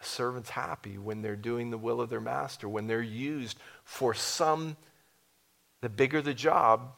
A 0.00 0.04
servant's 0.04 0.50
happy 0.50 0.98
when 0.98 1.22
they're 1.22 1.36
doing 1.36 1.70
the 1.70 1.78
will 1.78 2.00
of 2.00 2.10
their 2.10 2.20
master, 2.20 2.68
when 2.68 2.86
they're 2.86 3.02
used 3.02 3.58
for 3.84 4.14
some, 4.14 4.76
the 5.80 5.88
bigger 5.88 6.20
the 6.20 6.34
job, 6.34 6.92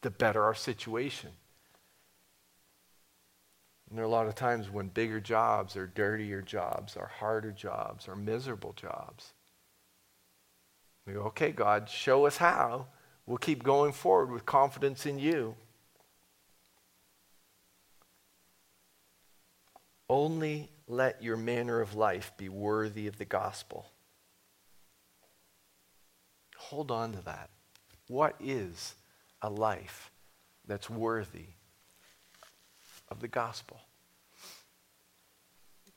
the 0.00 0.10
better 0.10 0.42
our 0.42 0.54
situation. 0.54 1.30
And 3.90 3.98
there 3.98 4.04
are 4.04 4.08
a 4.08 4.10
lot 4.10 4.28
of 4.28 4.36
times 4.36 4.70
when 4.70 4.86
bigger 4.86 5.20
jobs 5.20 5.76
or 5.76 5.88
dirtier 5.88 6.42
jobs 6.42 6.96
or 6.96 7.06
harder 7.06 7.50
jobs 7.50 8.06
or 8.06 8.14
miserable 8.14 8.72
jobs. 8.72 9.34
We 11.06 11.14
go, 11.14 11.22
okay, 11.22 11.50
God, 11.50 11.90
show 11.90 12.24
us 12.24 12.36
how. 12.36 12.86
We'll 13.26 13.38
keep 13.38 13.64
going 13.64 13.92
forward 13.92 14.30
with 14.30 14.46
confidence 14.46 15.06
in 15.06 15.18
you. 15.18 15.56
Only 20.08 20.70
let 20.86 21.22
your 21.22 21.36
manner 21.36 21.80
of 21.80 21.94
life 21.94 22.32
be 22.36 22.48
worthy 22.48 23.08
of 23.08 23.18
the 23.18 23.24
gospel. 23.24 23.90
Hold 26.56 26.92
on 26.92 27.12
to 27.12 27.22
that. 27.22 27.50
What 28.06 28.36
is 28.38 28.94
a 29.42 29.50
life 29.50 30.10
that's 30.66 30.90
worthy 30.90 31.54
of 33.10 33.20
the 33.20 33.28
gospel. 33.28 33.80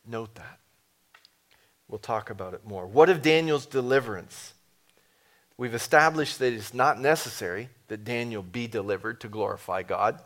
Note 0.06 0.36
that. 0.36 0.60
We'll 1.88 2.00
talk 2.00 2.30
about 2.30 2.54
it 2.54 2.66
more. 2.66 2.88
What 2.88 3.10
of 3.10 3.22
Daniel's 3.22 3.66
deliverance? 3.66 4.54
We've 5.58 5.74
established 5.74 6.40
that 6.40 6.54
it's 6.54 6.74
not 6.74 7.00
necessary 7.00 7.70
that 7.88 8.04
Daniel 8.04 8.42
be 8.42 8.68
delivered 8.68 9.22
to 9.22 9.28
glorify 9.28 9.84
God, 9.84 10.20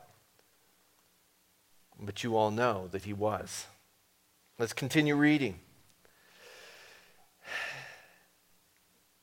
but 1.99 2.23
you 2.23 2.37
all 2.37 2.51
know 2.51 2.87
that 2.91 3.03
he 3.03 3.13
was. 3.13 3.65
Let's 4.57 4.73
continue 4.73 5.15
reading. 5.15 5.59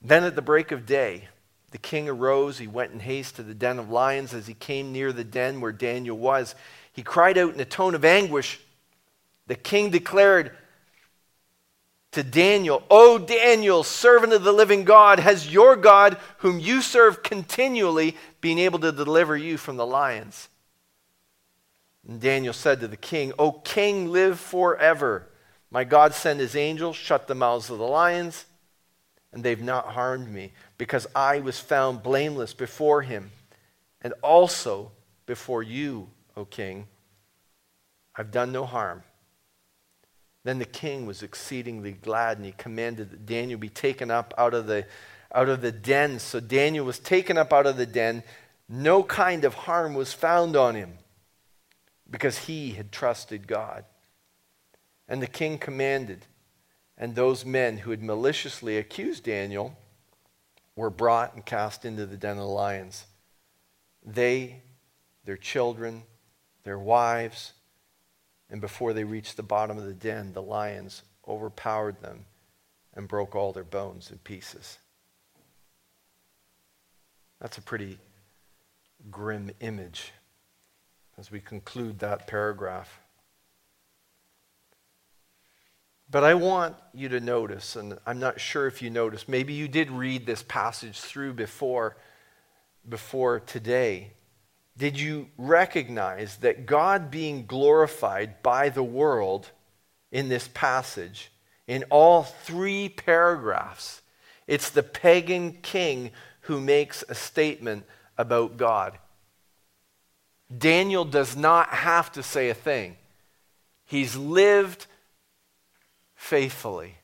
Then 0.03 0.25
at 0.25 0.37
the 0.37 0.43
break 0.43 0.71
of 0.71 0.85
day, 0.85 1.29
the 1.71 1.79
king 1.79 2.09
arose. 2.09 2.59
He 2.59 2.67
went 2.67 2.93
in 2.93 3.01
haste 3.01 3.37
to 3.37 3.43
the 3.43 3.55
den 3.55 3.79
of 3.79 3.91
lions. 3.91 4.35
As 4.35 4.47
he 4.47 4.55
came 4.55 4.93
near 4.93 5.13
the 5.13 5.25
den 5.25 5.61
where 5.61 5.73
Daniel 5.73 6.17
was, 6.17 6.55
he 6.95 7.03
cried 7.03 7.37
out 7.37 7.55
in 7.55 7.61
a 7.61 7.67
tone 7.67 7.95
of 7.95 8.05
anguish. 8.05 8.59
The 9.47 9.57
king 9.57 9.91
declared 9.91 10.57
to 12.13 12.23
Daniel, 12.23 12.85
O 12.89 13.19
Daniel, 13.19 13.83
servant 13.83 14.33
of 14.33 14.45
the 14.45 14.53
living 14.53 14.85
God, 14.85 15.19
has 15.19 15.53
your 15.53 15.75
God, 15.75 16.17
whom 16.39 16.61
you 16.61 16.81
serve 16.81 17.25
continually, 17.25 18.17
been 18.41 18.59
able 18.59 18.79
to 18.79 18.93
deliver 18.93 19.37
you 19.37 19.59
from 19.59 19.77
the 19.77 19.85
lions? 19.85 20.49
And 22.09 22.21
Daniel 22.21 22.53
said 22.53 22.81
to 22.81 22.89
the 22.89 22.97
king, 22.97 23.33
O 23.39 23.51
king, 23.51 24.13
live 24.13 24.39
forever. 24.39 25.27
My 25.73 25.83
God 25.83 26.15
sent 26.15 26.39
his 26.39 26.55
angels, 26.55 26.95
shut 26.95 27.27
the 27.27 27.35
mouths 27.35 27.69
of 27.69 27.79
the 27.79 27.85
lions, 27.85 28.45
and 29.33 29.43
they've 29.43 29.61
not 29.61 29.89
harmed 29.89 30.29
me 30.29 30.53
because 30.79 31.09
I 31.17 31.41
was 31.41 31.59
found 31.59 32.05
blameless 32.05 32.55
before 32.55 33.03
him 33.03 33.33
and 34.01 34.15
also 34.23 34.93
before 35.27 35.65
you, 35.65 36.09
O 36.37 36.45
king. 36.45 36.87
I've 38.17 38.31
done 38.31 38.53
no 38.53 38.65
harm. 38.65 39.03
Then 40.45 40.59
the 40.59 40.65
king 40.67 41.07
was 41.07 41.23
exceedingly 41.23 41.93
glad, 41.93 42.37
and 42.37 42.47
he 42.47 42.53
commanded 42.53 43.11
that 43.11 43.27
Daniel 43.27 43.59
be 43.59 43.71
taken 43.71 44.11
up 44.11 44.35
out 44.37 44.53
of 44.53 44.67
the, 44.67 44.87
out 45.35 45.49
of 45.49 45.63
the 45.63 45.73
den. 45.73 46.19
So 46.19 46.39
Daniel 46.39 46.85
was 46.85 46.99
taken 46.99 47.39
up 47.39 47.53
out 47.53 47.67
of 47.67 47.77
the 47.77 47.87
den. 47.87 48.23
No 48.69 49.03
kind 49.03 49.45
of 49.45 49.55
harm 49.55 49.95
was 49.95 50.13
found 50.13 50.55
on 50.55 50.75
him 50.75 50.99
because 52.11 52.39
he 52.39 52.73
had 52.73 52.93
trusted 52.93 53.47
God. 53.47 53.85
And 55.09 55.23
the 55.23 55.27
king 55.27 55.59
commanded, 55.59 56.27
and 56.97 57.15
those 57.15 57.45
men 57.45 57.79
who 57.79 57.91
had 57.91 58.03
maliciously 58.03 58.77
accused 58.77 59.25
Daniel 59.25 59.77
were 60.77 60.91
brought 60.91 61.35
and 61.35 61.45
cast 61.45 61.85
into 61.85 62.05
the 62.07 62.17
den 62.17 62.33
of 62.33 62.39
the 62.39 62.45
lions. 62.45 63.07
They, 64.05 64.63
their 65.25 65.37
children, 65.37 66.03
their 66.65 66.79
wives, 66.79 67.53
and 68.51 68.61
before 68.61 68.93
they 68.93 69.05
reached 69.05 69.37
the 69.37 69.43
bottom 69.43 69.79
of 69.79 69.85
the 69.85 69.95
den, 69.95 70.33
the 70.33 70.43
lions 70.43 71.03
overpowered 71.27 72.01
them 72.01 72.25
and 72.95 73.09
broke 73.09 73.35
all 73.35 73.53
their 73.53 73.65
bones 73.65 74.11
in 74.11 74.19
pieces. 74.19 74.79
That's 77.41 77.59
a 77.59 77.63
pretty 77.63 77.99
grim 79.11 79.51
image 79.61 80.13
as 81.19 81.31
we 81.31 81.41
conclude 81.41 81.99
that 81.99 82.27
paragraph. 82.27 83.01
But 86.11 86.25
I 86.25 86.35
want 86.35 86.77
you 86.93 87.09
to 87.09 87.21
notice, 87.21 87.77
and 87.77 87.99
I'm 88.07 88.21
not 88.21 88.41
sure 88.41 88.67
if 88.67 88.83
you 88.83 88.91
noticed, 88.91 89.29
maybe 89.29 89.53
you 89.53 89.69
did 89.69 89.91
read 89.91 90.27
this 90.27 90.43
passage 90.43 91.01
through 91.01 91.33
before, 91.35 91.97
before 92.89 93.41
today. 93.41 94.13
Did 94.77 94.99
you 94.99 95.29
recognize 95.39 96.37
that 96.39 96.67
God 96.67 97.11
being 97.11 97.47
glorified 97.47 98.43
by 98.43 98.69
the 98.69 98.83
world 98.83 99.51
in 100.11 100.29
this 100.29 100.49
passage, 100.55 101.31
in 101.67 101.85
all 101.91 102.23
three 102.23 102.89
paragraphs, 102.89 104.03
it's 104.47 104.71
the 104.71 104.83
pagan 104.83 105.53
king 105.63 106.11
who 106.43 106.61
makes 106.61 107.03
a 107.09 107.15
statement 107.15 107.85
about 108.17 108.57
God. 108.57 108.99
Daniel 110.57 111.05
does 111.05 111.37
not 111.37 111.69
have 111.71 112.13
to 112.13 112.23
say 112.23 112.49
a 112.49 112.55
thing. 112.55 112.97
He's 113.87 114.15
lived 114.15 114.87
faithfully. 116.15 116.97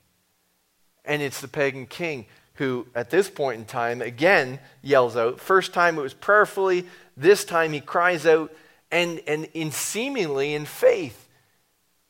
And 1.05 1.23
it's 1.23 1.41
the 1.41 1.49
pagan 1.49 1.87
king 1.87 2.27
who, 2.55 2.87
at 2.95 3.11
this 3.11 3.31
point 3.31 3.59
in 3.59 3.65
time, 3.65 4.03
again 4.03 4.61
yells 4.83 5.17
out. 5.17 5.41
First 5.41 5.73
time 5.73 5.99
it 5.99 6.03
was 6.03 6.15
prayerfully, 6.15 6.87
this 7.21 7.45
time 7.45 7.73
he 7.73 7.81
cries 7.81 8.27
out, 8.27 8.53
and, 8.91 9.21
and 9.27 9.49
in 9.55 9.71
seemingly 9.71 10.55
in 10.55 10.65
faith. 10.65 11.29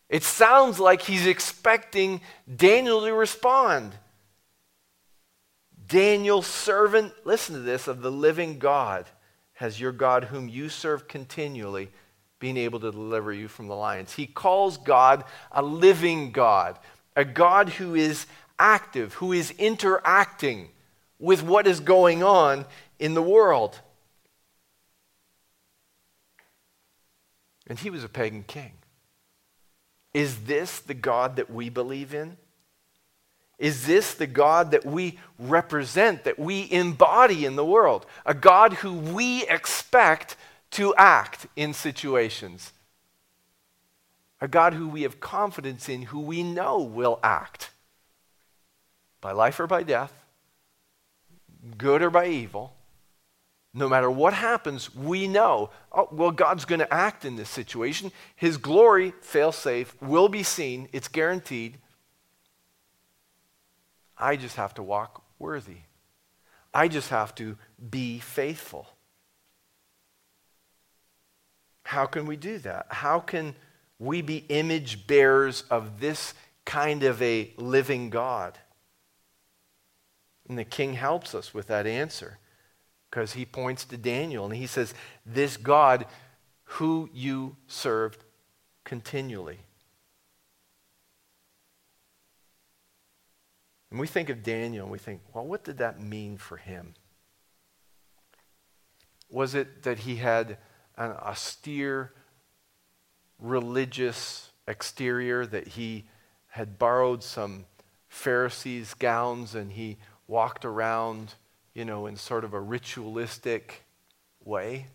It 0.09 0.23
sounds 0.23 0.81
like 0.81 1.03
he's 1.03 1.27
expecting 1.27 2.21
Daniel 2.57 3.03
to 3.03 3.13
respond. 3.13 3.93
Daniel, 5.87 6.43
servant, 6.43 7.13
listen 7.25 7.55
to 7.55 7.61
this, 7.61 7.87
of 7.87 8.01
the 8.01 8.11
living 8.11 8.59
God, 8.59 9.07
has 9.55 9.81
your 9.81 9.93
God, 9.93 10.25
whom 10.25 10.49
you 10.49 10.69
serve 10.69 11.07
continually, 11.07 11.91
been 12.39 12.57
able 12.57 12.81
to 12.81 12.91
deliver 12.91 13.33
you 13.33 13.49
from 13.49 13.69
the 13.69 13.77
lions. 13.77 14.15
He 14.15 14.27
calls 14.27 14.79
God 14.79 15.25
a 15.53 15.63
living 15.63 16.33
God 16.33 16.79
a 17.17 17.25
God 17.25 17.69
who 17.71 17.95
is 17.95 18.27
active, 18.59 19.15
who 19.15 19.33
is 19.33 19.51
interacting 19.53 20.69
with 21.19 21.43
what 21.43 21.67
is 21.67 21.81
going 21.81 22.23
on 22.23 22.65
in 22.99 23.15
the 23.15 23.23
world. 23.23 23.79
And 27.71 27.79
he 27.79 27.89
was 27.89 28.05
a 28.05 28.09
pagan 28.09 28.43
king. 28.43 28.73
Is 30.13 30.45
this 30.45 30.81
the 30.81 30.93
God 30.93 31.37
that 31.37 31.51
we 31.51 31.71
believe 31.71 32.13
in? 32.13 32.37
Is 33.59 33.87
this 33.87 34.13
the 34.13 34.27
God 34.27 34.73
that 34.73 34.85
we 34.85 35.19
represent, 35.39 36.25
that 36.25 36.39
we 36.39 36.71
embody 36.71 37.47
in 37.47 37.57
the 37.57 37.65
world? 37.65 38.05
A 38.27 38.35
God 38.35 38.75
who 38.75 38.93
we 38.93 39.47
expect 39.47 40.37
to 40.73 40.95
act 40.97 41.47
in 41.57 41.73
situations 41.73 42.73
a 44.41 44.49
God 44.49 44.75
who 44.75 44.89
we 44.89 45.03
have 45.03 45.21
confidence 45.21 45.89
in, 45.89 46.03
who 46.03 46.21
we 46.21 46.43
know 46.43 46.79
will 46.79 47.21
act 47.23 47.71
by 49.21 49.33
life 49.33 49.61
or 49.61 49.67
by 49.67 49.83
death, 49.83 50.25
good 51.77 52.03
or 52.03 52.11
by 52.11 52.27
evil. 52.27 52.75
No 53.73 53.89
matter 53.89 54.11
what 54.11 54.33
happens, 54.33 54.95
we 54.95 55.29
know, 55.29 55.71
oh, 55.93 56.09
well, 56.11 56.33
God's 56.33 56.65
going 56.65 56.81
to 56.81 56.93
act 56.93 57.25
in 57.25 57.37
this 57.37 57.49
situation. 57.49 58.11
His 58.35 58.57
glory, 58.57 59.13
fail 59.21 59.53
safe, 59.53 59.95
will 60.03 60.29
be 60.29 60.43
seen. 60.43 60.89
It's 60.93 61.07
guaranteed. 61.07 61.79
I 64.19 64.37
just 64.37 64.57
have 64.57 64.75
to 64.75 64.83
walk 64.83 65.23
worthy. 65.39 65.79
I 66.75 66.89
just 66.89 67.11
have 67.11 67.35
to 67.37 67.57
be 67.91 68.19
faithful. 68.19 68.89
How 71.85 72.07
can 72.07 72.27
we 72.27 72.37
do 72.37 72.59
that? 72.59 72.87
How 72.89 73.21
can 73.21 73.55
we 73.99 74.21
be 74.21 74.45
image 74.49 75.07
bearers 75.07 75.63
of 75.71 76.01
this 76.01 76.35
kind 76.65 77.05
of 77.05 77.23
a 77.23 77.53
living 77.57 78.11
God? 78.11 78.59
And 80.49 80.59
the 80.59 80.65
king 80.65 80.95
helps 80.95 81.35
us 81.35 81.55
with 81.55 81.69
that 81.69 81.87
answer 81.87 82.39
because 83.11 83.33
he 83.33 83.45
points 83.45 83.85
to 83.87 83.97
Daniel 83.97 84.45
and 84.45 84.55
he 84.55 84.67
says, 84.67 84.95
This 85.27 85.57
God 85.57 86.07
who 86.65 87.11
you 87.13 87.57
served 87.67 88.25
continually. 88.85 89.59
And 93.91 93.99
we 93.99 94.07
think 94.07 94.29
of 94.29 94.45
Daniel 94.45 94.85
and 94.85 94.93
we 94.93 94.99
think, 94.99 95.21
well, 95.35 95.45
what 95.45 95.65
did 95.65 95.79
that 95.79 96.01
mean 96.01 96.37
for 96.37 96.57
him? 96.57 96.95
Was 99.29 99.55
it 99.55 99.83
that 99.83 100.01
he 100.01 100.17
had 100.17 100.59
an 100.97 101.11
austere 101.11 102.13
religious 103.41 104.51
exterior, 104.69 105.45
that 105.47 105.69
he 105.69 106.05
had 106.49 106.79
borrowed 106.79 107.23
some 107.23 107.65
Pharisees' 108.09 108.95
gowns 108.95 109.55
and 109.55 109.73
he 109.73 109.99
walked 110.29 110.65
around, 110.65 111.35
you 111.75 111.85
know, 111.85 112.07
in 112.07 112.17
sort 112.17 112.45
of 112.45 112.55
a 112.55 112.61
ritualistic 112.61 113.85
way. 114.45 114.87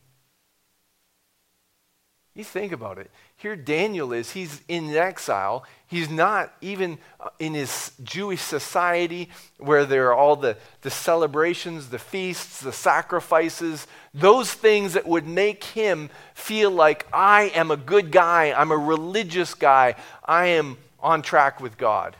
You 2.35 2.43
think 2.43 2.73
about 2.73 2.97
it. 2.97 3.09
Here 3.37 3.55
Daniel 3.55 4.11
is, 4.11 4.31
he's 4.31 4.61
in 4.67 4.93
exile. 4.93 5.63
He's 5.87 6.09
not 6.09 6.53
even 6.59 6.97
uh, 7.17 7.29
in 7.39 7.53
his 7.53 7.93
Jewish 8.03 8.41
society 8.41 9.29
where 9.57 9.85
there 9.85 10.09
are 10.09 10.13
all 10.13 10.35
the, 10.35 10.57
the 10.81 10.89
celebrations, 10.89 11.89
the 11.89 11.99
feasts, 11.99 12.59
the 12.59 12.73
sacrifices, 12.73 13.87
those 14.13 14.53
things 14.53 14.93
that 14.93 15.07
would 15.07 15.25
make 15.25 15.63
him 15.63 16.09
feel 16.33 16.71
like 16.71 17.07
I 17.13 17.53
am 17.55 17.71
a 17.71 17.77
good 17.77 18.11
guy, 18.11 18.51
I'm 18.51 18.71
a 18.71 18.77
religious 18.77 19.53
guy, 19.53 19.95
I 20.25 20.47
am 20.47 20.77
on 20.99 21.21
track 21.21 21.61
with 21.61 21.77
God. 21.77 22.17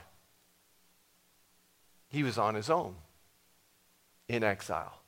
He 2.08 2.24
was 2.24 2.38
on 2.38 2.56
his 2.56 2.70
own 2.70 2.96
in 4.28 4.44
exile. 4.44 5.00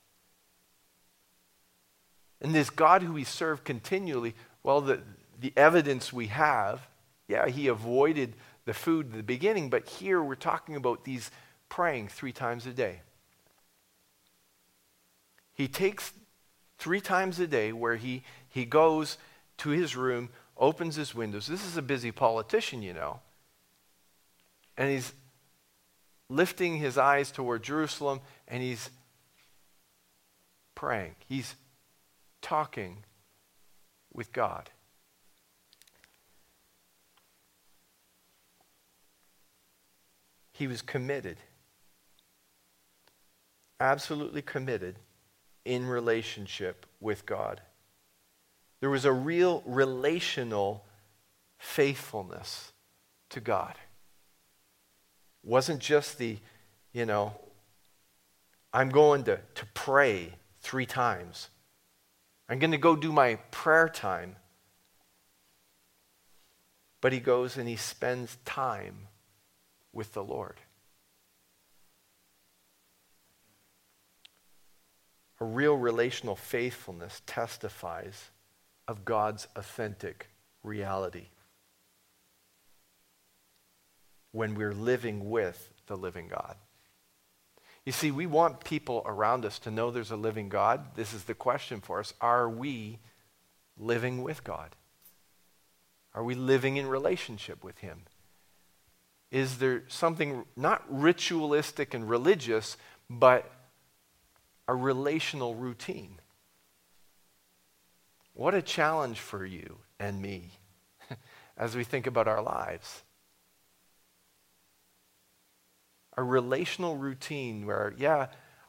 And 2.40 2.54
this 2.54 2.70
God 2.70 3.02
who 3.02 3.12
we 3.12 3.24
serve 3.24 3.64
continually 3.64 4.34
well, 4.62 4.80
the, 4.80 5.00
the 5.40 5.52
evidence 5.56 6.12
we 6.12 6.26
have, 6.26 6.88
yeah, 7.26 7.48
he 7.48 7.68
avoided 7.68 8.34
the 8.66 8.74
food 8.74 9.06
at 9.06 9.16
the 9.16 9.22
beginning, 9.22 9.70
but 9.70 9.88
here 9.88 10.22
we're 10.22 10.34
talking 10.34 10.76
about 10.76 11.04
these 11.04 11.30
praying 11.70 12.08
three 12.08 12.32
times 12.32 12.66
a 12.66 12.72
day. 12.72 13.00
He 15.54 15.68
takes 15.68 16.12
three 16.78 17.00
times 17.00 17.40
a 17.40 17.46
day 17.46 17.72
where 17.72 17.96
he, 17.96 18.24
he 18.48 18.64
goes 18.64 19.16
to 19.58 19.70
his 19.70 19.96
room, 19.96 20.28
opens 20.56 20.96
his 20.96 21.14
windows. 21.14 21.46
This 21.46 21.64
is 21.64 21.76
a 21.76 21.82
busy 21.82 22.12
politician, 22.12 22.82
you 22.82 22.92
know. 22.92 23.20
and 24.76 24.90
he's 24.90 25.12
lifting 26.28 26.76
his 26.76 26.98
eyes 26.98 27.30
toward 27.30 27.62
Jerusalem 27.62 28.20
and 28.46 28.62
he's 28.62 28.90
praying. 30.78 31.16
He's 31.28 31.56
talking 32.40 32.98
with 34.12 34.32
God. 34.32 34.70
He 40.52 40.68
was 40.68 40.80
committed, 40.80 41.38
absolutely 43.80 44.40
committed 44.40 45.00
in 45.64 45.84
relationship 45.84 46.86
with 47.00 47.26
God. 47.26 47.60
There 48.78 48.90
was 48.90 49.04
a 49.04 49.12
real 49.12 49.64
relational 49.66 50.84
faithfulness 51.58 52.72
to 53.30 53.40
God. 53.40 53.74
It 55.42 55.50
wasn't 55.50 55.80
just 55.80 56.18
the, 56.18 56.38
you 56.92 57.04
know, 57.04 57.32
I'm 58.72 58.90
going 58.90 59.24
to, 59.24 59.40
to 59.56 59.66
pray 59.74 60.34
three 60.68 60.84
times. 60.84 61.48
I'm 62.46 62.58
going 62.58 62.72
to 62.72 62.76
go 62.76 62.94
do 62.94 63.10
my 63.10 63.36
prayer 63.50 63.88
time. 63.88 64.36
But 67.00 67.14
he 67.14 67.20
goes 67.20 67.56
and 67.56 67.66
he 67.66 67.76
spends 67.76 68.36
time 68.44 69.08
with 69.94 70.12
the 70.12 70.22
Lord. 70.22 70.60
A 75.40 75.44
real 75.46 75.74
relational 75.74 76.36
faithfulness 76.36 77.22
testifies 77.24 78.30
of 78.86 79.06
God's 79.06 79.48
authentic 79.56 80.28
reality 80.62 81.28
when 84.32 84.54
we're 84.54 84.74
living 84.74 85.30
with 85.30 85.70
the 85.86 85.96
living 85.96 86.28
God. 86.28 86.56
You 87.88 87.92
see, 87.92 88.10
we 88.10 88.26
want 88.26 88.64
people 88.64 89.02
around 89.06 89.46
us 89.46 89.58
to 89.60 89.70
know 89.70 89.90
there's 89.90 90.10
a 90.10 90.16
living 90.16 90.50
God. 90.50 90.94
This 90.94 91.14
is 91.14 91.24
the 91.24 91.32
question 91.32 91.80
for 91.80 92.00
us. 92.00 92.12
Are 92.20 92.46
we 92.46 92.98
living 93.78 94.22
with 94.22 94.44
God? 94.44 94.76
Are 96.12 96.22
we 96.22 96.34
living 96.34 96.76
in 96.76 96.86
relationship 96.86 97.64
with 97.64 97.78
Him? 97.78 98.02
Is 99.30 99.56
there 99.56 99.84
something 99.88 100.44
not 100.54 100.84
ritualistic 100.90 101.94
and 101.94 102.06
religious, 102.10 102.76
but 103.08 103.50
a 104.68 104.74
relational 104.74 105.54
routine? 105.54 106.20
What 108.34 108.52
a 108.52 108.60
challenge 108.60 109.18
for 109.18 109.46
you 109.46 109.78
and 109.98 110.20
me 110.20 110.50
as 111.56 111.74
we 111.74 111.84
think 111.84 112.06
about 112.06 112.28
our 112.28 112.42
lives. 112.42 113.02
A 116.18 116.22
relational 116.22 116.96
routine 116.96 117.64
where, 117.64 117.94
yeah, 117.96 118.26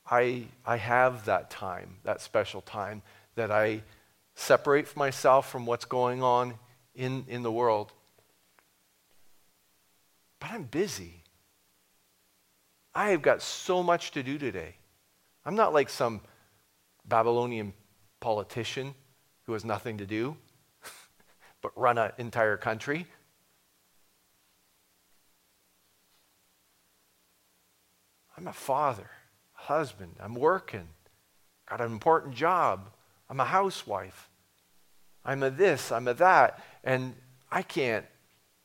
I, 0.10 0.44
I 0.64 0.78
have 0.78 1.26
that 1.26 1.50
time, 1.50 1.98
that 2.04 2.22
special 2.22 2.62
time, 2.62 3.02
that 3.34 3.50
I 3.50 3.82
separate 4.36 4.96
myself 4.96 5.50
from 5.50 5.66
what's 5.66 5.86
going 5.86 6.22
on 6.22 6.54
in, 6.94 7.26
in 7.28 7.42
the 7.42 7.52
world. 7.52 7.92
But 10.40 10.52
I'm 10.52 10.64
busy. 10.64 11.24
I 12.94 13.10
have 13.10 13.24
got 13.24 13.42
so 13.42 13.82
much 13.82 14.12
to 14.12 14.22
do 14.22 14.38
today. 14.38 14.76
I'm 15.44 15.56
not 15.56 15.74
like 15.74 15.90
some 15.90 16.22
Babylonian 17.06 17.74
politician 18.20 18.94
who 19.46 19.54
has 19.54 19.66
nothing 19.66 19.98
to 19.98 20.06
do 20.06 20.38
but 21.62 21.72
run 21.76 21.98
an 21.98 22.12
entire 22.18 22.58
country. 22.58 23.08
I'm 28.40 28.48
a 28.48 28.54
father, 28.54 29.10
husband, 29.52 30.16
I'm 30.18 30.34
working, 30.34 30.88
got 31.70 31.82
an 31.82 31.92
important 31.92 32.36
job, 32.36 32.90
I'm 33.30 33.42
a 33.42 33.46
housewife, 33.46 34.30
I'm 35.26 35.44
a 35.44 35.50
this, 35.50 35.92
I'm 35.92 36.08
a 36.08 36.14
that, 36.14 36.64
and 36.82 37.16
I 37.52 37.64
can't 37.64 38.06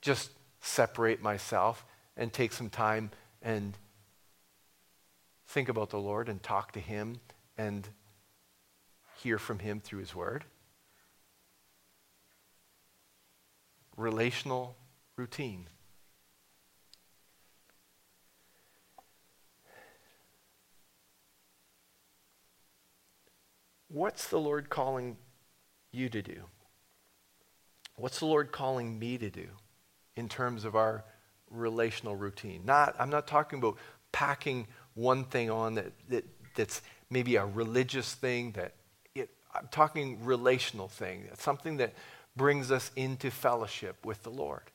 just 0.01 0.31
separate 0.61 1.21
myself 1.21 1.85
and 2.17 2.33
take 2.33 2.53
some 2.53 2.71
time 2.71 3.11
and 3.43 3.77
think 5.49 5.69
about 5.69 5.91
the 5.91 5.99
Lord 5.99 6.29
and 6.29 6.41
talk 6.41 6.71
to 6.73 6.81
Him 6.81 7.19
and 7.59 7.89
hear 9.25 9.39
from 9.39 9.59
Him 9.59 9.81
through 9.81 9.99
His 9.99 10.15
Word. 10.15 10.45
relational 13.97 14.77
routine. 15.17 15.67
What's 23.95 24.27
the 24.27 24.41
Lord 24.41 24.71
calling 24.71 25.17
you 25.93 26.09
to 26.09 26.21
do? 26.21 26.43
What's 27.95 28.19
the 28.19 28.27
Lord 28.27 28.51
calling 28.51 28.99
me 28.99 29.19
to 29.19 29.31
do 29.31 29.47
in 30.17 30.29
terms 30.29 30.65
of 30.65 30.75
our 30.75 31.05
relational 31.49 32.17
routine? 32.17 32.63
Not, 32.65 32.97
I'm 32.99 33.09
not 33.09 33.29
talking 33.29 33.61
about 33.61 33.79
packing 34.11 34.67
one 34.95 35.23
thing 35.23 35.49
on 35.49 35.77
that, 35.77 35.93
that 36.09 36.25
that's 36.57 36.83
maybe 37.09 37.37
a 37.37 37.47
religious 37.47 38.13
thing 38.13 38.51
that 38.57 38.75
it, 39.15 39.31
I'm 39.55 39.69
talking 39.71 40.25
relational 40.25 40.89
thing. 40.89 41.29
Something 41.39 41.77
that 41.77 41.95
brings 42.35 42.73
us 42.73 42.91
into 42.97 43.31
fellowship 43.31 44.05
with 44.05 44.25
the 44.25 44.31
Lord. 44.31 44.73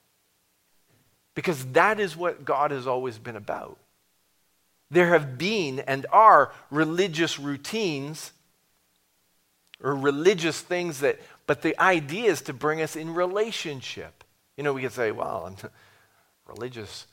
Because 1.36 1.66
that 1.74 2.00
is 2.00 2.16
what 2.16 2.46
God 2.46 2.72
has 2.72 2.88
always 2.88 3.18
been 3.18 3.36
about. 3.36 3.80
There 4.90 5.08
have 5.08 5.38
been 5.38 5.80
and 5.80 6.06
are 6.10 6.54
religious 6.72 7.38
routines 7.38 8.32
or 9.82 9.96
religious 9.96 10.60
things 10.62 11.00
that, 11.00 11.20
but 11.48 11.62
the 11.62 11.80
idea 11.80 12.32
is 12.32 12.42
to 12.44 12.54
bring 12.54 12.82
us 12.82 12.96
in 12.96 13.14
relationship. 13.14 14.24
You 14.58 14.64
know, 14.64 14.74
we 14.74 14.82
could 14.82 14.92
say, 14.92 15.12
well, 15.12 15.46
I'm 15.48 15.70
religious, 16.48 17.08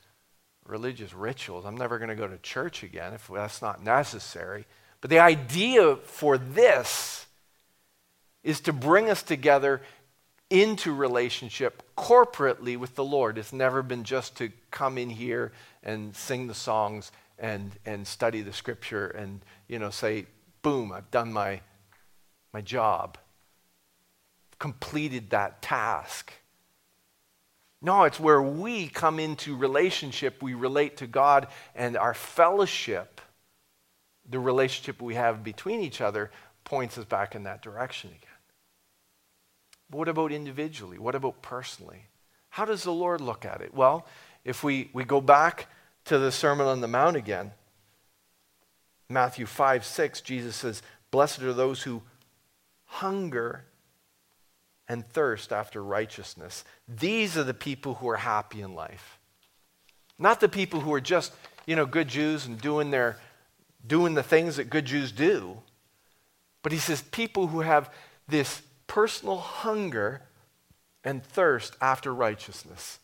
religious 0.66 1.14
rituals. 1.14 1.64
I'm 1.64 1.76
never 1.76 1.98
going 1.98 2.08
to 2.08 2.16
go 2.16 2.26
to 2.26 2.38
church 2.38 2.82
again 2.82 3.12
if 3.12 3.28
that's 3.32 3.62
not 3.62 3.82
necessary. 3.82 4.66
But 5.00 5.10
the 5.10 5.20
idea 5.20 5.96
for 5.96 6.38
this 6.38 7.26
is 8.42 8.60
to 8.60 8.72
bring 8.72 9.10
us 9.10 9.22
together 9.22 9.82
into 10.50 10.92
relationship 10.92 11.82
corporately 11.96 12.76
with 12.76 12.94
the 12.94 13.04
Lord. 13.04 13.38
It's 13.38 13.52
never 13.52 13.82
been 13.82 14.04
just 14.04 14.36
to 14.36 14.52
come 14.70 14.98
in 14.98 15.10
here 15.10 15.52
and 15.82 16.14
sing 16.14 16.46
the 16.46 16.54
songs 16.54 17.10
and, 17.38 17.72
and 17.84 18.06
study 18.06 18.42
the 18.42 18.52
scripture 18.52 19.08
and, 19.08 19.40
you 19.68 19.78
know, 19.78 19.90
say, 19.90 20.26
boom, 20.62 20.92
I've 20.92 21.10
done 21.10 21.32
my, 21.32 21.60
my 22.56 22.62
job, 22.62 23.18
completed 24.58 25.28
that 25.28 25.60
task. 25.60 26.32
No, 27.82 28.04
it's 28.04 28.18
where 28.18 28.40
we 28.40 28.88
come 28.88 29.18
into 29.18 29.54
relationship, 29.54 30.42
we 30.42 30.54
relate 30.54 30.96
to 30.96 31.06
God, 31.06 31.48
and 31.74 31.98
our 31.98 32.14
fellowship, 32.14 33.20
the 34.26 34.38
relationship 34.38 35.02
we 35.02 35.16
have 35.16 35.44
between 35.44 35.80
each 35.82 36.00
other, 36.00 36.30
points 36.64 36.96
us 36.96 37.04
back 37.04 37.34
in 37.34 37.42
that 37.42 37.60
direction 37.60 38.08
again. 38.08 38.40
But 39.90 39.98
what 39.98 40.08
about 40.08 40.32
individually? 40.32 40.98
What 40.98 41.14
about 41.14 41.42
personally? 41.42 42.06
How 42.48 42.64
does 42.64 42.84
the 42.84 42.90
Lord 42.90 43.20
look 43.20 43.44
at 43.44 43.60
it? 43.60 43.74
Well, 43.74 44.06
if 44.46 44.64
we, 44.64 44.88
we 44.94 45.04
go 45.04 45.20
back 45.20 45.68
to 46.06 46.18
the 46.18 46.32
Sermon 46.32 46.66
on 46.66 46.80
the 46.80 46.88
Mount 46.88 47.16
again, 47.16 47.52
Matthew 49.10 49.44
5 49.44 49.84
6, 49.84 50.22
Jesus 50.22 50.56
says, 50.56 50.80
Blessed 51.10 51.42
are 51.42 51.52
those 51.52 51.82
who 51.82 52.00
hunger 52.96 53.64
and 54.88 55.06
thirst 55.08 55.52
after 55.52 55.82
righteousness. 55.82 56.64
These 56.88 57.36
are 57.36 57.44
the 57.44 57.54
people 57.54 57.94
who 57.94 58.08
are 58.08 58.16
happy 58.16 58.60
in 58.60 58.74
life. 58.74 59.18
Not 60.18 60.40
the 60.40 60.48
people 60.48 60.80
who 60.80 60.92
are 60.94 61.00
just, 61.00 61.32
you 61.66 61.76
know, 61.76 61.86
good 61.86 62.08
Jews 62.08 62.46
and 62.46 62.60
doing 62.60 62.90
their 62.90 63.18
doing 63.86 64.14
the 64.14 64.22
things 64.22 64.56
that 64.56 64.70
good 64.70 64.84
Jews 64.84 65.12
do. 65.12 65.58
But 66.62 66.72
he 66.72 66.78
says 66.78 67.02
people 67.02 67.48
who 67.48 67.60
have 67.60 67.92
this 68.26 68.62
personal 68.86 69.38
hunger 69.38 70.22
and 71.04 71.22
thirst 71.22 71.76
after 71.80 72.12
righteousness. 72.12 72.98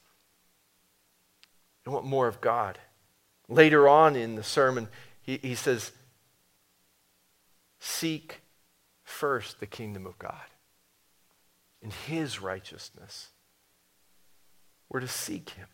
I 1.87 1.91
want 1.91 2.05
more 2.05 2.27
of 2.27 2.41
God. 2.41 2.79
Later 3.49 3.89
on 3.89 4.17
in 4.17 4.35
the 4.35 4.43
sermon, 4.43 4.89
he, 5.21 5.39
he 5.39 5.55
says, 5.55 5.93
Seek 7.79 8.42
first 9.13 9.61
the 9.61 9.67
kingdom 9.67 10.07
of 10.07 10.19
God 10.19 10.35
and 11.83 11.93
his 11.93 12.41
righteousness. 12.41 13.29
We're 14.89 15.01
to 15.01 15.09
seek 15.09 15.51
him. 15.51 15.69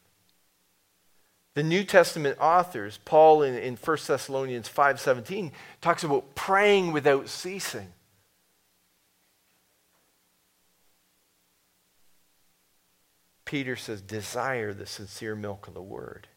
The 1.55 1.62
New 1.62 1.82
Testament 1.82 2.39
authors, 2.41 2.99
Paul 3.05 3.43
in, 3.43 3.55
in 3.55 3.76
1 3.76 3.99
Thessalonians 4.07 4.68
5.17, 4.68 5.53
talks 5.80 6.05
about 6.05 6.34
praying 6.34 6.93
without 6.93 7.28
ceasing. 7.28 7.93
Peter 13.45 13.76
says, 13.76 14.03
desire 14.03 14.72
the 14.72 14.86
sincere 14.86 15.34
milk 15.34 15.68
of 15.68 15.74
the 15.74 15.82
word. 15.82 16.28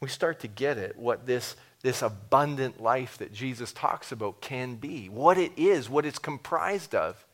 we 0.00 0.08
start 0.08 0.40
to 0.40 0.48
get 0.48 0.78
it 0.78 0.96
what 0.96 1.26
this, 1.26 1.56
this 1.86 2.02
abundant 2.02 2.82
life 2.82 3.16
that 3.18 3.32
Jesus 3.32 3.72
talks 3.72 4.10
about 4.10 4.40
can 4.40 4.74
be, 4.74 5.08
what 5.08 5.38
it 5.38 5.52
is, 5.56 5.88
what 5.88 6.04
it's 6.04 6.18
comprised 6.18 6.96
of. 6.96 7.24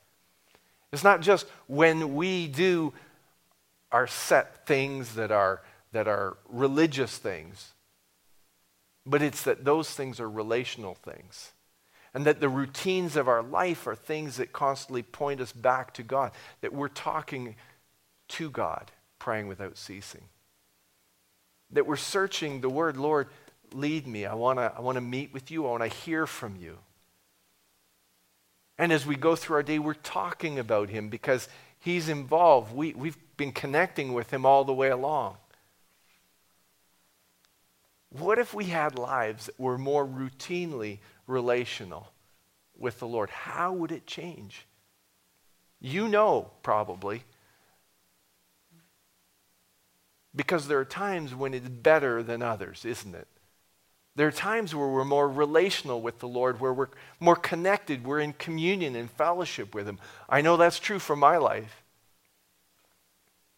It's 0.92 1.03
not 1.03 1.22
just 1.22 1.46
when 1.68 2.14
we 2.14 2.48
do 2.48 2.92
our 3.90 4.07
set 4.07 4.66
things 4.66 5.14
that 5.14 5.32
are, 5.32 5.62
that 5.92 6.07
are 6.07 6.36
religious 6.50 7.16
things, 7.16 7.72
but 9.07 9.22
it's 9.22 9.42
that 9.44 9.64
those 9.64 9.88
things 9.88 10.20
are 10.20 10.28
relational 10.28 10.96
things. 10.96 11.53
And 12.12 12.26
that 12.26 12.40
the 12.40 12.50
routines 12.50 13.16
of 13.16 13.28
our 13.28 13.42
life 13.42 13.86
are 13.86 13.94
things 13.94 14.36
that 14.36 14.53
constantly 14.53 15.03
point 15.03 15.40
us 15.40 15.50
back 15.50 15.94
to 15.94 16.03
God, 16.03 16.32
that 16.61 16.74
we're 16.74 16.88
talking 16.88 17.57
to 18.28 18.50
God, 18.50 18.90
praying 19.18 19.48
without 19.48 19.78
ceasing. 19.78 20.24
That 21.70 21.86
we're 21.86 21.96
searching 21.96 22.61
the 22.61 22.68
word, 22.68 22.98
Lord, 22.98 23.28
lead 23.75 24.07
me. 24.07 24.27
I 24.27 24.35
want 24.35 24.59
to 24.59 24.73
I 24.77 24.81
wanna 24.81 25.01
meet 25.01 25.33
with 25.33 25.51
you. 25.51 25.66
I 25.66 25.70
want 25.70 25.83
to 25.83 25.89
hear 25.89 26.27
from 26.27 26.57
you. 26.57 26.79
And 28.79 28.93
as 28.93 29.07
we 29.07 29.16
go 29.16 29.37
through 29.37 29.57
our 29.57 29.62
day, 29.62 29.79
we're 29.79 29.95
talking 29.95 30.59
about 30.59 30.89
him 30.91 31.09
because 31.09 31.49
he's 31.79 32.09
involved. 32.09 32.75
We, 32.75 32.95
we've 32.95 33.18
been 33.37 33.53
connecting 33.53 34.12
with 34.12 34.33
him 34.33 34.47
all 34.47 34.64
the 34.64 34.73
way 34.73 34.89
along. 34.89 35.37
What 38.11 38.39
if 38.39 38.53
we 38.53 38.64
had 38.64 38.99
lives 38.99 39.47
that 39.47 39.59
were 39.59 39.79
more 39.79 40.07
routinely 40.07 40.99
relational 41.27 42.12
with 42.77 42.99
the 42.99 43.07
Lord? 43.07 43.31
How 43.31 43.73
would 43.73 43.93
it 43.93 44.07
change? 44.07 44.66
You 45.81 46.09
know, 46.09 46.51
probably. 46.62 47.25
Because 50.35 50.68
there 50.68 50.79
are 50.79 50.85
times 50.85 51.35
when 51.35 51.55
it's 51.55 51.68
better 51.68 52.23
than 52.23 52.43
others, 52.43 52.85
isn't 52.85 53.14
it? 53.14 53.29
There 54.15 54.29
are 54.29 54.33
times 54.33 54.75
where 54.75 54.89
we're 54.89 55.05
more 55.05 55.29
relational 55.29 56.03
with 56.03 56.19
the 56.19 56.29
Lord, 56.29 56.61
where 56.61 56.73
we're 56.73 56.89
more 57.19 57.37
connected, 57.37 58.05
we're 58.05 58.21
in 58.21 58.35
communion 58.35 58.95
and 58.95 59.11
fellowship 59.11 59.75
with 59.75 59.89
Him. 59.89 59.99
I 60.29 60.43
know 60.43 60.57
that's 60.57 60.79
true 60.79 60.99
for 60.99 61.17
my 61.17 61.39
life. 61.39 61.83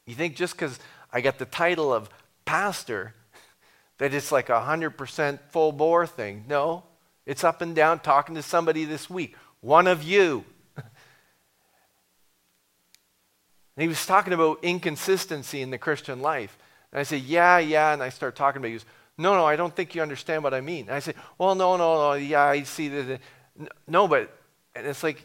You 0.06 0.14
think 0.14 0.36
just 0.36 0.54
because 0.54 0.78
I 1.12 1.20
got 1.22 1.38
the 1.38 1.44
title 1.44 1.92
of 1.92 2.08
pastor, 2.44 3.14
that 3.98 4.14
it's 4.14 4.30
like 4.30 4.48
a 4.48 4.52
100% 4.60 5.38
full 5.50 5.72
bore 5.72 6.06
thing. 6.06 6.44
No, 6.48 6.84
it's 7.26 7.42
up 7.42 7.60
and 7.60 7.74
down 7.74 7.98
talking 7.98 8.36
to 8.36 8.42
somebody 8.42 8.84
this 8.84 9.10
week. 9.10 9.34
One 9.60 9.88
of 9.88 10.04
you. 10.04 10.44
and 10.76 10.86
he 13.78 13.88
was 13.88 14.04
talking 14.06 14.34
about 14.34 14.62
inconsistency 14.62 15.62
in 15.62 15.70
the 15.70 15.78
Christian 15.78 16.20
life. 16.20 16.56
And 16.92 17.00
I 17.00 17.02
said, 17.02 17.22
Yeah, 17.22 17.58
yeah. 17.58 17.92
And 17.92 18.02
I 18.02 18.10
start 18.10 18.36
talking 18.36 18.60
about. 18.60 18.68
He 18.68 18.74
goes, 18.74 18.84
No, 19.16 19.34
no, 19.34 19.44
I 19.44 19.56
don't 19.56 19.74
think 19.74 19.94
you 19.94 20.02
understand 20.02 20.42
what 20.42 20.54
I 20.54 20.60
mean. 20.60 20.86
And 20.86 20.96
I 20.96 20.98
say, 20.98 21.14
Well, 21.38 21.54
no, 21.54 21.76
no, 21.76 21.94
no. 21.96 22.12
Yeah, 22.14 22.42
I 22.42 22.62
see 22.64 22.88
that. 22.88 23.20
No, 23.86 24.08
but, 24.08 24.36
and 24.74 24.86
it's 24.86 25.02
like, 25.02 25.24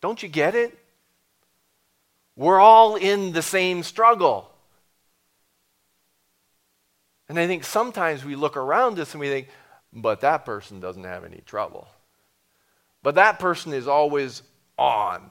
Don't 0.00 0.22
you 0.22 0.28
get 0.28 0.54
it? 0.54 0.76
We're 2.36 2.58
all 2.58 2.96
in 2.96 3.32
the 3.32 3.42
same 3.42 3.82
struggle. 3.82 4.50
And 7.28 7.38
I 7.38 7.46
think 7.46 7.62
sometimes 7.62 8.24
we 8.24 8.34
look 8.34 8.56
around 8.56 8.98
us 8.98 9.12
and 9.12 9.20
we 9.20 9.28
think, 9.28 9.48
but 9.92 10.22
that 10.22 10.44
person 10.44 10.80
doesn't 10.80 11.04
have 11.04 11.24
any 11.24 11.42
trouble. 11.46 11.86
But 13.02 13.14
that 13.14 13.38
person 13.38 13.72
is 13.72 13.86
always 13.86 14.42
on. 14.76 15.30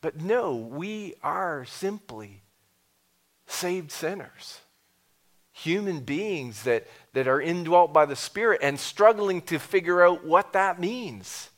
But 0.00 0.20
no, 0.20 0.54
we 0.54 1.14
are 1.22 1.64
simply 1.64 2.42
saved 3.46 3.90
sinners, 3.90 4.60
human 5.62 6.00
beings 6.00 6.62
that, 6.64 6.86
that 7.12 7.28
are 7.28 7.40
indwelt 7.40 7.92
by 7.92 8.06
the 8.06 8.16
Spirit 8.16 8.60
and 8.62 8.78
struggling 8.78 9.42
to 9.42 9.58
figure 9.58 10.02
out 10.02 10.24
what 10.24 10.52
that 10.52 10.80
means. 10.80 11.50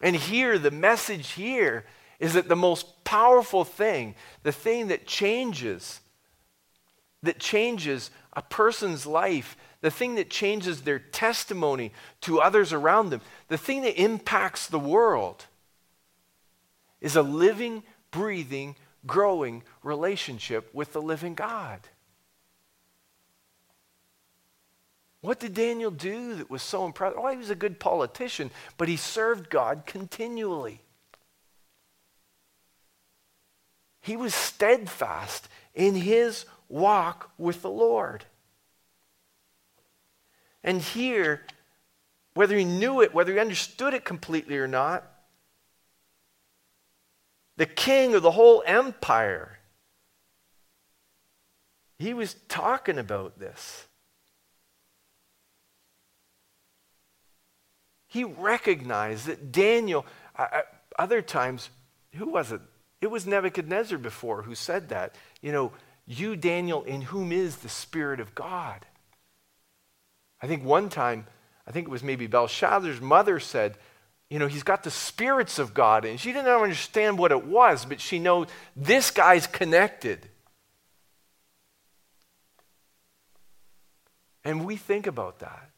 And 0.00 0.16
here, 0.16 0.58
the 0.58 0.70
message 0.70 1.32
here 1.32 1.84
is 2.18 2.34
that 2.34 2.48
the 2.48 2.56
most 2.56 3.04
powerful 3.04 3.64
thing, 3.64 4.14
the 4.42 4.52
thing 4.52 4.88
that 4.88 5.06
changes, 5.06 6.00
that 7.22 7.38
changes 7.38 8.10
a 8.32 8.42
person's 8.42 9.06
life, 9.06 9.56
the 9.80 9.90
thing 9.90 10.14
that 10.16 10.30
changes 10.30 10.82
their 10.82 10.98
testimony 10.98 11.92
to 12.22 12.40
others 12.40 12.72
around 12.72 13.10
them, 13.10 13.20
the 13.48 13.58
thing 13.58 13.82
that 13.82 14.00
impacts 14.00 14.66
the 14.66 14.78
world, 14.78 15.46
is 17.00 17.16
a 17.16 17.22
living, 17.22 17.82
breathing, 18.10 18.74
growing 19.06 19.62
relationship 19.82 20.74
with 20.74 20.92
the 20.92 21.02
living 21.02 21.34
God. 21.34 21.80
What 25.26 25.40
did 25.40 25.54
Daniel 25.54 25.90
do 25.90 26.36
that 26.36 26.48
was 26.48 26.62
so 26.62 26.86
impressive? 26.86 27.18
Oh, 27.20 27.26
he 27.26 27.36
was 27.36 27.50
a 27.50 27.56
good 27.56 27.80
politician, 27.80 28.52
but 28.76 28.86
he 28.86 28.96
served 28.96 29.50
God 29.50 29.82
continually. 29.84 30.82
He 34.00 34.16
was 34.16 34.36
steadfast 34.36 35.48
in 35.74 35.96
his 35.96 36.46
walk 36.68 37.32
with 37.38 37.62
the 37.62 37.70
Lord. 37.70 38.24
And 40.62 40.80
here, 40.80 41.42
whether 42.34 42.56
he 42.56 42.64
knew 42.64 43.00
it, 43.00 43.12
whether 43.12 43.32
he 43.32 43.40
understood 43.40 43.94
it 43.94 44.04
completely 44.04 44.58
or 44.58 44.68
not, 44.68 45.02
the 47.56 47.66
king 47.66 48.14
of 48.14 48.22
the 48.22 48.30
whole 48.30 48.62
empire, 48.64 49.58
he 51.98 52.14
was 52.14 52.36
talking 52.48 52.96
about 52.96 53.40
this. 53.40 53.88
He 58.16 58.24
recognized 58.24 59.26
that 59.26 59.52
Daniel, 59.52 60.06
other 60.98 61.20
times, 61.20 61.68
who 62.14 62.30
was 62.30 62.50
it? 62.50 62.62
It 63.02 63.08
was 63.08 63.26
Nebuchadnezzar 63.26 63.98
before 63.98 64.40
who 64.40 64.54
said 64.54 64.88
that. 64.88 65.14
You 65.42 65.52
know, 65.52 65.72
you, 66.06 66.34
Daniel, 66.34 66.82
in 66.84 67.02
whom 67.02 67.30
is 67.30 67.56
the 67.56 67.68
Spirit 67.68 68.18
of 68.18 68.34
God. 68.34 68.86
I 70.40 70.46
think 70.46 70.64
one 70.64 70.88
time, 70.88 71.26
I 71.66 71.72
think 71.72 71.88
it 71.88 71.90
was 71.90 72.02
maybe 72.02 72.26
Belshazzar's 72.26 73.02
mother 73.02 73.38
said, 73.38 73.76
you 74.30 74.38
know, 74.38 74.46
he's 74.46 74.62
got 74.62 74.82
the 74.82 74.90
spirits 74.90 75.58
of 75.58 75.74
God. 75.74 76.06
And 76.06 76.18
she 76.18 76.32
didn't 76.32 76.48
understand 76.48 77.18
what 77.18 77.32
it 77.32 77.44
was, 77.44 77.84
but 77.84 78.00
she 78.00 78.18
knows 78.18 78.46
this 78.74 79.10
guy's 79.10 79.46
connected. 79.46 80.26
And 84.42 84.64
we 84.64 84.76
think 84.76 85.06
about 85.06 85.40
that. 85.40 85.68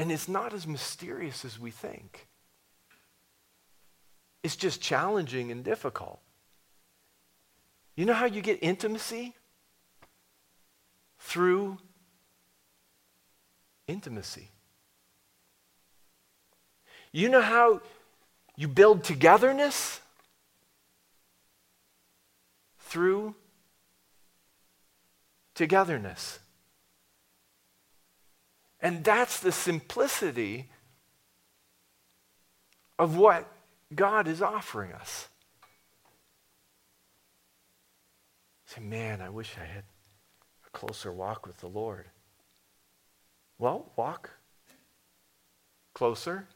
And 0.00 0.10
it's 0.10 0.28
not 0.28 0.54
as 0.54 0.66
mysterious 0.66 1.44
as 1.44 1.60
we 1.60 1.70
think. 1.70 2.26
It's 4.42 4.56
just 4.56 4.80
challenging 4.80 5.52
and 5.52 5.62
difficult. 5.62 6.20
You 7.96 8.06
know 8.06 8.14
how 8.14 8.24
you 8.24 8.40
get 8.40 8.58
intimacy? 8.62 9.34
Through 11.18 11.76
intimacy. 13.86 14.48
You 17.12 17.28
know 17.28 17.42
how 17.42 17.82
you 18.56 18.68
build 18.68 19.04
togetherness? 19.04 20.00
Through 22.78 23.34
togetherness. 25.54 26.39
And 28.82 29.04
that's 29.04 29.40
the 29.40 29.52
simplicity 29.52 30.70
of 32.98 33.16
what 33.16 33.50
God 33.94 34.28
is 34.28 34.40
offering 34.40 34.92
us. 34.92 35.28
Say, 38.66 38.80
man, 38.80 39.20
I 39.20 39.30
wish 39.30 39.56
I 39.60 39.64
had 39.64 39.84
a 40.66 40.70
closer 40.70 41.12
walk 41.12 41.46
with 41.46 41.58
the 41.58 41.66
Lord. 41.66 42.06
Well, 43.58 43.90
walk 43.96 44.30
closer 45.92 46.46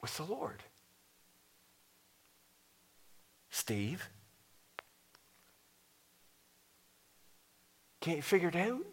with 0.00 0.16
the 0.16 0.24
Lord. 0.24 0.62
Steve, 3.50 4.08
can't 8.00 8.16
you 8.16 8.22
figure 8.22 8.48
it 8.48 8.56
out? 8.56 8.86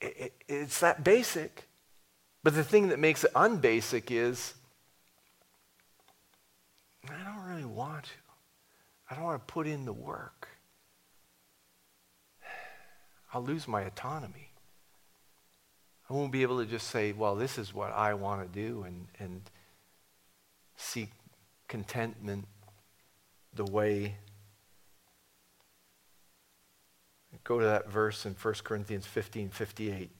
It, 0.00 0.16
it, 0.18 0.32
it's 0.48 0.80
that 0.80 1.04
basic. 1.04 1.68
But 2.42 2.54
the 2.54 2.64
thing 2.64 2.88
that 2.88 2.98
makes 2.98 3.24
it 3.24 3.30
unbasic 3.34 4.10
is 4.10 4.54
I 7.08 7.24
don't 7.24 7.44
really 7.48 7.64
want 7.64 8.04
to. 8.04 8.10
I 9.10 9.14
don't 9.14 9.24
want 9.24 9.46
to 9.46 9.52
put 9.52 9.66
in 9.66 9.84
the 9.84 9.92
work. 9.92 10.48
I'll 13.34 13.42
lose 13.42 13.66
my 13.66 13.82
autonomy. 13.82 14.50
I 16.08 16.12
won't 16.12 16.32
be 16.32 16.42
able 16.42 16.58
to 16.58 16.66
just 16.66 16.88
say, 16.88 17.12
well, 17.12 17.36
this 17.36 17.56
is 17.56 17.72
what 17.72 17.92
I 17.92 18.14
want 18.14 18.42
to 18.42 18.48
do 18.58 18.82
and, 18.82 19.06
and 19.20 19.42
seek 20.76 21.10
contentment 21.68 22.46
the 23.54 23.64
way 23.64 24.16
Go 27.44 27.58
to 27.58 27.64
that 27.64 27.90
verse 27.90 28.26
in 28.26 28.34
1 28.34 28.54
Corinthians 28.64 29.06
15 29.06 29.50
58, 29.50 30.10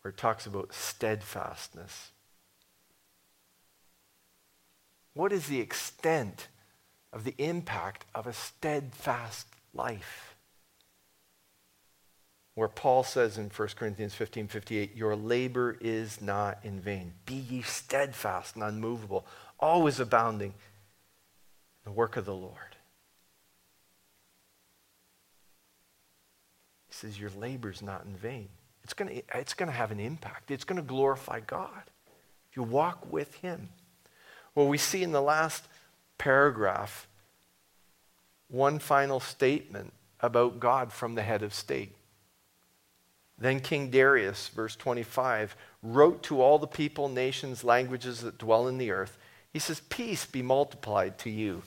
where 0.00 0.10
it 0.10 0.16
talks 0.16 0.46
about 0.46 0.72
steadfastness. 0.72 2.12
What 5.14 5.32
is 5.32 5.46
the 5.46 5.60
extent 5.60 6.48
of 7.12 7.24
the 7.24 7.34
impact 7.38 8.06
of 8.14 8.26
a 8.26 8.32
steadfast 8.32 9.46
life? 9.74 10.36
Where 12.54 12.68
Paul 12.68 13.02
says 13.02 13.38
in 13.38 13.50
1 13.50 13.68
Corinthians 13.76 14.14
15 14.14 14.48
58, 14.48 14.94
Your 14.94 15.16
labor 15.16 15.76
is 15.80 16.20
not 16.20 16.58
in 16.62 16.80
vain. 16.80 17.14
Be 17.24 17.34
ye 17.34 17.62
steadfast 17.62 18.54
and 18.54 18.64
unmovable, 18.64 19.26
always 19.58 20.00
abounding 20.00 20.50
in 20.50 20.54
the 21.84 21.92
work 21.92 22.16
of 22.16 22.26
the 22.26 22.34
Lord. 22.34 22.71
He 26.92 26.96
says, 26.96 27.18
Your 27.18 27.30
labor 27.30 27.70
is 27.70 27.80
not 27.80 28.04
in 28.04 28.14
vain. 28.14 28.48
It's 28.84 28.92
going 28.92 29.08
to 29.08 29.38
it's 29.38 29.54
going 29.54 29.70
to 29.70 29.76
have 29.76 29.90
an 29.92 30.00
impact, 30.00 30.50
it's 30.50 30.64
going 30.64 30.76
to 30.76 30.86
glorify 30.86 31.40
God 31.40 31.82
if 32.50 32.56
you 32.56 32.62
walk 32.62 33.10
with 33.10 33.34
Him. 33.36 33.70
Well, 34.54 34.68
we 34.68 34.76
see 34.76 35.02
in 35.02 35.12
the 35.12 35.22
last 35.22 35.64
paragraph 36.18 37.08
one 38.48 38.78
final 38.78 39.20
statement 39.20 39.94
about 40.20 40.60
God 40.60 40.92
from 40.92 41.14
the 41.14 41.22
head 41.22 41.42
of 41.42 41.54
state. 41.54 41.94
Then 43.38 43.60
King 43.60 43.88
Darius, 43.88 44.48
verse 44.48 44.76
25, 44.76 45.56
wrote 45.82 46.22
to 46.24 46.42
all 46.42 46.58
the 46.58 46.66
people, 46.66 47.08
nations, 47.08 47.64
languages 47.64 48.20
that 48.20 48.36
dwell 48.36 48.68
in 48.68 48.76
the 48.76 48.90
earth. 48.90 49.16
He 49.50 49.58
says, 49.58 49.80
Peace 49.88 50.26
be 50.26 50.42
multiplied 50.42 51.16
to 51.20 51.30
you. 51.30 51.62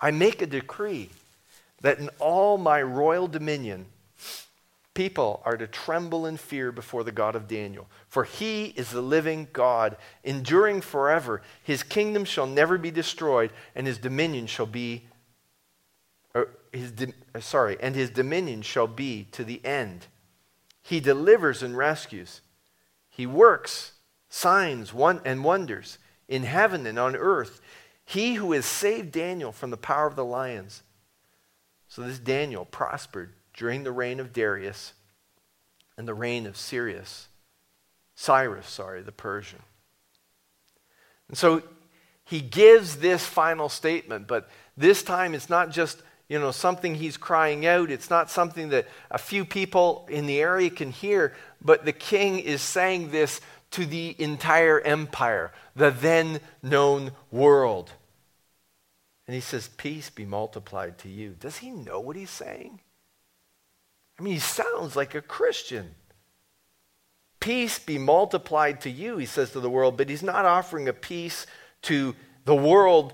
I 0.00 0.12
make 0.12 0.40
a 0.40 0.46
decree 0.46 1.10
that 1.84 1.98
in 1.98 2.08
all 2.18 2.56
my 2.56 2.80
royal 2.80 3.28
dominion, 3.28 3.84
people 4.94 5.42
are 5.44 5.58
to 5.58 5.66
tremble 5.66 6.24
in 6.24 6.38
fear 6.38 6.72
before 6.72 7.04
the 7.04 7.12
God 7.12 7.36
of 7.36 7.46
Daniel. 7.46 7.88
For 8.08 8.24
he 8.24 8.68
is 8.68 8.88
the 8.88 9.02
living 9.02 9.48
God, 9.52 9.98
enduring 10.22 10.80
forever. 10.80 11.42
His 11.62 11.82
kingdom 11.82 12.24
shall 12.24 12.46
never 12.46 12.78
be 12.78 12.90
destroyed, 12.90 13.52
and 13.74 13.86
his 13.86 13.98
dominion 13.98 14.46
shall 14.46 14.64
be, 14.64 15.04
his 16.72 16.90
uh, 17.34 17.40
sorry, 17.40 17.76
and 17.78 17.94
his 17.94 18.08
dominion 18.08 18.62
shall 18.62 18.86
be 18.86 19.28
to 19.32 19.44
the 19.44 19.62
end. 19.62 20.06
He 20.82 21.00
delivers 21.00 21.62
and 21.62 21.76
rescues. 21.76 22.40
He 23.10 23.26
works 23.26 23.92
signs 24.30 24.94
and 24.96 25.44
wonders 25.44 25.98
in 26.28 26.44
heaven 26.44 26.86
and 26.86 26.98
on 26.98 27.14
earth. 27.14 27.60
He 28.06 28.34
who 28.34 28.52
has 28.52 28.64
saved 28.64 29.12
Daniel 29.12 29.52
from 29.52 29.68
the 29.68 29.76
power 29.76 30.06
of 30.06 30.16
the 30.16 30.24
lions. 30.24 30.82
So 31.94 32.02
this 32.02 32.18
Daniel 32.18 32.64
prospered 32.64 33.34
during 33.56 33.84
the 33.84 33.92
reign 33.92 34.18
of 34.18 34.32
Darius 34.32 34.94
and 35.96 36.08
the 36.08 36.14
reign 36.14 36.44
of 36.44 36.56
Cyrus, 36.56 37.28
Cyrus, 38.16 38.66
sorry, 38.68 39.00
the 39.02 39.12
Persian. 39.12 39.62
And 41.28 41.38
so 41.38 41.62
he 42.24 42.40
gives 42.40 42.96
this 42.96 43.24
final 43.24 43.68
statement, 43.68 44.26
but 44.26 44.50
this 44.76 45.04
time 45.04 45.34
it's 45.34 45.48
not 45.48 45.70
just 45.70 46.02
you 46.26 46.40
know 46.40 46.50
something 46.50 46.96
he's 46.96 47.16
crying 47.16 47.64
out 47.64 47.90
it's 47.90 48.10
not 48.10 48.28
something 48.28 48.70
that 48.70 48.88
a 49.10 49.18
few 49.18 49.44
people 49.44 50.08
in 50.10 50.26
the 50.26 50.40
area 50.40 50.70
can 50.70 50.90
hear 50.90 51.34
but 51.62 51.84
the 51.84 51.92
king 51.92 52.38
is 52.38 52.62
saying 52.62 53.10
this 53.10 53.42
to 53.70 53.84
the 53.84 54.16
entire 54.18 54.80
empire 54.80 55.52
the 55.76 55.90
then 55.90 56.40
known 56.62 57.12
world 57.30 57.92
and 59.26 59.34
he 59.34 59.40
says 59.40 59.68
peace 59.76 60.10
be 60.10 60.24
multiplied 60.24 60.98
to 60.98 61.08
you 61.08 61.36
does 61.38 61.58
he 61.58 61.70
know 61.70 62.00
what 62.00 62.16
he's 62.16 62.30
saying 62.30 62.80
I 64.18 64.22
mean, 64.22 64.34
he 64.34 64.40
sounds 64.40 64.94
like 64.94 65.14
a 65.14 65.22
Christian. 65.22 65.94
Peace 67.40 67.78
be 67.78 67.98
multiplied 67.98 68.80
to 68.82 68.90
you, 68.90 69.18
he 69.18 69.26
says 69.26 69.50
to 69.52 69.60
the 69.60 69.70
world, 69.70 69.96
but 69.96 70.08
he's 70.08 70.22
not 70.22 70.44
offering 70.44 70.88
a 70.88 70.92
peace 70.92 71.46
to 71.82 72.14
the 72.44 72.54
world 72.54 73.12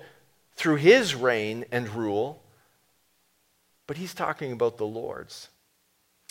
through 0.54 0.76
his 0.76 1.14
reign 1.14 1.64
and 1.72 1.88
rule, 1.88 2.42
but 3.86 3.96
he's 3.96 4.14
talking 4.14 4.52
about 4.52 4.76
the 4.76 4.86
Lord's. 4.86 5.48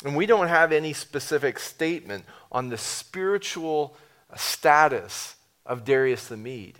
And 0.05 0.15
we 0.15 0.25
don't 0.25 0.47
have 0.47 0.71
any 0.71 0.93
specific 0.93 1.59
statement 1.59 2.23
on 2.51 2.69
the 2.69 2.77
spiritual 2.77 3.97
status 4.35 5.35
of 5.65 5.83
Darius 5.83 6.27
the 6.27 6.37
Mede. 6.37 6.79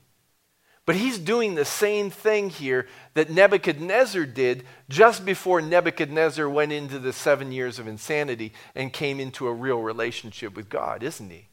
But 0.90 0.96
he's 0.96 1.20
doing 1.20 1.54
the 1.54 1.66
same 1.66 2.10
thing 2.10 2.50
here 2.50 2.88
that 3.14 3.30
Nebuchadnezzar 3.30 4.26
did 4.26 4.64
just 4.90 5.24
before 5.24 5.62
Nebuchadnezzar 5.62 6.50
went 6.50 6.72
into 6.72 6.98
the 6.98 7.14
seven 7.14 7.52
years 7.52 7.78
of 7.78 7.88
insanity 7.88 8.54
and 8.74 8.92
came 8.92 9.20
into 9.20 9.46
a 9.46 9.54
real 9.54 9.84
relationship 9.84 10.56
with 10.56 10.68
God, 10.68 11.04
isn't 11.04 11.30
he? 11.30 11.48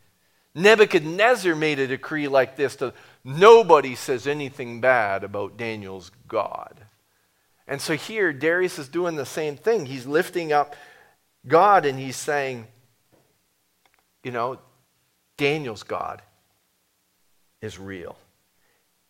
Nebuchadnezzar 0.54 1.54
made 1.54 1.78
a 1.78 1.86
decree 1.86 2.28
like 2.28 2.56
this 2.56 2.76
to 2.76 2.94
nobody 3.24 3.94
says 3.94 4.26
anything 4.26 4.80
bad 4.80 5.22
about 5.22 5.58
Daniel's 5.58 6.10
God. 6.28 6.86
And 7.68 7.78
so 7.78 7.94
here, 7.94 8.32
Darius 8.32 8.78
is 8.78 8.88
doing 8.88 9.16
the 9.16 9.26
same 9.26 9.58
thing. 9.58 9.84
He's 9.84 10.06
lifting 10.06 10.50
up 10.50 10.74
God 11.46 11.84
and 11.84 11.98
he's 11.98 12.16
saying, 12.16 12.68
you 14.24 14.30
know, 14.30 14.60
Daniel's 15.36 15.82
God 15.82 16.22
is 17.60 17.78
real. 17.78 18.16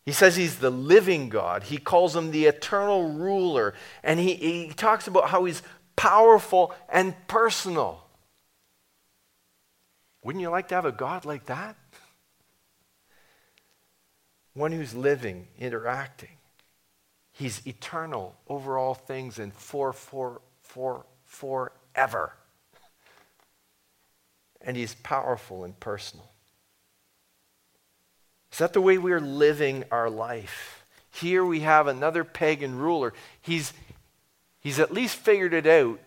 He 0.07 0.13
says 0.13 0.37
he's 0.37 0.59
the 0.59 0.69
living 0.69 1.27
God. 1.27 1.63
He 1.63 1.77
calls 1.77 2.15
him 2.15 2.31
the 2.31 2.45
eternal 2.45 3.11
ruler. 3.11 3.73
And 4.05 4.21
he, 4.21 4.35
he 4.35 4.69
talks 4.69 5.05
about 5.05 5.31
how 5.31 5.43
he's 5.43 5.61
powerful 5.97 6.73
and 6.87 7.13
personal. 7.27 8.05
Wouldn't 10.23 10.41
you 10.41 10.49
like 10.49 10.69
to 10.69 10.75
have 10.75 10.85
a 10.85 10.93
God 10.93 11.25
like 11.25 11.47
that? 11.47 11.75
One 14.53 14.71
who's 14.71 14.95
living, 14.95 15.49
interacting. 15.59 16.37
He's 17.33 17.67
eternal 17.67 18.33
over 18.47 18.77
all 18.77 18.93
things 18.93 19.39
and 19.39 19.53
for, 19.53 19.91
for, 19.91 20.39
for, 20.61 21.05
forever. 21.25 22.31
And 24.61 24.77
he's 24.77 24.95
powerful 24.95 25.65
and 25.65 25.77
personal. 25.81 26.31
Is 28.57 28.59
that 28.59 28.73
the 28.73 28.81
way 28.81 28.97
we're 28.97 29.19
living 29.19 29.83
our 29.91 30.09
life? 30.09 30.83
Here 31.11 31.45
we 31.45 31.59
have 31.59 31.85
another 31.85 32.23
pagan 32.23 32.75
ruler. 32.75 33.13
He's, 33.39 33.71
he's 34.61 34.79
at 34.79 34.91
least 34.91 35.17
figured 35.17 35.53
it 35.53 35.67
out 35.67 35.99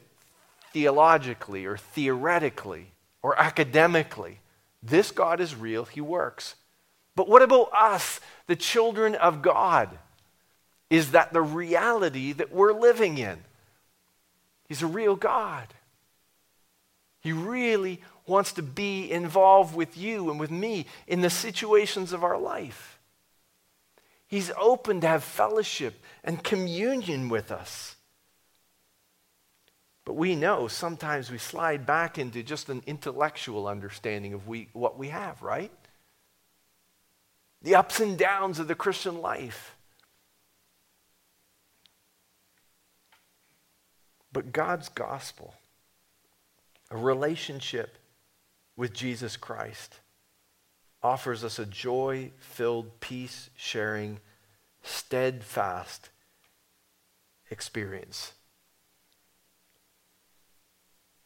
theologically 0.73 1.65
or 1.65 1.77
theoretically 1.77 2.89
or 3.23 3.41
academically. 3.41 4.41
This 4.83 5.13
God 5.13 5.41
is 5.41 5.55
real, 5.55 5.85
He 5.85 6.01
works. 6.01 6.57
But 7.15 7.29
what 7.29 7.43
about 7.43 7.71
us, 7.73 8.19
the 8.49 8.57
children 8.57 9.15
of 9.15 9.43
God? 9.43 9.97
Is 10.91 11.13
that 11.13 11.33
the 11.33 11.43
reality 11.43 12.33
that 12.33 12.53
we're 12.53 12.73
living 12.73 13.17
in? 13.19 13.39
He's 14.69 14.83
a 14.83 14.89
real 14.89 15.15
God. 15.15 15.69
He 17.21 17.31
really 17.31 18.01
wants 18.31 18.53
to 18.53 18.63
be 18.63 19.11
involved 19.11 19.75
with 19.75 19.99
you 19.99 20.31
and 20.31 20.41
with 20.41 20.51
me 20.51 20.87
in 21.07 21.21
the 21.21 21.29
situations 21.29 22.13
of 22.13 22.25
our 22.25 22.39
life. 22.39 22.99
He's 24.29 24.53
open 24.57 25.01
to 25.01 25.09
have 25.09 25.25
fellowship 25.25 26.01
and 26.23 26.43
communion 26.43 27.29
with 27.29 27.51
us. 27.51 27.97
But 30.05 30.15
we 30.15 30.37
know 30.37 30.69
sometimes 30.69 31.31
we 31.31 31.39
slide 31.39 31.85
back 31.85 32.17
into 32.17 32.43
just 32.43 32.69
an 32.69 32.83
intellectual 32.87 33.67
understanding 33.67 34.33
of 34.33 34.47
we, 34.47 34.69
what 34.73 34.97
we 34.97 35.09
have, 35.09 35.43
right? 35.43 35.73
The 37.63 37.75
ups 37.75 38.01
and 38.01 38.17
downs 38.17 38.59
of 38.59 38.69
the 38.69 38.75
Christian 38.75 39.21
life. 39.21 39.77
But 44.33 44.53
God's 44.53 44.89
gospel, 44.89 45.55
a 46.91 46.97
relationship 46.97 48.00
with 48.77 48.93
Jesus 48.93 49.37
Christ 49.37 50.01
offers 51.03 51.45
us 51.45 51.59
a 51.59 51.67
joy 51.67 52.31
filled, 52.39 53.01
peace 53.01 53.51
sharing, 53.57 54.21
steadfast 54.83 56.11
experience 57.51 58.33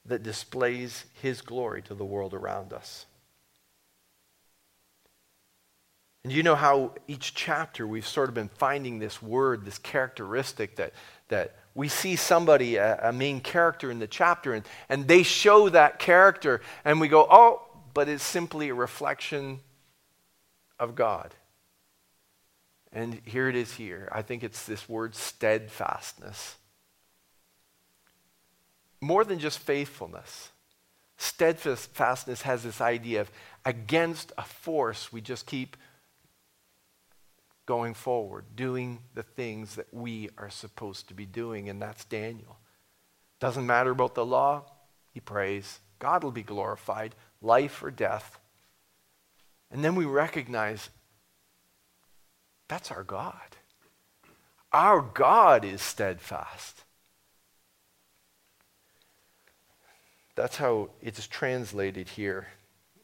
that 0.07 0.23
displays 0.23 1.05
His 1.21 1.41
glory 1.41 1.83
to 1.83 1.95
the 1.95 2.05
world 2.05 2.35
around 2.35 2.73
us. 2.73 3.07
And 6.23 6.33
you 6.33 6.43
know 6.43 6.55
how 6.55 6.95
each 7.07 7.35
chapter 7.35 7.87
we've 7.87 8.07
sort 8.07 8.29
of 8.29 8.35
been 8.35 8.49
finding 8.49 8.99
this 8.99 9.21
word, 9.21 9.65
this 9.65 9.79
characteristic 9.79 10.77
that, 10.77 10.95
that 11.29 11.57
we 11.75 11.89
see 11.89 12.17
somebody, 12.17 12.77
a, 12.77 13.09
a, 13.09 13.13
main 13.13 13.41
character 13.41 13.91
in 13.91 13.99
the 13.99 14.07
chapter, 14.07 14.55
and, 14.55 14.65
and 14.89 15.09
they 15.09 15.23
show 15.25 15.69
that 15.69 15.99
character, 15.99 16.61
and 16.85 17.01
we 17.01 17.09
go, 17.09 17.27
oh, 17.29 17.63
but 17.93 18.09
it's 18.09 18.23
simply 18.23 18.69
a 18.69 18.75
reflection 18.75 19.61
of 20.79 20.95
God. 20.95 21.35
And 22.93 23.21
here 23.25 23.49
it 23.49 23.57
is 23.57 23.75
here. 23.75 24.09
I 24.13 24.23
think 24.23 24.45
it's 24.45 24.67
this 24.67 24.89
word 24.89 25.15
steadfastness. 25.15 26.57
more 29.01 29.25
than 29.25 29.39
just 29.39 29.59
faithfulness. 29.59 30.51
Steadfastness 31.19 32.43
has 32.43 32.63
this 32.63 32.81
idea 32.81 33.21
of 33.21 33.31
against 33.65 34.33
a 34.39 34.43
force, 34.43 35.13
we 35.13 35.21
just 35.21 35.47
keep 35.47 35.77
going 37.67 37.95
forward, 37.95 38.45
doing 38.55 39.01
the 39.15 39.23
things 39.23 39.77
that 39.77 39.93
we 39.93 40.29
are 40.37 40.51
supposed 40.51 41.09
to 41.09 41.15
be 41.15 41.27
doing, 41.27 41.69
and 41.69 41.81
that's 41.81 42.05
Daniel. 42.05 42.59
Doesn't 43.41 43.67
matter 43.67 43.91
about 43.91 44.15
the 44.15 44.27
law, 44.27 44.65
he 45.13 45.21
prays. 45.21 45.81
God 45.99 46.23
will 46.23 46.33
be 46.33 46.43
glorified, 46.43 47.15
life 47.41 47.83
or 47.83 47.91
death. 47.91 48.39
And 49.71 49.85
then 49.85 49.95
we 49.95 50.05
recognize 50.05 50.91
that's 52.69 52.91
our 52.91 53.05
God. 53.05 53.57
Our 54.73 55.01
God 55.01 55.65
is 55.65 55.81
steadfast. 55.81 56.83
That's 60.35 60.57
how 60.57 60.91
it's 61.01 61.27
translated 61.29 62.09
here 62.09 62.49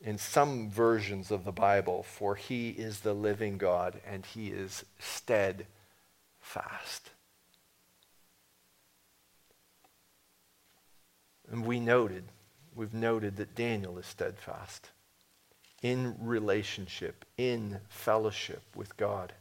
in 0.00 0.16
some 0.16 0.70
versions 0.70 1.30
of 1.30 1.44
the 1.44 1.52
Bible, 1.52 2.02
for 2.02 2.34
he 2.34 2.70
is 2.70 3.00
the 3.00 3.12
living 3.12 3.58
God 3.58 4.00
and 4.06 4.24
he 4.24 4.48
is 4.48 4.84
steadfast. 4.98 5.66
And 11.50 11.66
we 11.66 11.80
noted, 11.80 12.24
we've 12.74 12.94
noted 12.94 13.36
that 13.36 13.54
Daniel 13.54 13.98
is 13.98 14.06
steadfast 14.06 14.90
in 15.82 16.14
relationship, 16.20 17.24
in 17.36 17.80
fellowship 17.88 18.62
with 18.74 18.96
God. 18.96 19.32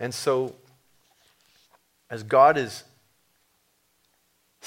And 0.00 0.12
so, 0.12 0.54
as 2.10 2.22
God 2.22 2.56
is 2.56 2.84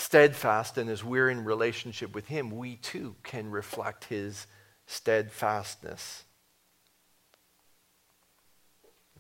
steadfast 0.01 0.77
and 0.77 0.89
as 0.89 1.03
we're 1.03 1.29
in 1.29 1.45
relationship 1.45 2.13
with 2.13 2.27
Him, 2.27 2.49
we 2.51 2.75
too 2.75 3.15
can 3.23 3.51
reflect 3.51 4.05
His 4.05 4.47
steadfastness. 4.87 6.23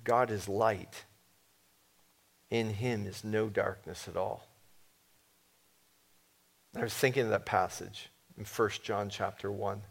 God 0.03 0.31
is 0.31 0.49
light. 0.49 1.05
In 2.49 2.71
Him 2.71 3.05
is 3.05 3.23
no 3.23 3.47
darkness 3.47 4.07
at 4.07 4.17
all. 4.17 4.47
I 6.75 6.81
was 6.81 6.93
thinking 6.93 7.23
of 7.23 7.29
that 7.29 7.45
passage 7.45 8.09
in 8.37 8.45
1 8.45 8.69
John 8.83 9.09
chapter 9.09 9.51
1, 9.51 9.81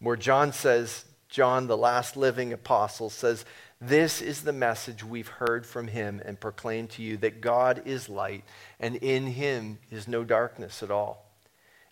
where 0.00 0.16
John 0.16 0.52
says, 0.52 1.04
John, 1.28 1.66
the 1.66 1.76
last 1.76 2.16
living 2.16 2.52
apostle, 2.52 3.10
says, 3.10 3.44
This 3.86 4.22
is 4.22 4.42
the 4.42 4.52
message 4.52 5.04
we've 5.04 5.28
heard 5.28 5.66
from 5.66 5.88
him 5.88 6.22
and 6.24 6.40
proclaimed 6.40 6.88
to 6.90 7.02
you 7.02 7.18
that 7.18 7.42
God 7.42 7.82
is 7.84 8.08
light, 8.08 8.44
and 8.80 8.96
in 8.96 9.26
him 9.26 9.78
is 9.90 10.08
no 10.08 10.24
darkness 10.24 10.82
at 10.82 10.90
all. 10.90 11.26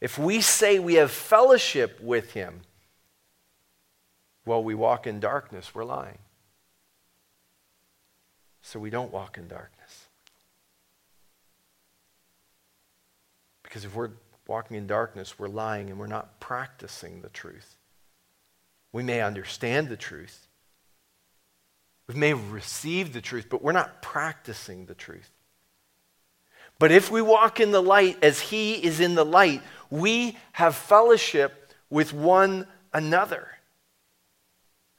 If 0.01 0.18
we 0.18 0.40
say 0.40 0.78
we 0.78 0.95
have 0.95 1.11
fellowship 1.11 2.01
with 2.01 2.32
him 2.32 2.62
while 4.45 4.64
we 4.64 4.74
walk 4.74 5.07
in 5.07 5.20
darkness, 5.20 5.74
we're 5.74 5.84
lying. 5.84 6.18
So 8.62 8.80
we 8.80 8.88
don't 8.88 9.12
walk 9.12 9.36
in 9.36 9.47
darkness. 9.47 10.07
Because 13.62 13.84
if 13.84 13.95
we're 13.95 14.12
walking 14.47 14.78
in 14.78 14.86
darkness, 14.86 15.38
we're 15.38 15.49
lying 15.49 15.90
and 15.90 15.99
we're 15.99 16.07
not 16.07 16.40
practicing 16.40 17.20
the 17.20 17.28
truth. 17.28 17.76
We 18.93 19.03
may 19.03 19.20
understand 19.20 19.90
the 19.90 19.97
truth. 19.97 20.49
We 22.09 22.14
may 22.14 22.28
have 22.28 22.53
received 22.53 23.12
the 23.12 23.20
truth, 23.20 23.46
but 23.48 23.62
we're 23.62 23.72
not 23.72 24.03
practicing 24.03 24.86
the 24.86 24.94
truth. 24.94 25.30
But 26.78 26.90
if 26.90 27.11
we 27.11 27.22
walk 27.22 27.61
in 27.61 27.70
the 27.70 27.82
light 27.82 28.18
as 28.22 28.40
He 28.40 28.74
is 28.74 29.00
in 29.00 29.14
the 29.14 29.24
light, 29.24 29.62
we 29.88 30.36
have 30.53 30.74
fellowship 30.74 31.72
with 31.90 32.12
one 32.12 32.66
another. 32.92 33.48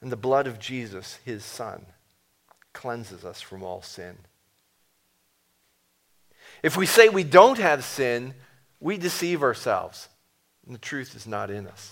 And 0.02 0.12
the 0.12 0.18
blood 0.18 0.48
of 0.48 0.60
Jesus, 0.60 1.20
His 1.26 1.44
Son, 1.44 1.86
cleanses 2.72 3.26
us 3.26 3.42
from 3.42 3.64
all 3.64 3.82
sin. 3.82 4.18
If 6.62 6.78
we 6.78 6.86
say 6.86 7.10
we 7.10 7.24
don't 7.24 7.58
have 7.58 7.84
sin, 7.84 8.34
we 8.80 8.98
deceive 8.98 9.44
ourselves, 9.44 10.08
and 10.66 10.74
the 10.74 10.80
truth 10.80 11.16
is 11.16 11.28
not 11.28 11.50
in 11.50 11.68
us. 11.68 11.92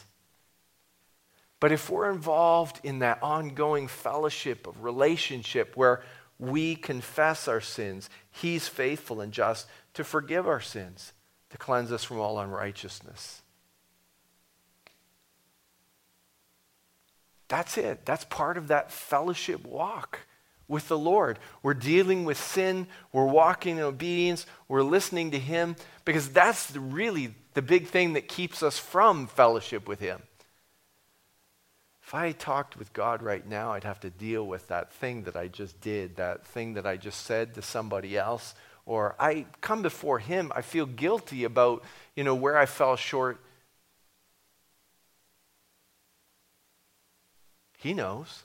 But 1.61 1.71
if 1.71 1.91
we're 1.91 2.09
involved 2.09 2.79
in 2.83 2.99
that 2.99 3.21
ongoing 3.21 3.87
fellowship 3.87 4.65
of 4.67 4.83
relationship 4.83 5.77
where 5.77 6.01
we 6.39 6.75
confess 6.75 7.47
our 7.47 7.61
sins, 7.61 8.09
He's 8.31 8.67
faithful 8.67 9.21
and 9.21 9.31
just 9.31 9.67
to 9.93 10.03
forgive 10.03 10.47
our 10.47 10.59
sins, 10.59 11.13
to 11.51 11.57
cleanse 11.57 11.91
us 11.91 12.03
from 12.03 12.19
all 12.19 12.39
unrighteousness. 12.39 13.43
That's 17.47 17.77
it. 17.77 18.05
That's 18.05 18.25
part 18.25 18.57
of 18.57 18.69
that 18.69 18.91
fellowship 18.91 19.63
walk 19.63 20.21
with 20.67 20.87
the 20.87 20.97
Lord. 20.97 21.37
We're 21.61 21.75
dealing 21.75 22.25
with 22.25 22.39
sin, 22.39 22.87
we're 23.13 23.25
walking 23.25 23.77
in 23.77 23.83
obedience, 23.83 24.47
we're 24.67 24.81
listening 24.81 25.29
to 25.31 25.39
Him, 25.39 25.75
because 26.05 26.29
that's 26.29 26.75
really 26.75 27.35
the 27.53 27.61
big 27.61 27.87
thing 27.87 28.13
that 28.13 28.27
keeps 28.27 28.63
us 28.63 28.79
from 28.79 29.27
fellowship 29.27 29.87
with 29.87 29.99
Him. 29.99 30.23
If 32.11 32.15
I 32.15 32.33
talked 32.33 32.75
with 32.75 32.91
God 32.91 33.23
right 33.23 33.47
now, 33.47 33.71
I'd 33.71 33.85
have 33.85 34.01
to 34.01 34.09
deal 34.09 34.45
with 34.45 34.67
that 34.67 34.91
thing 34.91 35.23
that 35.23 35.37
I 35.37 35.47
just 35.47 35.79
did, 35.79 36.17
that 36.17 36.45
thing 36.45 36.73
that 36.73 36.85
I 36.85 36.97
just 36.97 37.25
said 37.25 37.53
to 37.53 37.61
somebody 37.61 38.17
else, 38.17 38.53
or 38.85 39.15
I 39.17 39.45
come 39.61 39.81
before 39.81 40.19
Him, 40.19 40.51
I 40.53 40.61
feel 40.61 40.85
guilty 40.85 41.45
about, 41.45 41.85
you 42.17 42.25
know, 42.25 42.35
where 42.35 42.57
I 42.57 42.65
fell 42.65 42.97
short. 42.97 43.39
He 47.77 47.93
knows. 47.93 48.43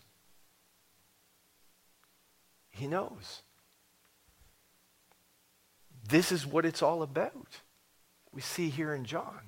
He 2.71 2.87
knows. 2.87 3.43
This 6.09 6.31
is 6.31 6.47
what 6.47 6.65
it's 6.65 6.83
all 6.83 7.03
about. 7.03 7.63
We 8.33 8.43
see 8.43 8.69
here 8.69 8.95
in 8.95 9.05
John. 9.05 9.41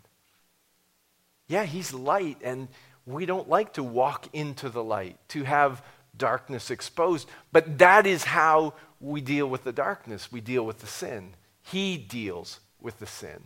Yeah, 1.46 1.64
he's 1.64 1.94
light, 1.94 2.38
and 2.42 2.66
we 3.08 3.24
don't 3.26 3.48
like 3.48 3.72
to 3.74 3.82
walk 3.82 4.28
into 4.32 4.68
the 4.68 4.84
light, 4.84 5.16
to 5.28 5.44
have 5.44 5.82
darkness 6.16 6.70
exposed. 6.70 7.28
But 7.52 7.78
that 7.78 8.06
is 8.06 8.24
how 8.24 8.74
we 9.00 9.20
deal 9.20 9.48
with 9.48 9.64
the 9.64 9.72
darkness. 9.72 10.30
We 10.30 10.40
deal 10.40 10.64
with 10.66 10.80
the 10.80 10.86
sin. 10.86 11.34
He 11.62 11.96
deals 11.96 12.60
with 12.80 12.98
the 12.98 13.06
sin. 13.06 13.44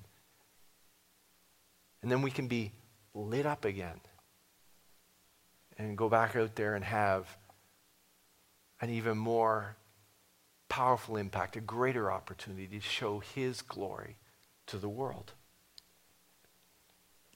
And 2.02 2.10
then 2.10 2.22
we 2.22 2.30
can 2.30 2.48
be 2.48 2.72
lit 3.14 3.46
up 3.46 3.64
again 3.64 4.00
and 5.78 5.96
go 5.96 6.08
back 6.08 6.34
out 6.34 6.56
there 6.56 6.74
and 6.74 6.84
have 6.84 7.36
an 8.80 8.90
even 8.90 9.16
more 9.16 9.76
powerful 10.68 11.16
impact, 11.16 11.56
a 11.56 11.60
greater 11.60 12.10
opportunity 12.10 12.66
to 12.66 12.80
show 12.80 13.20
His 13.20 13.62
glory 13.62 14.16
to 14.66 14.78
the 14.78 14.88
world. 14.88 15.32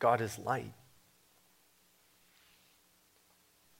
God 0.00 0.20
is 0.20 0.38
light. 0.38 0.72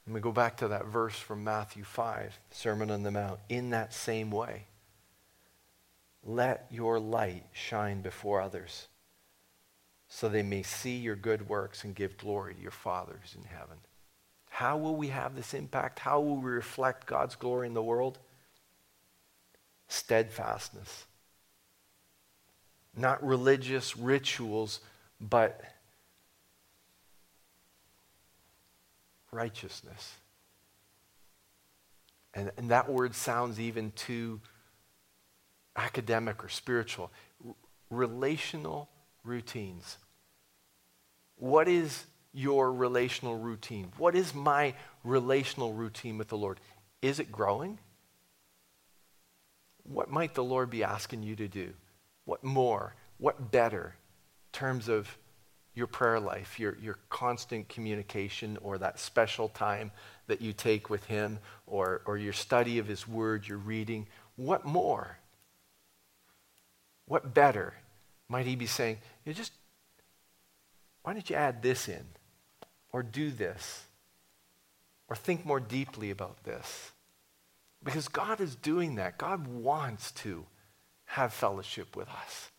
And 0.07 0.15
we 0.15 0.21
go 0.21 0.33
back 0.33 0.57
to 0.59 0.69
that 0.69 0.87
verse 0.87 1.19
from 1.19 1.45
Matthew 1.45 1.83
5, 1.85 2.39
Sermon 2.53 2.91
on 2.91 3.03
the 3.03 3.11
Mount. 3.11 3.41
In 3.49 3.71
that 3.71 3.93
same 3.93 4.31
way, 4.31 4.67
let 6.25 6.67
your 6.71 6.99
light 7.01 7.45
shine 7.53 8.01
before 8.01 8.41
others 8.41 8.87
so 10.09 10.29
they 10.29 10.43
may 10.43 10.63
see 10.63 10.97
your 10.97 11.17
good 11.17 11.49
works 11.49 11.85
and 11.85 11.95
give 11.95 12.17
glory 12.17 12.55
to 12.55 12.61
your 12.61 12.71
fathers 12.71 13.35
in 13.37 13.45
heaven. 13.45 13.77
How 14.49 14.77
will 14.77 14.97
we 14.97 15.09
have 15.09 15.35
this 15.35 15.53
impact? 15.53 15.99
How 15.99 16.21
will 16.21 16.37
we 16.37 16.51
reflect 16.51 17.07
God's 17.07 17.35
glory 17.35 17.67
in 17.67 17.75
the 17.75 17.83
world? 17.83 18.19
Steadfastness. 19.89 21.05
Not 22.97 23.25
religious 23.27 23.97
rituals, 23.97 24.81
but 25.21 25.61
righteousness. 29.37 30.15
And, 32.35 32.51
and 32.57 32.71
that 32.71 32.91
word 32.91 33.15
sounds 33.15 33.61
even 33.61 33.93
too 33.93 34.41
academic 35.77 36.43
or 36.43 36.49
spiritual. 36.49 37.13
R- 37.47 37.55
relational 37.91 38.89
routines. 39.25 39.99
What 41.37 41.69
is 41.69 42.05
your 42.33 42.73
relational 42.73 43.37
routine? 43.37 43.93
What 43.99 44.15
is 44.15 44.35
my 44.35 44.75
relational 45.05 45.73
routine 45.73 46.19
with 46.19 46.29
the 46.29 46.37
Lord? 46.37 46.61
Is 47.03 47.21
it 47.21 47.31
growing? 47.31 47.79
What 49.85 50.11
might 50.11 50.35
the 50.35 50.45
Lord 50.45 50.71
be 50.71 50.83
asking 50.83 51.23
you 51.23 51.37
to 51.37 51.49
do? 51.49 51.73
What 52.25 52.43
more? 52.43 52.95
What 53.19 53.51
better 53.51 53.95
in 53.95 54.59
terms 54.59 54.89
of 54.89 55.17
your 55.77 55.87
prayer 55.87 56.19
life, 56.19 56.59
your, 56.59 56.77
your 56.83 56.99
constant 57.11 57.69
communication, 57.69 58.59
or 58.63 58.79
that 58.79 58.99
special 58.99 59.49
time 59.51 59.93
that 60.27 60.41
you 60.41 60.53
take 60.53 60.91
with 60.91 61.05
Him, 61.05 61.39
or, 61.67 62.03
or 62.07 62.19
your 62.19 62.33
study 62.33 62.79
of 62.79 62.89
His 62.89 63.07
Word, 63.07 63.47
your 63.47 63.59
reading? 63.59 64.09
What 64.35 64.65
more? 64.65 65.19
What 67.07 67.33
better 67.33 67.75
Might 68.29 68.47
he 68.47 68.57
be 68.57 68.67
saying, 68.67 68.99
you 69.25 69.33
just, 69.33 69.53
why 71.03 71.13
don't 71.13 71.29
you 71.31 71.37
add 71.37 71.63
this 71.63 71.89
in? 71.89 72.05
Or 72.93 73.03
do 73.03 73.31
this? 73.31 73.85
Or 75.09 75.15
think 75.15 75.47
more 75.47 75.61
deeply 75.61 76.11
about 76.11 76.43
this? 76.45 76.91
Because 77.85 78.09
God 78.09 78.41
is 78.41 78.57
doing 78.57 78.97
that. 78.97 79.19
God 79.19 79.47
wants 79.47 80.11
to 80.13 80.47
have 81.05 81.33
fellowship 81.33 81.95
with 81.95 82.09
us. 82.09 82.51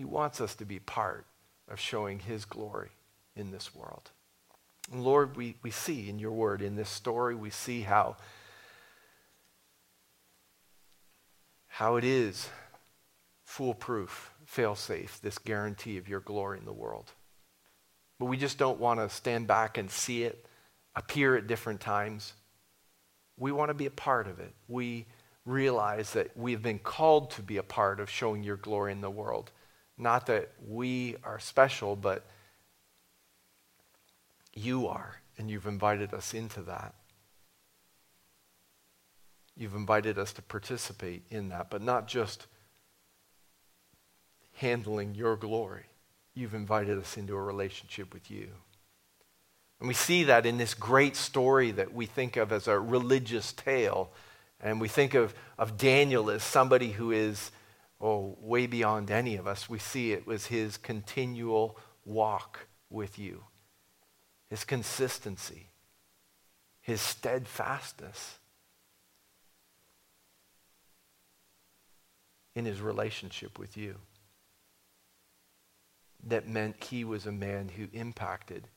He 0.00 0.06
wants 0.06 0.40
us 0.40 0.54
to 0.54 0.64
be 0.64 0.78
part 0.78 1.26
of 1.68 1.78
showing 1.78 2.20
his 2.20 2.46
glory 2.46 2.88
in 3.36 3.50
this 3.50 3.74
world. 3.74 4.10
And 4.90 5.04
Lord, 5.04 5.36
we, 5.36 5.56
we 5.62 5.70
see 5.70 6.08
in 6.08 6.18
your 6.18 6.32
word, 6.32 6.62
in 6.62 6.74
this 6.74 6.88
story, 6.88 7.34
we 7.34 7.50
see 7.50 7.82
how, 7.82 8.16
how 11.66 11.96
it 11.96 12.04
is 12.04 12.48
foolproof, 13.44 14.32
fail-safe, 14.46 15.20
this 15.20 15.36
guarantee 15.36 15.98
of 15.98 16.08
your 16.08 16.20
glory 16.20 16.58
in 16.58 16.64
the 16.64 16.72
world. 16.72 17.12
But 18.18 18.24
we 18.24 18.38
just 18.38 18.56
don't 18.56 18.80
want 18.80 19.00
to 19.00 19.14
stand 19.14 19.46
back 19.48 19.76
and 19.76 19.90
see 19.90 20.22
it 20.22 20.46
appear 20.96 21.36
at 21.36 21.46
different 21.46 21.82
times. 21.82 22.32
We 23.36 23.52
want 23.52 23.68
to 23.68 23.74
be 23.74 23.84
a 23.84 23.90
part 23.90 24.28
of 24.28 24.40
it. 24.40 24.54
We 24.66 25.04
realize 25.44 26.14
that 26.14 26.34
we've 26.38 26.62
been 26.62 26.78
called 26.78 27.32
to 27.32 27.42
be 27.42 27.58
a 27.58 27.62
part 27.62 28.00
of 28.00 28.08
showing 28.08 28.42
your 28.42 28.56
glory 28.56 28.92
in 28.92 29.02
the 29.02 29.10
world. 29.10 29.50
Not 30.00 30.26
that 30.26 30.48
we 30.66 31.16
are 31.24 31.38
special, 31.38 31.94
but 31.94 32.24
you 34.54 34.88
are, 34.88 35.16
and 35.36 35.50
you've 35.50 35.66
invited 35.66 36.14
us 36.14 36.32
into 36.32 36.62
that. 36.62 36.94
You've 39.54 39.74
invited 39.74 40.18
us 40.18 40.32
to 40.32 40.42
participate 40.42 41.24
in 41.30 41.50
that, 41.50 41.68
but 41.68 41.82
not 41.82 42.08
just 42.08 42.46
handling 44.54 45.14
your 45.14 45.36
glory. 45.36 45.84
You've 46.34 46.54
invited 46.54 46.98
us 46.98 47.18
into 47.18 47.34
a 47.34 47.42
relationship 47.42 48.14
with 48.14 48.30
you. 48.30 48.48
And 49.80 49.88
we 49.88 49.94
see 49.94 50.24
that 50.24 50.46
in 50.46 50.56
this 50.56 50.72
great 50.72 51.14
story 51.14 51.72
that 51.72 51.92
we 51.92 52.06
think 52.06 52.38
of 52.38 52.52
as 52.52 52.68
a 52.68 52.80
religious 52.80 53.52
tale. 53.52 54.10
And 54.62 54.80
we 54.80 54.88
think 54.88 55.12
of, 55.12 55.34
of 55.58 55.76
Daniel 55.76 56.30
as 56.30 56.42
somebody 56.42 56.92
who 56.92 57.10
is 57.10 57.50
oh, 58.00 58.36
way 58.40 58.66
beyond 58.66 59.10
any 59.10 59.36
of 59.36 59.46
us. 59.46 59.68
We 59.68 59.78
see 59.78 60.12
it 60.12 60.26
was 60.26 60.46
his 60.46 60.76
continual 60.76 61.78
walk 62.04 62.66
with 62.88 63.18
you, 63.18 63.44
his 64.48 64.64
consistency, 64.64 65.68
his 66.80 67.00
steadfastness 67.00 68.38
in 72.54 72.64
his 72.64 72.80
relationship 72.80 73.58
with 73.58 73.76
you. 73.76 73.96
That 76.22 76.48
meant 76.48 76.84
he 76.84 77.04
was 77.04 77.26
a 77.26 77.32
man 77.32 77.70
who 77.76 77.88
impacted 77.92 78.68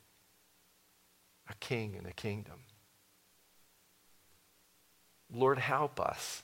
a 1.49 1.53
king 1.55 1.95
and 1.97 2.07
a 2.07 2.13
kingdom. 2.13 2.59
Lord, 5.33 5.57
help 5.57 5.99
us 5.99 6.42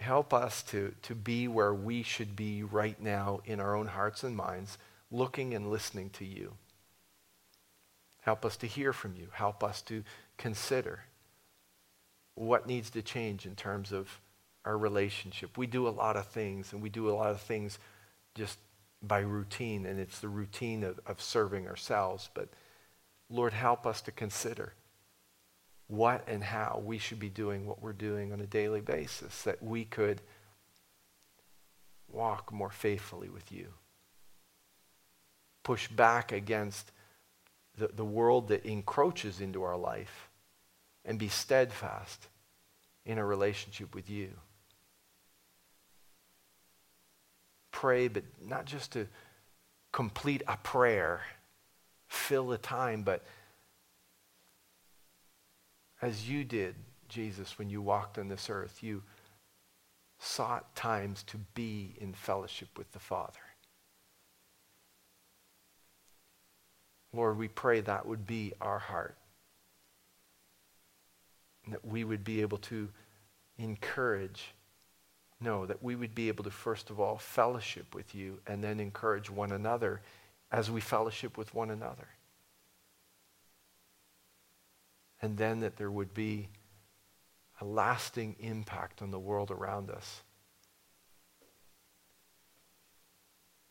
help 0.00 0.32
us 0.32 0.62
to, 0.62 0.94
to 1.02 1.14
be 1.14 1.46
where 1.46 1.74
we 1.74 2.02
should 2.02 2.34
be 2.34 2.62
right 2.62 3.00
now 3.00 3.40
in 3.44 3.60
our 3.60 3.76
own 3.76 3.86
hearts 3.86 4.24
and 4.24 4.34
minds, 4.34 4.78
looking 5.10 5.54
and 5.54 5.70
listening 5.70 6.10
to 6.10 6.24
you. 6.24 6.54
Help 8.22 8.44
us 8.44 8.56
to 8.58 8.66
hear 8.66 8.92
from 8.92 9.14
you. 9.16 9.28
Help 9.32 9.62
us 9.62 9.82
to 9.82 10.02
consider 10.36 11.00
what 12.34 12.66
needs 12.66 12.90
to 12.90 13.02
change 13.02 13.44
in 13.44 13.54
terms 13.54 13.92
of 13.92 14.20
our 14.64 14.76
relationship. 14.76 15.58
We 15.58 15.66
do 15.66 15.86
a 15.86 15.90
lot 15.90 16.16
of 16.16 16.26
things, 16.26 16.72
and 16.72 16.82
we 16.82 16.88
do 16.88 17.08
a 17.10 17.12
lot 17.12 17.30
of 17.30 17.40
things 17.40 17.78
just 18.34 18.58
by 19.02 19.20
routine, 19.20 19.86
and 19.86 19.98
it's 19.98 20.20
the 20.20 20.28
routine 20.28 20.82
of, 20.84 21.00
of 21.06 21.20
serving 21.20 21.66
ourselves. 21.66 22.30
But 22.32 22.48
Lord, 23.28 23.52
help 23.52 23.86
us 23.86 24.00
to 24.02 24.12
consider 24.12 24.74
what 25.90 26.24
and 26.28 26.42
how 26.42 26.80
we 26.84 26.98
should 26.98 27.18
be 27.18 27.28
doing 27.28 27.66
what 27.66 27.82
we're 27.82 27.92
doing 27.92 28.32
on 28.32 28.40
a 28.40 28.46
daily 28.46 28.80
basis, 28.80 29.42
that 29.42 29.62
we 29.62 29.84
could 29.84 30.20
walk 32.08 32.52
more 32.52 32.70
faithfully 32.70 33.28
with 33.28 33.50
you. 33.50 33.66
Push 35.62 35.88
back 35.88 36.32
against 36.32 36.92
the, 37.76 37.88
the 37.88 38.04
world 38.04 38.48
that 38.48 38.64
encroaches 38.64 39.40
into 39.40 39.62
our 39.62 39.76
life 39.76 40.28
and 41.04 41.18
be 41.18 41.28
steadfast 41.28 42.28
in 43.04 43.18
a 43.18 43.24
relationship 43.24 43.94
with 43.94 44.08
you. 44.08 44.30
Pray, 47.72 48.08
but 48.08 48.24
not 48.44 48.66
just 48.66 48.92
to 48.92 49.06
complete 49.92 50.42
a 50.46 50.56
prayer, 50.58 51.22
fill 52.08 52.52
a 52.52 52.58
time, 52.58 53.02
but 53.02 53.24
as 56.02 56.28
you 56.28 56.44
did, 56.44 56.74
Jesus, 57.08 57.58
when 57.58 57.68
you 57.68 57.82
walked 57.82 58.18
on 58.18 58.28
this 58.28 58.48
earth. 58.48 58.82
You 58.82 59.02
sought 60.18 60.74
times 60.74 61.22
to 61.24 61.38
be 61.54 61.94
in 61.98 62.12
fellowship 62.12 62.68
with 62.78 62.90
the 62.92 62.98
Father. 62.98 63.40
Lord, 67.12 67.36
we 67.36 67.48
pray 67.48 67.80
that 67.80 68.06
would 68.06 68.26
be 68.26 68.52
our 68.60 68.78
heart. 68.78 69.16
That 71.68 71.84
we 71.84 72.04
would 72.04 72.22
be 72.22 72.40
able 72.40 72.58
to 72.58 72.88
encourage, 73.58 74.54
no, 75.40 75.66
that 75.66 75.82
we 75.82 75.96
would 75.96 76.14
be 76.14 76.28
able 76.28 76.44
to, 76.44 76.50
first 76.50 76.90
of 76.90 77.00
all, 77.00 77.18
fellowship 77.18 77.94
with 77.94 78.14
you 78.14 78.38
and 78.46 78.62
then 78.62 78.78
encourage 78.78 79.28
one 79.28 79.52
another 79.52 80.00
as 80.52 80.70
we 80.70 80.80
fellowship 80.80 81.36
with 81.36 81.52
one 81.54 81.70
another 81.70 82.08
and 85.22 85.36
then 85.36 85.60
that 85.60 85.76
there 85.76 85.90
would 85.90 86.14
be 86.14 86.48
a 87.60 87.64
lasting 87.64 88.36
impact 88.40 89.02
on 89.02 89.10
the 89.10 89.18
world 89.18 89.50
around 89.50 89.90
us. 89.90 90.22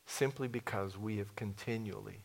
Simply 0.05 0.47
because 0.47 0.97
we 0.97 1.17
have 1.17 1.35
continually 1.35 2.23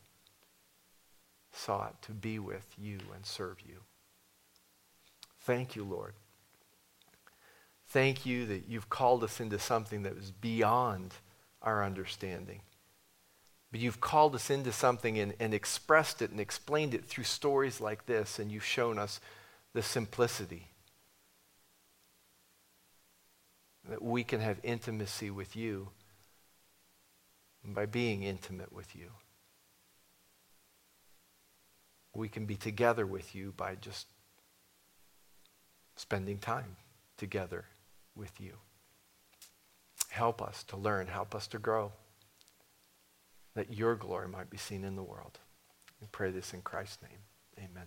sought 1.52 2.02
to 2.02 2.12
be 2.12 2.38
with 2.38 2.66
you 2.76 2.98
and 3.14 3.24
serve 3.24 3.60
you. 3.60 3.80
Thank 5.40 5.76
you, 5.76 5.84
Lord. 5.84 6.14
Thank 7.86 8.26
you 8.26 8.46
that 8.46 8.64
you've 8.68 8.88
called 8.88 9.22
us 9.22 9.40
into 9.40 9.59
something 9.59 10.02
that 10.02 10.16
was 10.16 10.30
beyond 10.30 11.14
our 11.62 11.84
understanding. 11.84 12.60
But 13.74 13.80
you've 13.80 14.01
called 14.01 14.36
us 14.36 14.51
into 14.51 14.70
something 14.70 15.18
and, 15.18 15.34
and 15.40 15.52
expressed 15.52 16.22
it 16.22 16.30
and 16.30 16.38
explained 16.38 16.94
it 16.94 17.06
through 17.06 17.24
stories 17.24 17.80
like 17.80 18.06
this, 18.06 18.38
and 18.38 18.52
you've 18.52 18.64
shown 18.64 19.01
us 19.01 19.18
the 19.72 19.82
simplicity 19.82 20.68
that 23.88 24.01
we 24.01 24.22
can 24.22 24.38
have 24.38 24.60
intimacy 24.62 25.28
with 25.28 25.56
you 25.56 25.88
by 27.64 27.84
being 27.84 28.22
intimate 28.22 28.72
with 28.72 28.94
you. 28.94 29.10
We 32.14 32.28
can 32.28 32.46
be 32.46 32.55
together 32.55 33.05
with 33.05 33.34
you 33.34 33.55
by 33.56 33.74
just 33.74 34.06
spending 35.96 36.38
time 36.38 36.76
together 37.16 37.64
with 38.14 38.40
you. 38.40 38.52
Help 40.10 40.40
us 40.40 40.62
to 40.68 40.76
learn, 40.76 41.09
help 41.09 41.34
us 41.34 41.48
to 41.48 41.59
grow 41.59 41.90
that 43.55 43.72
your 43.72 43.94
glory 43.94 44.28
might 44.28 44.51
be 44.51 44.56
seen 44.56 44.85
in 44.85 44.97
the 44.97 45.02
world. 45.02 45.39
We 46.01 46.06
pray 46.10 46.31
this 46.31 46.52
in 46.52 46.62
Christ's 46.62 47.02
name. 47.02 47.20
Amen. 47.59 47.86